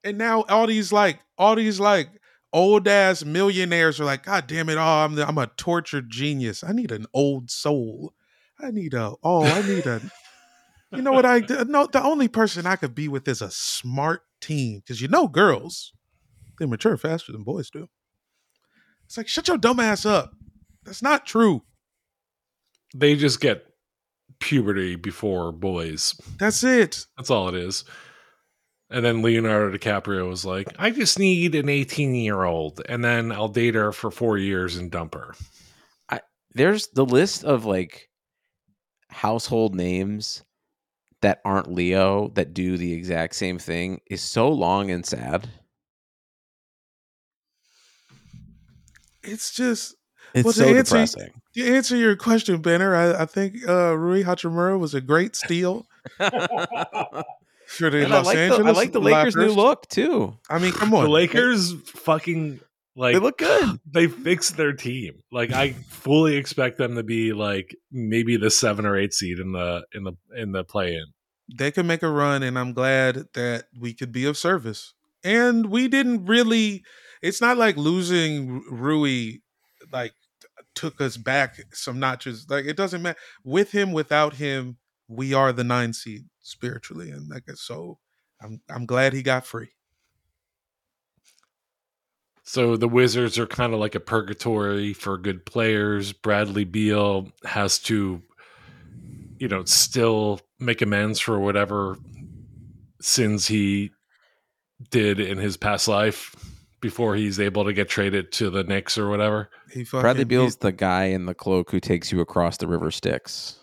and 0.06 0.18
now 0.18 0.44
all 0.48 0.66
these 0.66 0.92
like 0.92 1.20
all 1.36 1.56
these 1.56 1.80
like 1.80 2.08
old 2.52 2.88
ass 2.88 3.24
millionaires 3.24 4.00
are 4.00 4.04
like, 4.04 4.24
God 4.24 4.46
damn 4.46 4.68
it! 4.68 4.76
Oh, 4.76 4.80
I'm 4.80 5.16
the, 5.16 5.26
I'm 5.26 5.36
a 5.36 5.48
tortured 5.48 6.08
genius. 6.08 6.62
I 6.64 6.72
need 6.72 6.92
an 6.92 7.06
old 7.12 7.50
soul. 7.50 8.14
I 8.60 8.70
need 8.70 8.94
a 8.94 9.12
oh, 9.22 9.44
I 9.44 9.62
need 9.62 9.86
a. 9.86 10.00
You 10.92 11.02
know 11.02 11.12
what 11.12 11.26
I 11.26 11.40
no 11.66 11.88
the 11.88 12.02
only 12.02 12.28
person 12.28 12.64
I 12.64 12.76
could 12.76 12.94
be 12.94 13.08
with 13.08 13.26
is 13.26 13.42
a 13.42 13.50
smart 13.50 14.22
teen 14.40 14.78
because 14.78 15.02
you 15.02 15.08
know 15.08 15.26
girls 15.26 15.92
they 16.60 16.64
mature 16.64 16.96
faster 16.96 17.32
than 17.32 17.42
boys 17.42 17.70
do. 17.70 17.88
It's 19.04 19.16
like 19.16 19.26
shut 19.26 19.48
your 19.48 19.58
dumb 19.58 19.80
ass 19.80 20.06
up. 20.06 20.32
That's 20.86 21.02
not 21.02 21.26
true. 21.26 21.62
they 22.94 23.16
just 23.16 23.40
get 23.40 23.66
puberty 24.40 24.96
before 24.96 25.52
boys. 25.52 26.14
That's 26.38 26.62
it. 26.64 27.06
That's 27.16 27.30
all 27.30 27.48
it 27.48 27.54
is. 27.54 27.84
And 28.88 29.04
then 29.04 29.22
Leonardo 29.22 29.76
DiCaprio 29.76 30.28
was 30.28 30.44
like, 30.44 30.68
I 30.78 30.90
just 30.90 31.18
need 31.18 31.54
an 31.56 31.68
18 31.68 32.14
year 32.14 32.44
old, 32.44 32.80
and 32.88 33.04
then 33.04 33.32
I'll 33.32 33.48
date 33.48 33.74
her 33.74 33.90
for 33.92 34.10
four 34.10 34.38
years 34.38 34.76
and 34.76 34.90
dump 34.90 35.14
her. 35.14 35.34
there's 36.52 36.86
the 36.88 37.04
list 37.04 37.44
of 37.44 37.66
like 37.66 38.08
household 39.10 39.74
names 39.74 40.42
that 41.20 41.40
aren't 41.44 41.70
Leo 41.72 42.28
that 42.28 42.54
do 42.54 42.76
the 42.76 42.92
exact 42.92 43.34
same 43.34 43.58
thing 43.58 44.00
is 44.08 44.22
so 44.22 44.48
long 44.48 44.90
and 44.90 45.04
sad. 45.04 45.48
It's 49.22 49.52
just 49.52 49.95
It's 50.36 50.44
Well, 50.44 50.52
to 50.52 50.58
so 50.58 50.64
answer- 50.68 50.82
depressing. 50.96 51.40
to 51.54 51.64
answer 51.74 51.96
your 51.96 52.14
question, 52.16 52.60
Benner. 52.60 52.94
I, 52.94 53.22
I 53.22 53.26
think 53.26 53.56
uh, 53.68 53.96
Rui 53.96 54.22
Hachimura 54.22 54.78
was 54.78 54.92
a 54.94 55.00
great 55.00 55.34
steal 55.34 55.86
for 56.18 57.90
the 57.90 58.04
And 58.04 58.12
I 58.12 58.18
Los 58.18 58.26
like 58.26 58.36
the, 58.36 58.64
I 58.64 58.70
like 58.70 58.92
the 58.92 59.00
Lakers' 59.00 59.36
new 59.36 59.48
look 59.48 59.88
too. 59.88 60.36
I 60.48 60.58
mean, 60.58 60.72
come 60.72 60.94
on. 60.94 61.04
The 61.04 61.10
Lakers 61.10 61.72
fucking 61.86 62.60
like 62.94 63.14
they 63.14 63.18
look 63.20 63.38
good. 63.38 63.80
they 63.90 64.06
fixed 64.06 64.56
their 64.56 64.72
team. 64.72 65.20
Like 65.32 65.52
I 65.52 65.72
fully 65.88 66.36
expect 66.36 66.78
them 66.78 66.94
to 66.96 67.02
be 67.02 67.32
like 67.32 67.74
maybe 67.90 68.36
the 68.36 68.50
seven 68.50 68.86
or 68.86 68.96
eight 68.96 69.12
seed 69.14 69.38
in 69.38 69.52
the 69.52 69.84
in 69.94 70.04
the 70.04 70.12
in 70.36 70.52
the 70.52 70.64
play 70.64 70.94
in. 70.94 71.04
they 71.56 71.70
can 71.70 71.86
make 71.86 72.02
a 72.02 72.10
run, 72.10 72.42
and 72.42 72.58
I'm 72.58 72.72
glad 72.72 73.24
that 73.34 73.64
we 73.78 73.94
could 73.94 74.12
be 74.12 74.26
of 74.26 74.36
service. 74.36 74.92
And 75.24 75.66
we 75.66 75.88
didn't 75.88 76.26
really. 76.26 76.84
It's 77.22 77.40
not 77.40 77.56
like 77.56 77.76
losing 77.76 78.62
Rui, 78.70 79.38
like 79.92 80.12
took 80.76 81.00
us 81.00 81.16
back 81.16 81.56
some 81.72 81.98
notches. 81.98 82.46
Like 82.48 82.66
it 82.66 82.76
doesn't 82.76 83.02
matter 83.02 83.18
with 83.44 83.72
him, 83.72 83.92
without 83.92 84.34
him. 84.34 84.76
We 85.08 85.34
are 85.34 85.52
the 85.52 85.64
nine 85.64 85.92
seed 85.92 86.26
spiritually, 86.40 87.10
and 87.10 87.28
like 87.28 87.48
uh, 87.48 87.54
so. 87.56 87.98
I'm 88.42 88.60
I'm 88.68 88.86
glad 88.86 89.12
he 89.12 89.22
got 89.22 89.46
free. 89.46 89.70
So 92.42 92.76
the 92.76 92.88
Wizards 92.88 93.38
are 93.38 93.46
kind 93.46 93.74
of 93.74 93.80
like 93.80 93.94
a 93.94 94.00
purgatory 94.00 94.92
for 94.92 95.18
good 95.18 95.44
players. 95.44 96.12
Bradley 96.12 96.64
Beal 96.64 97.32
has 97.44 97.78
to, 97.80 98.22
you 99.38 99.48
know, 99.48 99.64
still 99.64 100.40
make 100.60 100.80
amends 100.80 101.18
for 101.18 101.40
whatever 101.40 101.98
sins 103.00 103.48
he 103.48 103.90
did 104.90 105.18
in 105.18 105.38
his 105.38 105.56
past 105.56 105.88
life 105.88 106.36
before 106.80 107.16
he's 107.16 107.40
able 107.40 107.64
to 107.64 107.72
get 107.72 107.88
traded 107.88 108.32
to 108.32 108.50
the 108.50 108.62
Knicks 108.64 108.96
or 108.98 109.08
whatever. 109.08 109.50
He 109.72 109.84
fucking, 109.84 110.02
Bradley 110.02 110.24
Beal's 110.24 110.56
the 110.56 110.72
guy 110.72 111.04
in 111.06 111.26
the 111.26 111.34
cloak 111.34 111.70
who 111.70 111.80
takes 111.80 112.12
you 112.12 112.20
across 112.20 112.56
the 112.58 112.66
river 112.66 112.90
Styx. 112.90 113.58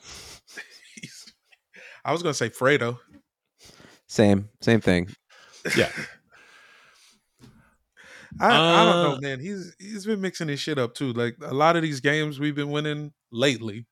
I 2.06 2.12
was 2.12 2.22
gonna 2.24 2.34
say 2.34 2.50
Fredo. 2.50 2.98
Same, 4.08 4.50
same 4.62 4.82
thing. 4.82 5.10
Yeah. 5.78 5.90
I, 8.40 8.48
I 8.48 8.86
don't 8.86 8.96
Uh, 8.96 9.04
know, 9.14 9.20
man. 9.22 9.40
He's 9.40 9.76
he's 9.80 10.06
been 10.06 10.20
mixing 10.22 10.48
his 10.48 10.60
shit 10.60 10.80
up 10.80 10.96
too. 10.96 11.14
Like 11.14 11.36
a 11.42 11.54
lot 11.54 11.76
of 11.76 11.84
these 11.84 12.00
games 12.00 12.40
we've 12.40 12.56
been 12.56 12.72
winning 12.72 13.14
lately, 13.32 13.86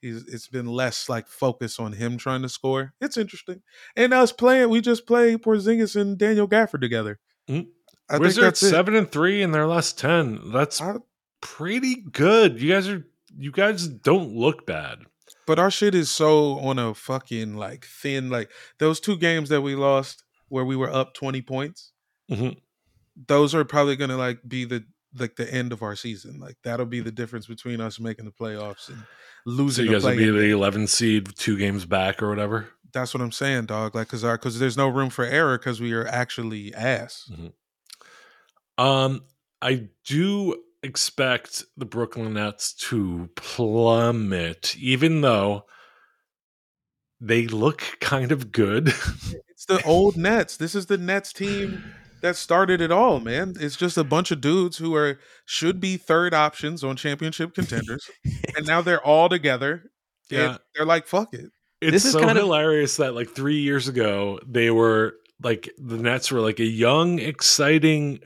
he's 0.00 0.24
it's 0.26 0.48
been 0.48 0.66
less 0.66 1.08
like 1.08 1.28
focus 1.28 1.78
on 1.78 1.92
him 1.92 2.16
trying 2.18 2.42
to 2.42 2.48
score. 2.48 2.92
It's 3.00 3.16
interesting, 3.16 3.62
and 3.96 4.12
us 4.12 4.32
playing. 4.32 4.68
We 4.68 4.80
just 4.80 5.06
played 5.06 5.42
Porzingis 5.42 5.94
and 5.98 6.18
Daniel 6.18 6.48
Gafford 6.48 6.80
together. 6.80 7.20
Mhm. 7.48 7.68
I 8.12 8.18
Wizards 8.18 8.60
seven 8.60 8.94
and 8.94 9.10
three 9.10 9.42
in 9.42 9.52
their 9.52 9.66
last 9.66 9.98
ten. 9.98 10.50
That's 10.52 10.80
I- 10.80 10.96
pretty 11.40 11.96
good. 12.12 12.60
You 12.60 12.72
guys 12.72 12.88
are 12.88 13.06
you 13.36 13.50
guys 13.50 13.88
don't 13.88 14.34
look 14.34 14.66
bad. 14.66 15.00
but 15.46 15.58
our 15.58 15.70
shit 15.70 15.94
is 15.94 16.10
so 16.10 16.58
on 16.60 16.78
a 16.78 16.94
fucking 16.94 17.56
like 17.56 17.84
thin. 17.86 18.28
Like 18.30 18.50
those 18.78 19.00
two 19.00 19.16
games 19.16 19.48
that 19.48 19.62
we 19.62 19.74
lost 19.74 20.22
where 20.48 20.64
we 20.64 20.76
were 20.76 20.90
up 20.92 21.14
twenty 21.14 21.42
points. 21.42 21.92
Mhm. 22.30 22.56
Those 23.28 23.54
are 23.54 23.64
probably 23.64 23.96
gonna 23.96 24.16
like 24.16 24.40
be 24.46 24.64
the 24.64 24.84
like 25.18 25.36
the 25.36 25.52
end 25.52 25.72
of 25.72 25.82
our 25.82 25.96
season. 25.96 26.38
Like 26.40 26.56
that'll 26.64 26.86
be 26.86 27.00
the 27.00 27.10
difference 27.12 27.46
between 27.46 27.80
us 27.80 27.98
making 28.00 28.24
the 28.24 28.30
playoffs 28.32 28.88
and 28.88 28.98
So 28.98 29.04
losing. 29.46 29.84
you 29.86 29.90
the 29.90 29.96
guys 29.96 30.04
will 30.04 30.16
be 30.16 30.30
the 30.30 30.50
11 30.50 30.86
seed, 30.86 31.28
two 31.36 31.58
games 31.58 31.84
back 31.84 32.22
or 32.22 32.28
whatever. 32.30 32.68
That's 32.94 33.12
what 33.12 33.22
I'm 33.22 33.32
saying, 33.32 33.66
dog. 33.66 33.94
Like, 33.94 34.08
cause 34.08 34.22
our, 34.24 34.36
cause 34.38 34.58
there's 34.58 34.76
no 34.76 34.88
room 34.88 35.08
for 35.10 35.24
error 35.24 35.58
because 35.58 35.80
we 35.80 35.92
are 35.92 36.06
actually 36.06 36.72
ass. 36.74 37.30
Um, 38.82 39.22
I 39.60 39.88
do 40.04 40.56
expect 40.82 41.64
the 41.76 41.84
Brooklyn 41.84 42.34
Nets 42.34 42.74
to 42.88 43.30
plummet, 43.36 44.76
even 44.76 45.20
though 45.20 45.66
they 47.20 47.46
look 47.46 47.82
kind 48.00 48.32
of 48.32 48.52
good. 48.52 48.92
It's 49.64 49.66
the 49.80 49.86
old 49.86 50.16
Nets. 50.16 50.56
This 50.56 50.74
is 50.74 50.86
the 50.86 50.98
Nets 50.98 51.32
team 51.32 51.84
that 52.20 52.34
started 52.34 52.80
it 52.80 52.90
all, 52.90 53.20
man. 53.20 53.54
It's 53.60 53.76
just 53.76 53.96
a 53.96 54.02
bunch 54.02 54.32
of 54.32 54.40
dudes 54.40 54.76
who 54.78 54.92
are 54.96 55.20
should 55.44 55.78
be 55.78 55.96
third 55.96 56.34
options 56.34 56.82
on 56.82 56.96
championship 56.96 57.54
contenders, 57.54 58.10
and 58.56 58.66
now 58.66 58.82
they're 58.82 59.00
all 59.00 59.28
together. 59.28 59.84
Yeah. 60.30 60.48
and 60.54 60.58
they're 60.74 60.84
like, 60.84 61.06
fuck 61.06 61.32
it. 61.32 61.52
It's 61.80 61.92
This 61.92 62.04
is 62.06 62.12
so 62.12 62.18
kind 62.18 62.32
of- 62.38 62.38
hilarious 62.38 62.96
that 62.96 63.14
like 63.14 63.30
three 63.30 63.60
years 63.60 63.86
ago 63.86 64.40
they 64.44 64.72
were 64.72 65.14
like 65.40 65.70
the 65.78 65.96
Nets 65.96 66.32
were 66.32 66.40
like 66.40 66.58
a 66.58 66.64
young, 66.64 67.20
exciting 67.20 68.18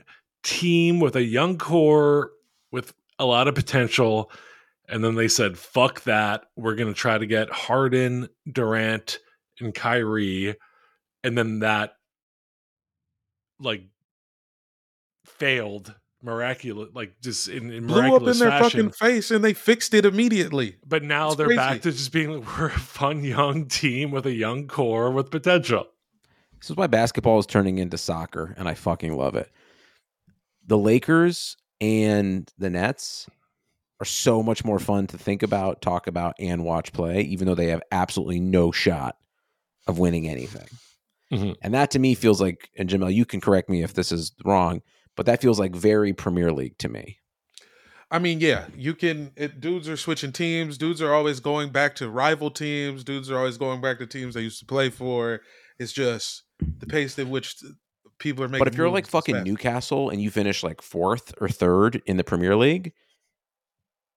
team 0.43 0.99
with 0.99 1.15
a 1.15 1.23
young 1.23 1.57
core 1.57 2.31
with 2.71 2.93
a 3.19 3.25
lot 3.25 3.47
of 3.47 3.55
potential, 3.55 4.31
and 4.89 5.03
then 5.03 5.15
they 5.15 5.27
said, 5.27 5.57
"Fuck 5.57 6.03
that! 6.03 6.45
We're 6.55 6.75
gonna 6.75 6.93
try 6.93 7.17
to 7.17 7.25
get 7.25 7.49
Harden, 7.49 8.29
Durant, 8.51 9.19
and 9.59 9.73
Kyrie, 9.73 10.55
and 11.23 11.37
then 11.37 11.59
that 11.59 11.93
like 13.59 13.83
failed 15.25 15.93
miraculous 16.21 16.89
like 16.93 17.13
just 17.21 17.47
in, 17.47 17.71
in 17.71 17.85
Blew 17.87 17.97
up 17.99 18.03
in 18.05 18.09
miraculous 18.09 18.39
their 18.39 18.49
fashion. 18.49 18.69
fucking 18.69 18.91
face 18.91 19.31
and 19.31 19.43
they 19.43 19.53
fixed 19.53 19.93
it 19.93 20.05
immediately. 20.05 20.77
But 20.85 21.03
now 21.03 21.27
It's 21.27 21.37
they're 21.37 21.47
crazy. 21.47 21.57
back 21.57 21.81
to 21.81 21.91
just 21.91 22.11
being 22.11 22.31
like, 22.31 22.57
we're 22.59 22.67
a 22.67 22.71
fun 22.71 23.23
young 23.23 23.65
team 23.67 24.11
with 24.11 24.25
a 24.25 24.33
young 24.33 24.67
core 24.67 25.11
with 25.11 25.29
potential. 25.31 25.87
This 26.59 26.71
is 26.71 26.75
why 26.75 26.87
basketball 26.87 27.37
is 27.39 27.45
turning 27.45 27.77
into 27.77 27.97
soccer, 27.99 28.55
and 28.57 28.67
I 28.67 28.73
fucking 28.73 29.15
love 29.15 29.35
it. 29.35 29.51
The 30.67 30.77
Lakers 30.77 31.55
and 31.81 32.51
the 32.57 32.69
Nets 32.69 33.27
are 33.99 34.05
so 34.05 34.43
much 34.43 34.63
more 34.63 34.79
fun 34.79 35.07
to 35.07 35.17
think 35.17 35.41
about, 35.41 35.81
talk 35.81 36.07
about, 36.07 36.35
and 36.39 36.63
watch 36.63 36.93
play, 36.93 37.21
even 37.21 37.47
though 37.47 37.55
they 37.55 37.67
have 37.67 37.81
absolutely 37.91 38.39
no 38.39 38.71
shot 38.71 39.17
of 39.87 39.97
winning 39.97 40.27
anything. 40.27 40.67
Mhm. 41.31 41.55
And 41.61 41.73
that 41.73 41.91
to 41.91 41.99
me 41.99 42.13
feels 42.13 42.39
like, 42.39 42.69
and 42.77 42.89
Jamel, 42.89 43.13
you 43.13 43.25
can 43.25 43.41
correct 43.41 43.69
me 43.69 43.83
if 43.83 43.93
this 43.93 44.11
is 44.11 44.33
wrong, 44.45 44.81
but 45.15 45.25
that 45.25 45.41
feels 45.41 45.59
like 45.59 45.75
very 45.75 46.13
Premier 46.13 46.51
League 46.51 46.77
to 46.79 46.89
me. 46.89 47.17
I 48.09 48.19
mean, 48.19 48.39
yeah, 48.39 48.67
you 48.75 48.93
can. 48.93 49.31
It, 49.35 49.59
dudes 49.59 49.89
are 49.89 49.97
switching 49.97 50.31
teams. 50.31 50.77
Dudes 50.77 51.01
are 51.01 51.13
always 51.13 51.41
going 51.41 51.71
back 51.71 51.95
to 51.95 52.09
rival 52.09 52.49
teams. 52.49 53.03
Dudes 53.03 53.29
are 53.29 53.37
always 53.37 53.57
going 53.57 53.81
back 53.81 53.97
to 53.99 54.07
teams 54.07 54.35
they 54.35 54.41
used 54.41 54.59
to 54.59 54.65
play 54.65 54.89
for. 54.89 55.41
It's 55.77 55.91
just 55.91 56.43
the 56.79 56.85
pace 56.85 57.19
at 57.19 57.27
which 57.27 57.59
t- 57.59 57.67
people 58.19 58.43
are 58.43 58.47
making. 58.47 58.59
But 58.59 58.67
if 58.67 58.75
you're 58.77 58.89
like 58.89 59.07
fucking. 59.07 59.43
Newcastle 59.43 60.09
and 60.09 60.21
you 60.21 60.29
finish 60.31 60.63
like 60.63 60.81
fourth 60.81 61.33
or 61.39 61.49
third 61.49 62.01
in 62.05 62.17
the 62.17 62.23
Premier 62.23 62.55
League, 62.55 62.93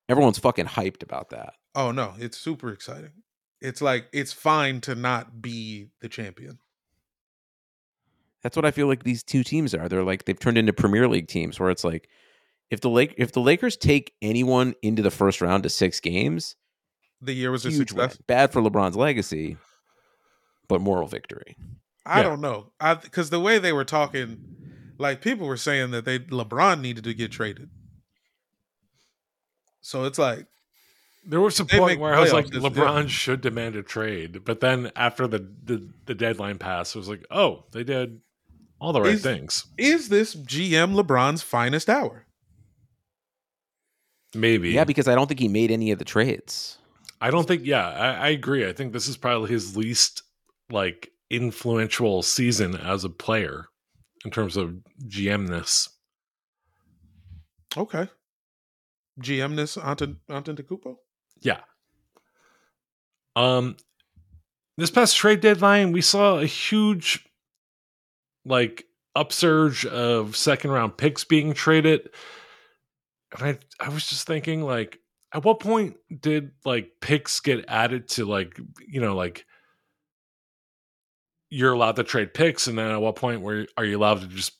everyone's 0.09 0.39
fucking 0.39 0.67
hyped 0.67 1.03
about 1.03 1.31
that. 1.31 1.55
oh 1.75 1.91
no, 1.93 2.15
it's 2.19 2.37
super 2.39 2.73
exciting. 2.73 3.13
It's 3.61 3.83
like 3.83 4.07
it's 4.13 4.33
fine 4.33 4.81
to 4.83 4.95
not 4.95 5.43
be 5.43 5.89
the 6.01 6.09
champion. 6.09 6.59
That's 8.43 8.57
what 8.57 8.65
I 8.65 8.71
feel 8.71 8.87
like 8.87 9.03
these 9.05 9.23
two 9.23 9.45
teams 9.45 9.75
are. 9.75 9.89
They're 9.89 10.03
like 10.03 10.25
they've 10.25 10.39
turned 10.39 10.57
into 10.57 10.73
Premier 10.73 11.07
League 11.09 11.29
teams 11.29 11.61
where 11.61 11.71
it's 11.71 11.85
like 11.85 12.09
if 12.71 12.81
the 12.81 12.89
Lake 12.89 13.15
if 13.19 13.33
the 13.33 13.41
Lakers 13.41 13.77
take 13.77 14.15
anyone 14.23 14.75
into 14.83 15.03
the 15.03 15.11
first 15.11 15.41
round 15.43 15.65
to 15.65 15.69
six 15.69 16.01
games, 16.01 16.57
The 17.21 17.35
year 17.35 17.51
was 17.51 17.67
a 17.67 17.71
huge 17.71 17.93
win. 17.93 18.11
Bad 18.27 18.51
for 18.53 18.63
LeBron's 18.63 18.97
legacy, 18.97 19.59
but 20.69 20.81
moral 20.81 21.07
victory. 21.07 21.57
I 22.07 22.19
Yeah. 22.19 22.23
don't 22.25 22.41
know. 22.41 22.73
I 22.81 22.95
because 22.95 23.31
the 23.31 23.41
way 23.41 23.59
they 23.59 23.73
were 23.73 23.85
talking, 23.85 24.39
like 24.99 25.21
people 25.21 25.47
were 25.47 25.57
saying 25.57 25.91
that 25.93 26.05
they 26.05 26.19
LeBron 26.19 26.81
needed 26.81 27.05
to 27.05 27.15
get 27.15 27.31
traded. 27.31 27.69
So 29.83 30.05
it's 30.05 30.19
like 30.19 30.47
There 31.27 31.41
was 31.41 31.59
a 31.61 31.65
point 31.65 32.01
where 32.01 32.15
I 32.15 32.21
was 32.21 32.33
like, 32.33 32.47
LeBron 32.47 32.75
different. 32.75 33.11
should 33.11 33.41
demand 33.41 33.77
a 33.77 33.83
trade. 33.83 34.45
But 34.45 34.61
then 34.61 34.91
after 34.97 35.27
the, 35.27 35.47
the, 35.65 35.89
the 36.07 36.15
deadline 36.15 36.59
passed, 36.59 36.95
it 36.95 36.99
was 36.99 37.09
like, 37.09 37.25
oh, 37.31 37.65
they 37.73 37.85
did 37.85 38.21
all 38.81 38.93
the 38.95 39.01
right 39.03 39.13
Is- 39.15 39.23
things. 39.23 39.67
is 39.77 40.09
this 40.09 40.35
GM 40.35 40.95
LeBron's 40.95 41.43
finest 41.43 41.89
hour? 41.91 42.27
Maybe. 44.35 44.71
Yeah, 44.71 44.85
because 44.85 45.09
I 45.09 45.15
don't 45.15 45.27
think 45.27 45.41
he 45.41 45.49
made 45.49 45.71
any 45.71 45.91
of 45.91 45.99
the 45.99 46.05
trades. 46.05 46.79
I 47.21 47.31
don't 47.31 47.47
think, 47.47 47.63
yeah, 47.67 47.87
I, 47.89 48.13
I 48.13 48.29
agree. 48.29 48.67
I 48.67 48.73
think 48.73 48.93
this 48.93 49.09
is 49.09 49.17
probably 49.17 49.51
his 49.51 49.77
least 49.77 50.23
like 50.71 51.11
influential 51.31 52.23
season 52.23 52.77
as 52.77 53.05
a 53.05 53.09
player 53.09 53.67
in 54.25 54.31
terms 54.31 54.57
of 54.57 54.75
GMness. 55.07 55.89
Okay. 57.77 58.09
GMness 59.21 59.83
Anton 59.83 60.19
Antetokounmpo? 60.29 60.97
Yeah. 61.41 61.61
Um 63.37 63.77
this 64.77 64.91
past 64.91 65.17
trade 65.17 65.41
deadline, 65.41 65.93
we 65.93 66.01
saw 66.01 66.39
a 66.39 66.47
huge 66.47 67.27
like 68.45 68.85
upsurge 69.15 69.85
of 69.87 70.37
second 70.37 70.71
round 70.71 70.97
picks 70.97 71.25
being 71.25 71.53
traded. 71.53 72.09
And 73.39 73.59
I 73.81 73.85
I 73.85 73.89
was 73.91 74.07
just 74.07 74.27
thinking 74.27 74.63
like 74.63 74.99
at 75.33 75.45
what 75.45 75.61
point 75.61 75.97
did 76.21 76.53
like 76.65 76.93
picks 77.01 77.41
get 77.41 77.65
added 77.69 78.09
to 78.09 78.25
like 78.25 78.59
you 78.87 79.01
know 79.01 79.15
like 79.15 79.45
you're 81.51 81.73
allowed 81.73 81.97
to 81.97 82.05
trade 82.05 82.33
picks 82.33 82.67
and 82.67 82.79
then 82.79 82.91
at 82.91 83.01
what 83.01 83.17
point 83.17 83.43
where 83.43 83.67
are 83.77 83.85
you 83.85 83.99
allowed 83.99 84.21
to 84.21 84.27
just 84.29 84.53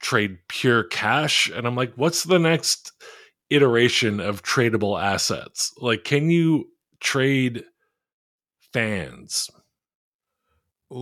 trade 0.00 0.38
pure 0.48 0.82
cash 0.84 1.50
and 1.50 1.66
I'm 1.66 1.76
like 1.76 1.94
what's 1.94 2.24
the 2.24 2.38
next 2.38 2.92
iteration 3.50 4.20
of 4.20 4.42
tradable 4.42 5.00
assets. 5.00 5.72
Like, 5.78 6.04
can 6.04 6.30
you 6.30 6.68
trade 7.00 7.64
fans? 8.72 9.50
Ooh. 10.92 10.96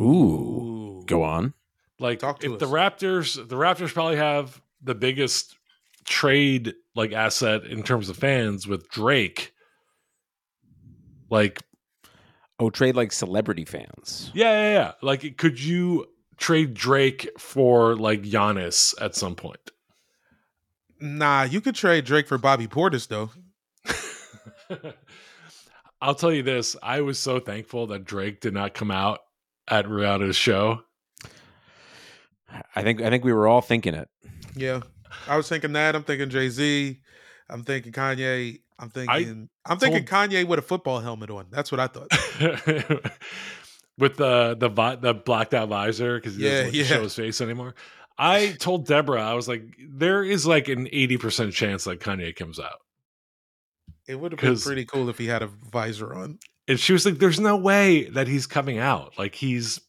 Ooh. 0.00 1.02
Go 1.06 1.22
on. 1.22 1.54
Like, 1.98 2.18
Talk 2.18 2.40
to 2.40 2.54
if 2.54 2.58
the. 2.58 2.66
Raptors, 2.66 3.36
the 3.48 3.56
Raptors 3.56 3.92
probably 3.92 4.16
have 4.16 4.60
the 4.82 4.94
biggest 4.94 5.56
trade 6.04 6.74
like 6.94 7.12
asset 7.12 7.64
in 7.64 7.82
terms 7.82 8.08
of 8.08 8.16
fans 8.16 8.66
with 8.66 8.88
Drake. 8.88 9.52
Like, 11.30 11.62
Oh, 12.62 12.70
trade 12.70 12.94
like 12.94 13.10
celebrity 13.10 13.64
fans. 13.64 14.30
yeah, 14.34 14.52
yeah, 14.52 14.72
yeah. 14.72 14.92
Like, 15.02 15.36
could 15.36 15.60
you 15.60 16.06
trade 16.36 16.74
Drake 16.74 17.28
for 17.36 17.96
like 17.96 18.22
Giannis 18.22 18.94
at 19.00 19.16
some 19.16 19.34
point? 19.34 19.72
Nah, 21.00 21.42
you 21.42 21.60
could 21.60 21.74
trade 21.74 22.04
Drake 22.04 22.28
for 22.28 22.38
Bobby 22.38 22.68
Portis 22.68 23.08
though. 23.08 23.30
I'll 26.00 26.14
tell 26.14 26.32
you 26.32 26.44
this: 26.44 26.76
I 26.80 27.00
was 27.00 27.18
so 27.18 27.40
thankful 27.40 27.88
that 27.88 28.04
Drake 28.04 28.40
did 28.40 28.54
not 28.54 28.74
come 28.74 28.92
out 28.92 29.18
at 29.66 29.86
Rihanna's 29.86 30.36
show. 30.36 30.82
I 32.76 32.82
think 32.82 33.02
I 33.02 33.10
think 33.10 33.24
we 33.24 33.32
were 33.32 33.48
all 33.48 33.60
thinking 33.60 33.94
it. 33.94 34.08
Yeah. 34.54 34.82
I 35.26 35.36
was 35.36 35.48
thinking 35.48 35.72
that. 35.72 35.96
I'm 35.96 36.04
thinking 36.04 36.30
Jay 36.30 36.48
Z. 36.48 37.00
I'm 37.50 37.64
thinking 37.64 37.90
Kanye. 37.90 38.60
I'm 38.82 38.90
thinking 38.90 39.48
I, 39.64 39.72
am 39.72 39.78
thinking 39.78 40.04
Kanye 40.04 40.44
with 40.44 40.58
a 40.58 40.62
football 40.62 40.98
helmet 41.00 41.30
on. 41.30 41.46
That's 41.50 41.70
what 41.72 41.80
I 41.80 41.86
thought. 41.86 42.08
with 43.98 44.16
the 44.16 44.56
the 44.58 44.68
vi- 44.68 44.96
the 44.96 45.14
blacked 45.14 45.54
out 45.54 45.68
visor 45.68 46.16
because 46.18 46.36
he 46.36 46.44
Yeah, 46.44 46.62
doesn't 46.64 46.74
yeah. 46.74 46.84
show 46.84 47.02
his 47.02 47.14
face 47.14 47.40
anymore. 47.40 47.74
I 48.18 48.56
told 48.58 48.86
Deborah, 48.86 49.22
I 49.22 49.34
was 49.34 49.48
like, 49.48 49.62
there 49.88 50.22
is 50.24 50.46
like 50.46 50.68
an 50.68 50.88
eighty 50.92 51.16
percent 51.16 51.54
chance 51.54 51.84
that 51.84 52.00
Kanye 52.00 52.34
comes 52.34 52.58
out, 52.58 52.78
It 54.08 54.16
would 54.16 54.32
have 54.32 54.40
been 54.40 54.58
pretty 54.58 54.84
cool 54.84 55.08
if 55.08 55.18
he 55.18 55.26
had 55.26 55.42
a 55.42 55.46
visor 55.72 56.12
on. 56.12 56.38
and 56.68 56.78
she 56.78 56.92
was 56.92 57.06
like, 57.06 57.18
"There's 57.18 57.40
no 57.40 57.56
way 57.56 58.04
that 58.10 58.26
he's 58.28 58.46
coming 58.46 58.78
out. 58.78 59.14
Like 59.18 59.34
he's 59.34 59.80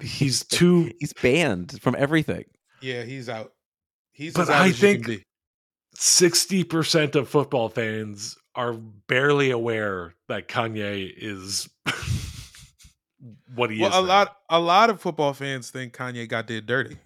he's 0.00 0.44
too." 0.46 0.92
He's 1.00 1.12
banned 1.14 1.80
from 1.82 1.96
everything. 1.98 2.44
Yeah, 2.80 3.02
he's 3.02 3.28
out. 3.28 3.52
He's 4.12 4.34
But 4.34 4.42
as 4.42 4.50
out 4.50 4.62
I 4.62 4.68
as 4.68 4.82
you 4.82 4.94
can 4.94 5.04
think- 5.04 5.24
be. 5.94 6.00
Sixty 6.00 6.64
percent 6.64 7.16
of 7.16 7.28
football 7.28 7.68
fans 7.68 8.36
are 8.54 8.72
barely 8.74 9.50
aware 9.50 10.14
that 10.28 10.48
Kanye 10.48 11.12
is 11.16 11.68
what 13.54 13.70
he 13.70 13.80
Well, 13.80 13.90
is. 13.90 13.96
a 13.96 14.00
now. 14.02 14.06
lot 14.06 14.36
a 14.48 14.60
lot 14.60 14.90
of 14.90 15.00
football 15.00 15.32
fans 15.32 15.70
think 15.70 15.94
Kanye 15.94 16.28
got 16.28 16.46
did 16.46 16.66
dirty. 16.66 16.98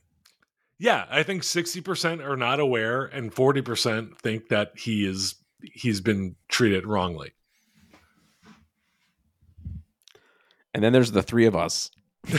Yeah, 0.78 1.06
I 1.10 1.22
think 1.22 1.42
sixty 1.42 1.80
percent 1.80 2.22
are 2.22 2.36
not 2.36 2.60
aware, 2.60 3.04
and 3.04 3.32
forty 3.34 3.62
percent 3.62 4.18
think 4.18 4.48
that 4.48 4.72
he 4.76 5.06
is 5.06 5.34
he's 5.62 6.00
been 6.00 6.36
treated 6.48 6.86
wrongly. 6.86 7.32
And 10.74 10.84
then 10.84 10.92
there's 10.92 11.10
the 11.10 11.22
three 11.22 11.46
of 11.46 11.56
us. 11.56 11.90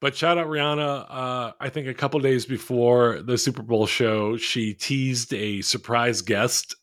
but 0.00 0.16
shout 0.16 0.38
out 0.38 0.46
Rihanna. 0.46 1.06
Uh, 1.08 1.52
I 1.60 1.68
think 1.68 1.88
a 1.88 1.94
couple 1.94 2.20
days 2.20 2.46
before 2.46 3.20
the 3.20 3.36
Super 3.36 3.62
Bowl 3.62 3.86
show, 3.86 4.36
she 4.36 4.74
teased 4.74 5.34
a 5.34 5.60
surprise 5.62 6.22
guest, 6.22 6.76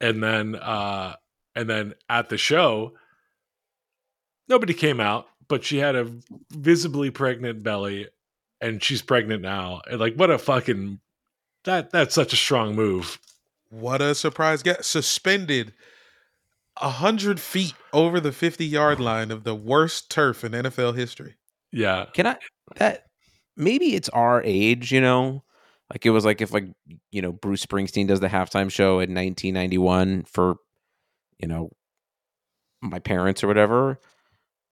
and 0.00 0.22
then 0.22 0.56
uh, 0.56 1.14
and 1.54 1.70
then 1.70 1.94
at 2.08 2.28
the 2.28 2.36
show, 2.36 2.92
nobody 4.48 4.74
came 4.74 5.00
out, 5.00 5.28
but 5.48 5.64
she 5.64 5.78
had 5.78 5.96
a 5.96 6.10
visibly 6.50 7.10
pregnant 7.10 7.62
belly, 7.62 8.08
and 8.60 8.82
she's 8.82 9.00
pregnant 9.00 9.42
now. 9.42 9.80
And 9.90 9.98
like, 9.98 10.14
what 10.14 10.30
a 10.30 10.38
fucking 10.38 11.00
that 11.64 11.90
that's 11.90 12.14
such 12.14 12.34
a 12.34 12.36
strong 12.36 12.74
move. 12.74 13.18
What 13.70 14.02
a 14.02 14.14
surprise 14.14 14.62
get 14.62 14.84
suspended 14.84 15.72
a 16.82 16.90
hundred 16.90 17.40
feet 17.40 17.74
over 17.94 18.20
the 18.20 18.32
fifty 18.32 18.66
yard 18.66 19.00
line 19.00 19.30
of 19.30 19.44
the 19.44 19.54
worst 19.54 20.10
turf 20.10 20.44
in 20.44 20.52
NFL 20.52 20.94
history. 20.96 21.36
Yeah, 21.72 22.06
Can 22.12 22.26
I 22.26 22.36
that 22.76 23.04
maybe 23.56 23.94
it's 23.94 24.08
our 24.08 24.42
age, 24.42 24.92
you 24.92 25.00
know? 25.00 25.44
Like 25.90 26.06
it 26.06 26.10
was 26.10 26.24
like 26.24 26.40
if 26.40 26.52
like 26.52 26.66
you 27.10 27.22
know 27.22 27.32
Bruce 27.32 27.64
Springsteen 27.66 28.06
does 28.06 28.20
the 28.20 28.28
halftime 28.28 28.70
show 28.70 29.00
in 29.00 29.14
1991 29.14 30.24
for 30.24 30.56
you 31.38 31.48
know 31.48 31.70
my 32.80 32.98
parents 32.98 33.42
or 33.42 33.48
whatever. 33.48 33.98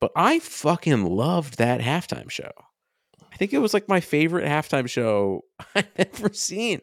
But 0.01 0.12
I 0.14 0.38
fucking 0.38 1.05
loved 1.05 1.59
that 1.59 1.80
halftime 1.80 2.30
show. 2.30 2.53
I 3.32 3.36
think 3.36 3.53
it 3.53 3.59
was 3.59 3.74
like 3.74 3.88
my 3.88 4.01
favorite 4.01 4.46
halftime 4.46 4.88
show 4.88 5.42
I've 5.74 5.88
ever 5.96 6.32
seen. 6.32 6.80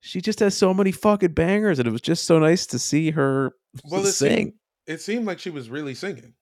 she 0.00 0.20
just 0.20 0.40
has 0.40 0.56
so 0.56 0.72
many 0.72 0.92
fucking 0.92 1.32
bangers, 1.32 1.78
and 1.78 1.86
it 1.86 1.92
was 1.92 2.00
just 2.00 2.24
so 2.24 2.38
nice 2.38 2.66
to 2.68 2.78
see 2.78 3.10
her 3.10 3.52
Well, 3.84 4.06
it 4.06 4.12
seemed, 4.12 4.52
it 4.86 5.00
seemed 5.02 5.26
like 5.26 5.38
she 5.38 5.50
was 5.50 5.68
really 5.68 5.94
singing. 5.94 6.34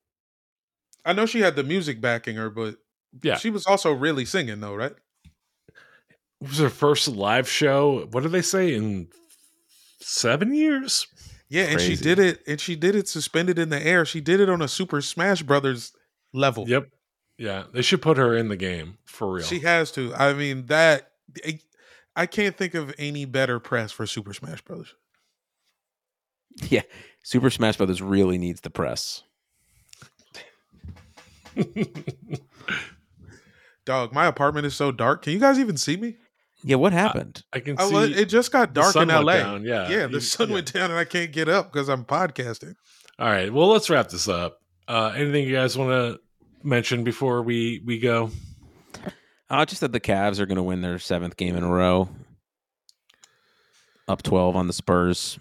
I 1.03 1.13
know 1.13 1.25
she 1.25 1.41
had 1.41 1.55
the 1.55 1.63
music 1.63 1.99
backing 2.01 2.37
her, 2.37 2.49
but 2.49 2.77
Yeah. 3.23 3.37
she 3.37 3.49
was 3.49 3.65
also 3.65 3.91
really 3.91 4.25
singing, 4.25 4.59
though, 4.59 4.75
right? 4.75 4.93
It 6.41 6.49
was 6.49 6.59
her 6.59 6.69
first 6.69 7.07
live 7.07 7.49
show. 7.49 8.07
What 8.11 8.23
did 8.23 8.31
they 8.31 8.41
say 8.41 8.75
in 8.75 9.07
seven 9.99 10.53
years? 10.53 11.07
Yeah, 11.47 11.63
and 11.63 11.79
she 11.79 11.95
did 11.95 12.19
it, 12.19 12.41
and 12.47 12.59
she 12.59 12.75
did 12.75 12.95
it 12.95 13.07
suspended 13.07 13.59
in 13.59 13.69
the 13.69 13.81
air. 13.81 14.03
She 14.05 14.19
did 14.19 14.39
it 14.39 14.49
on 14.49 14.61
a 14.61 14.67
Super 14.67 14.99
Smash 15.01 15.43
Brothers 15.43 15.93
level. 16.33 16.67
Yep. 16.67 16.89
Yeah, 17.37 17.63
they 17.71 17.81
should 17.81 18.01
put 18.01 18.17
her 18.17 18.35
in 18.35 18.47
the 18.47 18.55
game 18.55 18.97
for 19.05 19.33
real. 19.33 19.45
She 19.45 19.59
has 19.59 19.91
to. 19.91 20.13
I 20.15 20.33
mean, 20.33 20.65
that 20.67 21.11
eh, 21.43 21.57
I 22.15 22.25
can't 22.25 22.57
think 22.57 22.73
of 22.73 22.93
any 22.97 23.25
better 23.25 23.59
press 23.59 23.91
for 23.91 24.07
Super 24.07 24.33
Smash 24.33 24.61
Brothers. 24.61 24.95
Yeah, 26.69 26.83
Super 27.23 27.49
Smash 27.49 27.77
Brothers 27.77 28.01
really 28.01 28.37
needs 28.37 28.61
the 28.61 28.69
press. 28.69 29.23
Dog, 33.85 34.13
my 34.13 34.25
apartment 34.25 34.65
is 34.65 34.75
so 34.75 34.91
dark. 34.91 35.21
Can 35.21 35.33
you 35.33 35.39
guys 35.39 35.59
even 35.59 35.77
see 35.77 35.95
me? 35.97 36.15
Yeah, 36.63 36.77
what 36.77 36.93
happened? 36.93 37.43
I 37.53 37.59
can 37.59 37.77
see 37.77 37.93
was- 37.93 38.09
it 38.17 38.25
just 38.29 38.51
got 38.51 38.73
dark 38.73 38.87
in 38.87 38.93
sun 38.93 39.07
went 39.09 39.25
LA. 39.25 39.33
down, 39.37 39.63
yeah. 39.63 39.87
yeah, 39.89 40.07
the 40.07 40.13
You- 40.13 40.19
sun 40.21 40.47
yeah. 40.49 40.53
went 40.55 40.73
down, 40.73 40.89
and 40.89 40.99
I 40.99 41.05
can't 41.05 41.31
get 41.31 41.47
up 41.47 41.71
because 41.71 41.87
I'm 41.89 42.03
podcasting. 42.05 42.73
All 43.19 43.27
right. 43.29 43.53
Well, 43.53 43.67
let's 43.67 43.89
wrap 43.89 44.09
this 44.09 44.27
up. 44.27 44.57
Uh, 44.87 45.13
anything 45.15 45.47
you 45.47 45.53
guys 45.55 45.77
want 45.77 45.91
to 45.91 46.19
mention 46.63 47.03
before 47.03 47.43
we 47.43 47.81
we 47.85 47.99
go? 47.99 48.31
Uh, 49.49 49.63
just 49.65 49.81
that 49.81 49.91
the 49.91 49.99
Cavs 49.99 50.39
are 50.39 50.47
going 50.47 50.55
to 50.57 50.63
win 50.63 50.81
their 50.81 50.97
seventh 50.97 51.37
game 51.37 51.55
in 51.55 51.63
a 51.63 51.69
row, 51.69 52.09
up 54.07 54.23
twelve 54.23 54.55
on 54.55 54.65
the 54.67 54.73
Spurs. 54.73 55.37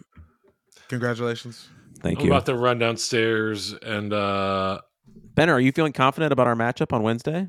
Congratulations. 0.88 1.68
Thank 2.00 2.18
I'm 2.20 2.26
you, 2.26 2.32
about 2.32 2.44
to 2.46 2.54
run 2.54 2.78
downstairs 2.78 3.72
and 3.72 4.12
uh 4.12 4.80
Ben. 5.34 5.48
Are 5.48 5.58
you 5.60 5.72
feeling 5.72 5.94
confident 5.94 6.32
about 6.32 6.46
our 6.46 6.54
matchup 6.54 6.92
on 6.92 7.02
Wednesday? 7.02 7.48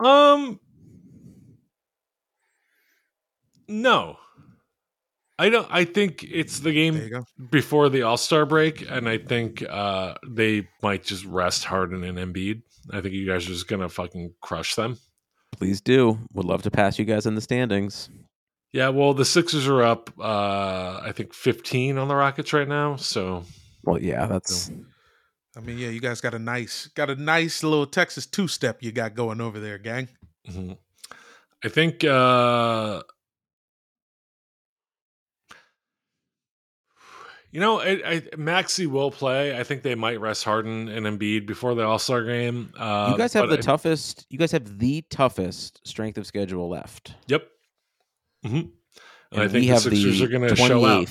Um 0.00 0.60
no. 3.68 4.16
I 5.38 5.50
don't 5.50 5.68
I 5.70 5.84
think 5.84 6.24
it's 6.24 6.60
the 6.60 6.72
game 6.72 7.24
before 7.50 7.88
the 7.90 8.02
All-Star 8.02 8.46
break 8.46 8.90
and 8.90 9.08
I 9.08 9.18
think 9.18 9.62
uh 9.68 10.14
they 10.26 10.68
might 10.82 11.04
just 11.04 11.24
rest 11.26 11.64
Harden 11.64 12.04
and 12.04 12.16
Embiid. 12.18 12.62
I 12.92 13.00
think 13.00 13.14
you 13.14 13.26
guys 13.26 13.44
are 13.44 13.52
just 13.52 13.68
going 13.68 13.82
to 13.82 13.88
fucking 13.88 14.32
crush 14.40 14.76
them. 14.76 14.96
Please 15.52 15.80
do. 15.80 16.18
Would 16.32 16.46
love 16.46 16.62
to 16.62 16.70
pass 16.70 16.98
you 16.98 17.04
guys 17.04 17.26
in 17.26 17.34
the 17.34 17.40
standings. 17.40 18.08
Yeah, 18.72 18.90
well, 18.90 19.12
the 19.14 19.24
Sixers 19.24 19.66
are 19.68 19.82
up 19.82 20.10
uh 20.18 21.00
I 21.02 21.12
think 21.14 21.34
15 21.34 21.98
on 21.98 22.08
the 22.08 22.16
Rockets 22.16 22.52
right 22.54 22.68
now, 22.68 22.96
so 22.96 23.44
Well, 23.84 24.00
yeah, 24.00 24.24
that's 24.26 24.70
I 25.56 25.60
mean, 25.60 25.78
yeah, 25.78 25.88
you 25.88 26.00
guys 26.00 26.20
got 26.20 26.34
a 26.34 26.38
nice, 26.38 26.88
got 26.88 27.08
a 27.08 27.14
nice 27.16 27.62
little 27.62 27.86
Texas 27.86 28.26
two 28.26 28.46
step 28.46 28.82
you 28.82 28.92
got 28.92 29.14
going 29.14 29.40
over 29.40 29.58
there, 29.58 29.78
gang. 29.78 30.08
Mhm. 30.48 30.76
I 31.64 31.68
think 31.68 32.04
uh 32.04 33.02
you 37.52 37.60
know, 37.60 37.80
I, 37.80 38.00
I, 38.04 38.22
Maxey 38.36 38.86
will 38.86 39.10
play. 39.10 39.56
I 39.58 39.62
think 39.62 39.82
they 39.82 39.94
might 39.94 40.20
rest 40.20 40.44
Harden 40.44 40.88
and 40.88 41.06
Embiid 41.06 41.46
before 41.46 41.74
the 41.74 41.84
All 41.84 41.98
Star 41.98 42.24
game. 42.24 42.72
Uh, 42.78 43.08
you 43.12 43.18
guys 43.18 43.32
have 43.32 43.48
the 43.48 43.58
I- 43.58 43.60
toughest. 43.62 44.26
You 44.28 44.38
guys 44.38 44.52
have 44.52 44.78
the 44.78 45.02
toughest 45.10 45.80
strength 45.86 46.18
of 46.18 46.26
schedule 46.26 46.68
left. 46.68 47.14
Yep. 47.28 47.48
hmm 48.44 48.56
And, 48.56 48.70
I 49.32 49.38
think 49.48 49.52
we 49.54 49.60
the 49.60 49.66
have 49.68 49.80
Sixers 49.82 50.18
the 50.18 50.24
are 50.24 50.28
going 50.28 50.48
to 50.48 50.56
show 50.56 50.84
out. 50.84 51.08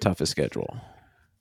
toughest 0.00 0.30
schedule. 0.32 0.76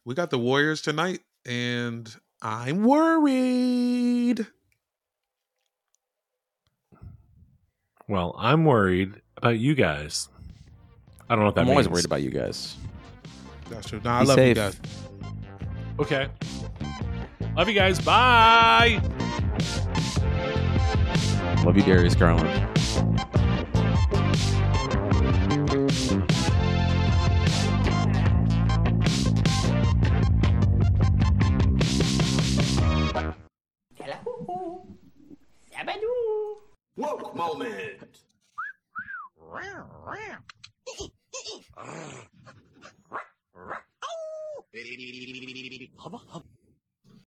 We 0.05 0.15
got 0.15 0.31
the 0.31 0.39
Warriors 0.39 0.81
tonight, 0.81 1.19
and 1.45 2.13
I'm 2.41 2.83
worried. 2.83 4.45
Well, 8.07 8.35
I'm 8.37 8.65
worried 8.65 9.21
about 9.37 9.59
you 9.59 9.75
guys. 9.75 10.29
I 11.29 11.35
don't 11.35 11.39
know 11.39 11.45
what 11.45 11.55
that 11.55 11.61
I'm 11.61 11.67
means. 11.67 11.75
always 11.75 11.89
worried 11.89 12.05
about 12.05 12.23
you 12.23 12.31
guys. 12.31 12.75
That's 13.69 13.87
true. 13.87 14.01
No, 14.03 14.09
I 14.11 14.21
Be 14.21 14.27
love 14.27 14.39
you 14.39 14.53
guys. 14.55 14.79
Okay. 15.99 16.27
Love 17.55 17.67
you 17.67 17.75
guys. 17.75 17.99
Bye. 17.99 18.99
Love 21.63 21.75
you, 21.77 21.83
Darius 21.83 22.15
Garland. 22.15 22.78
Woke 36.99 37.33
moment. 37.33 38.19
Hubba 45.97 46.17
hubba. 46.17 46.58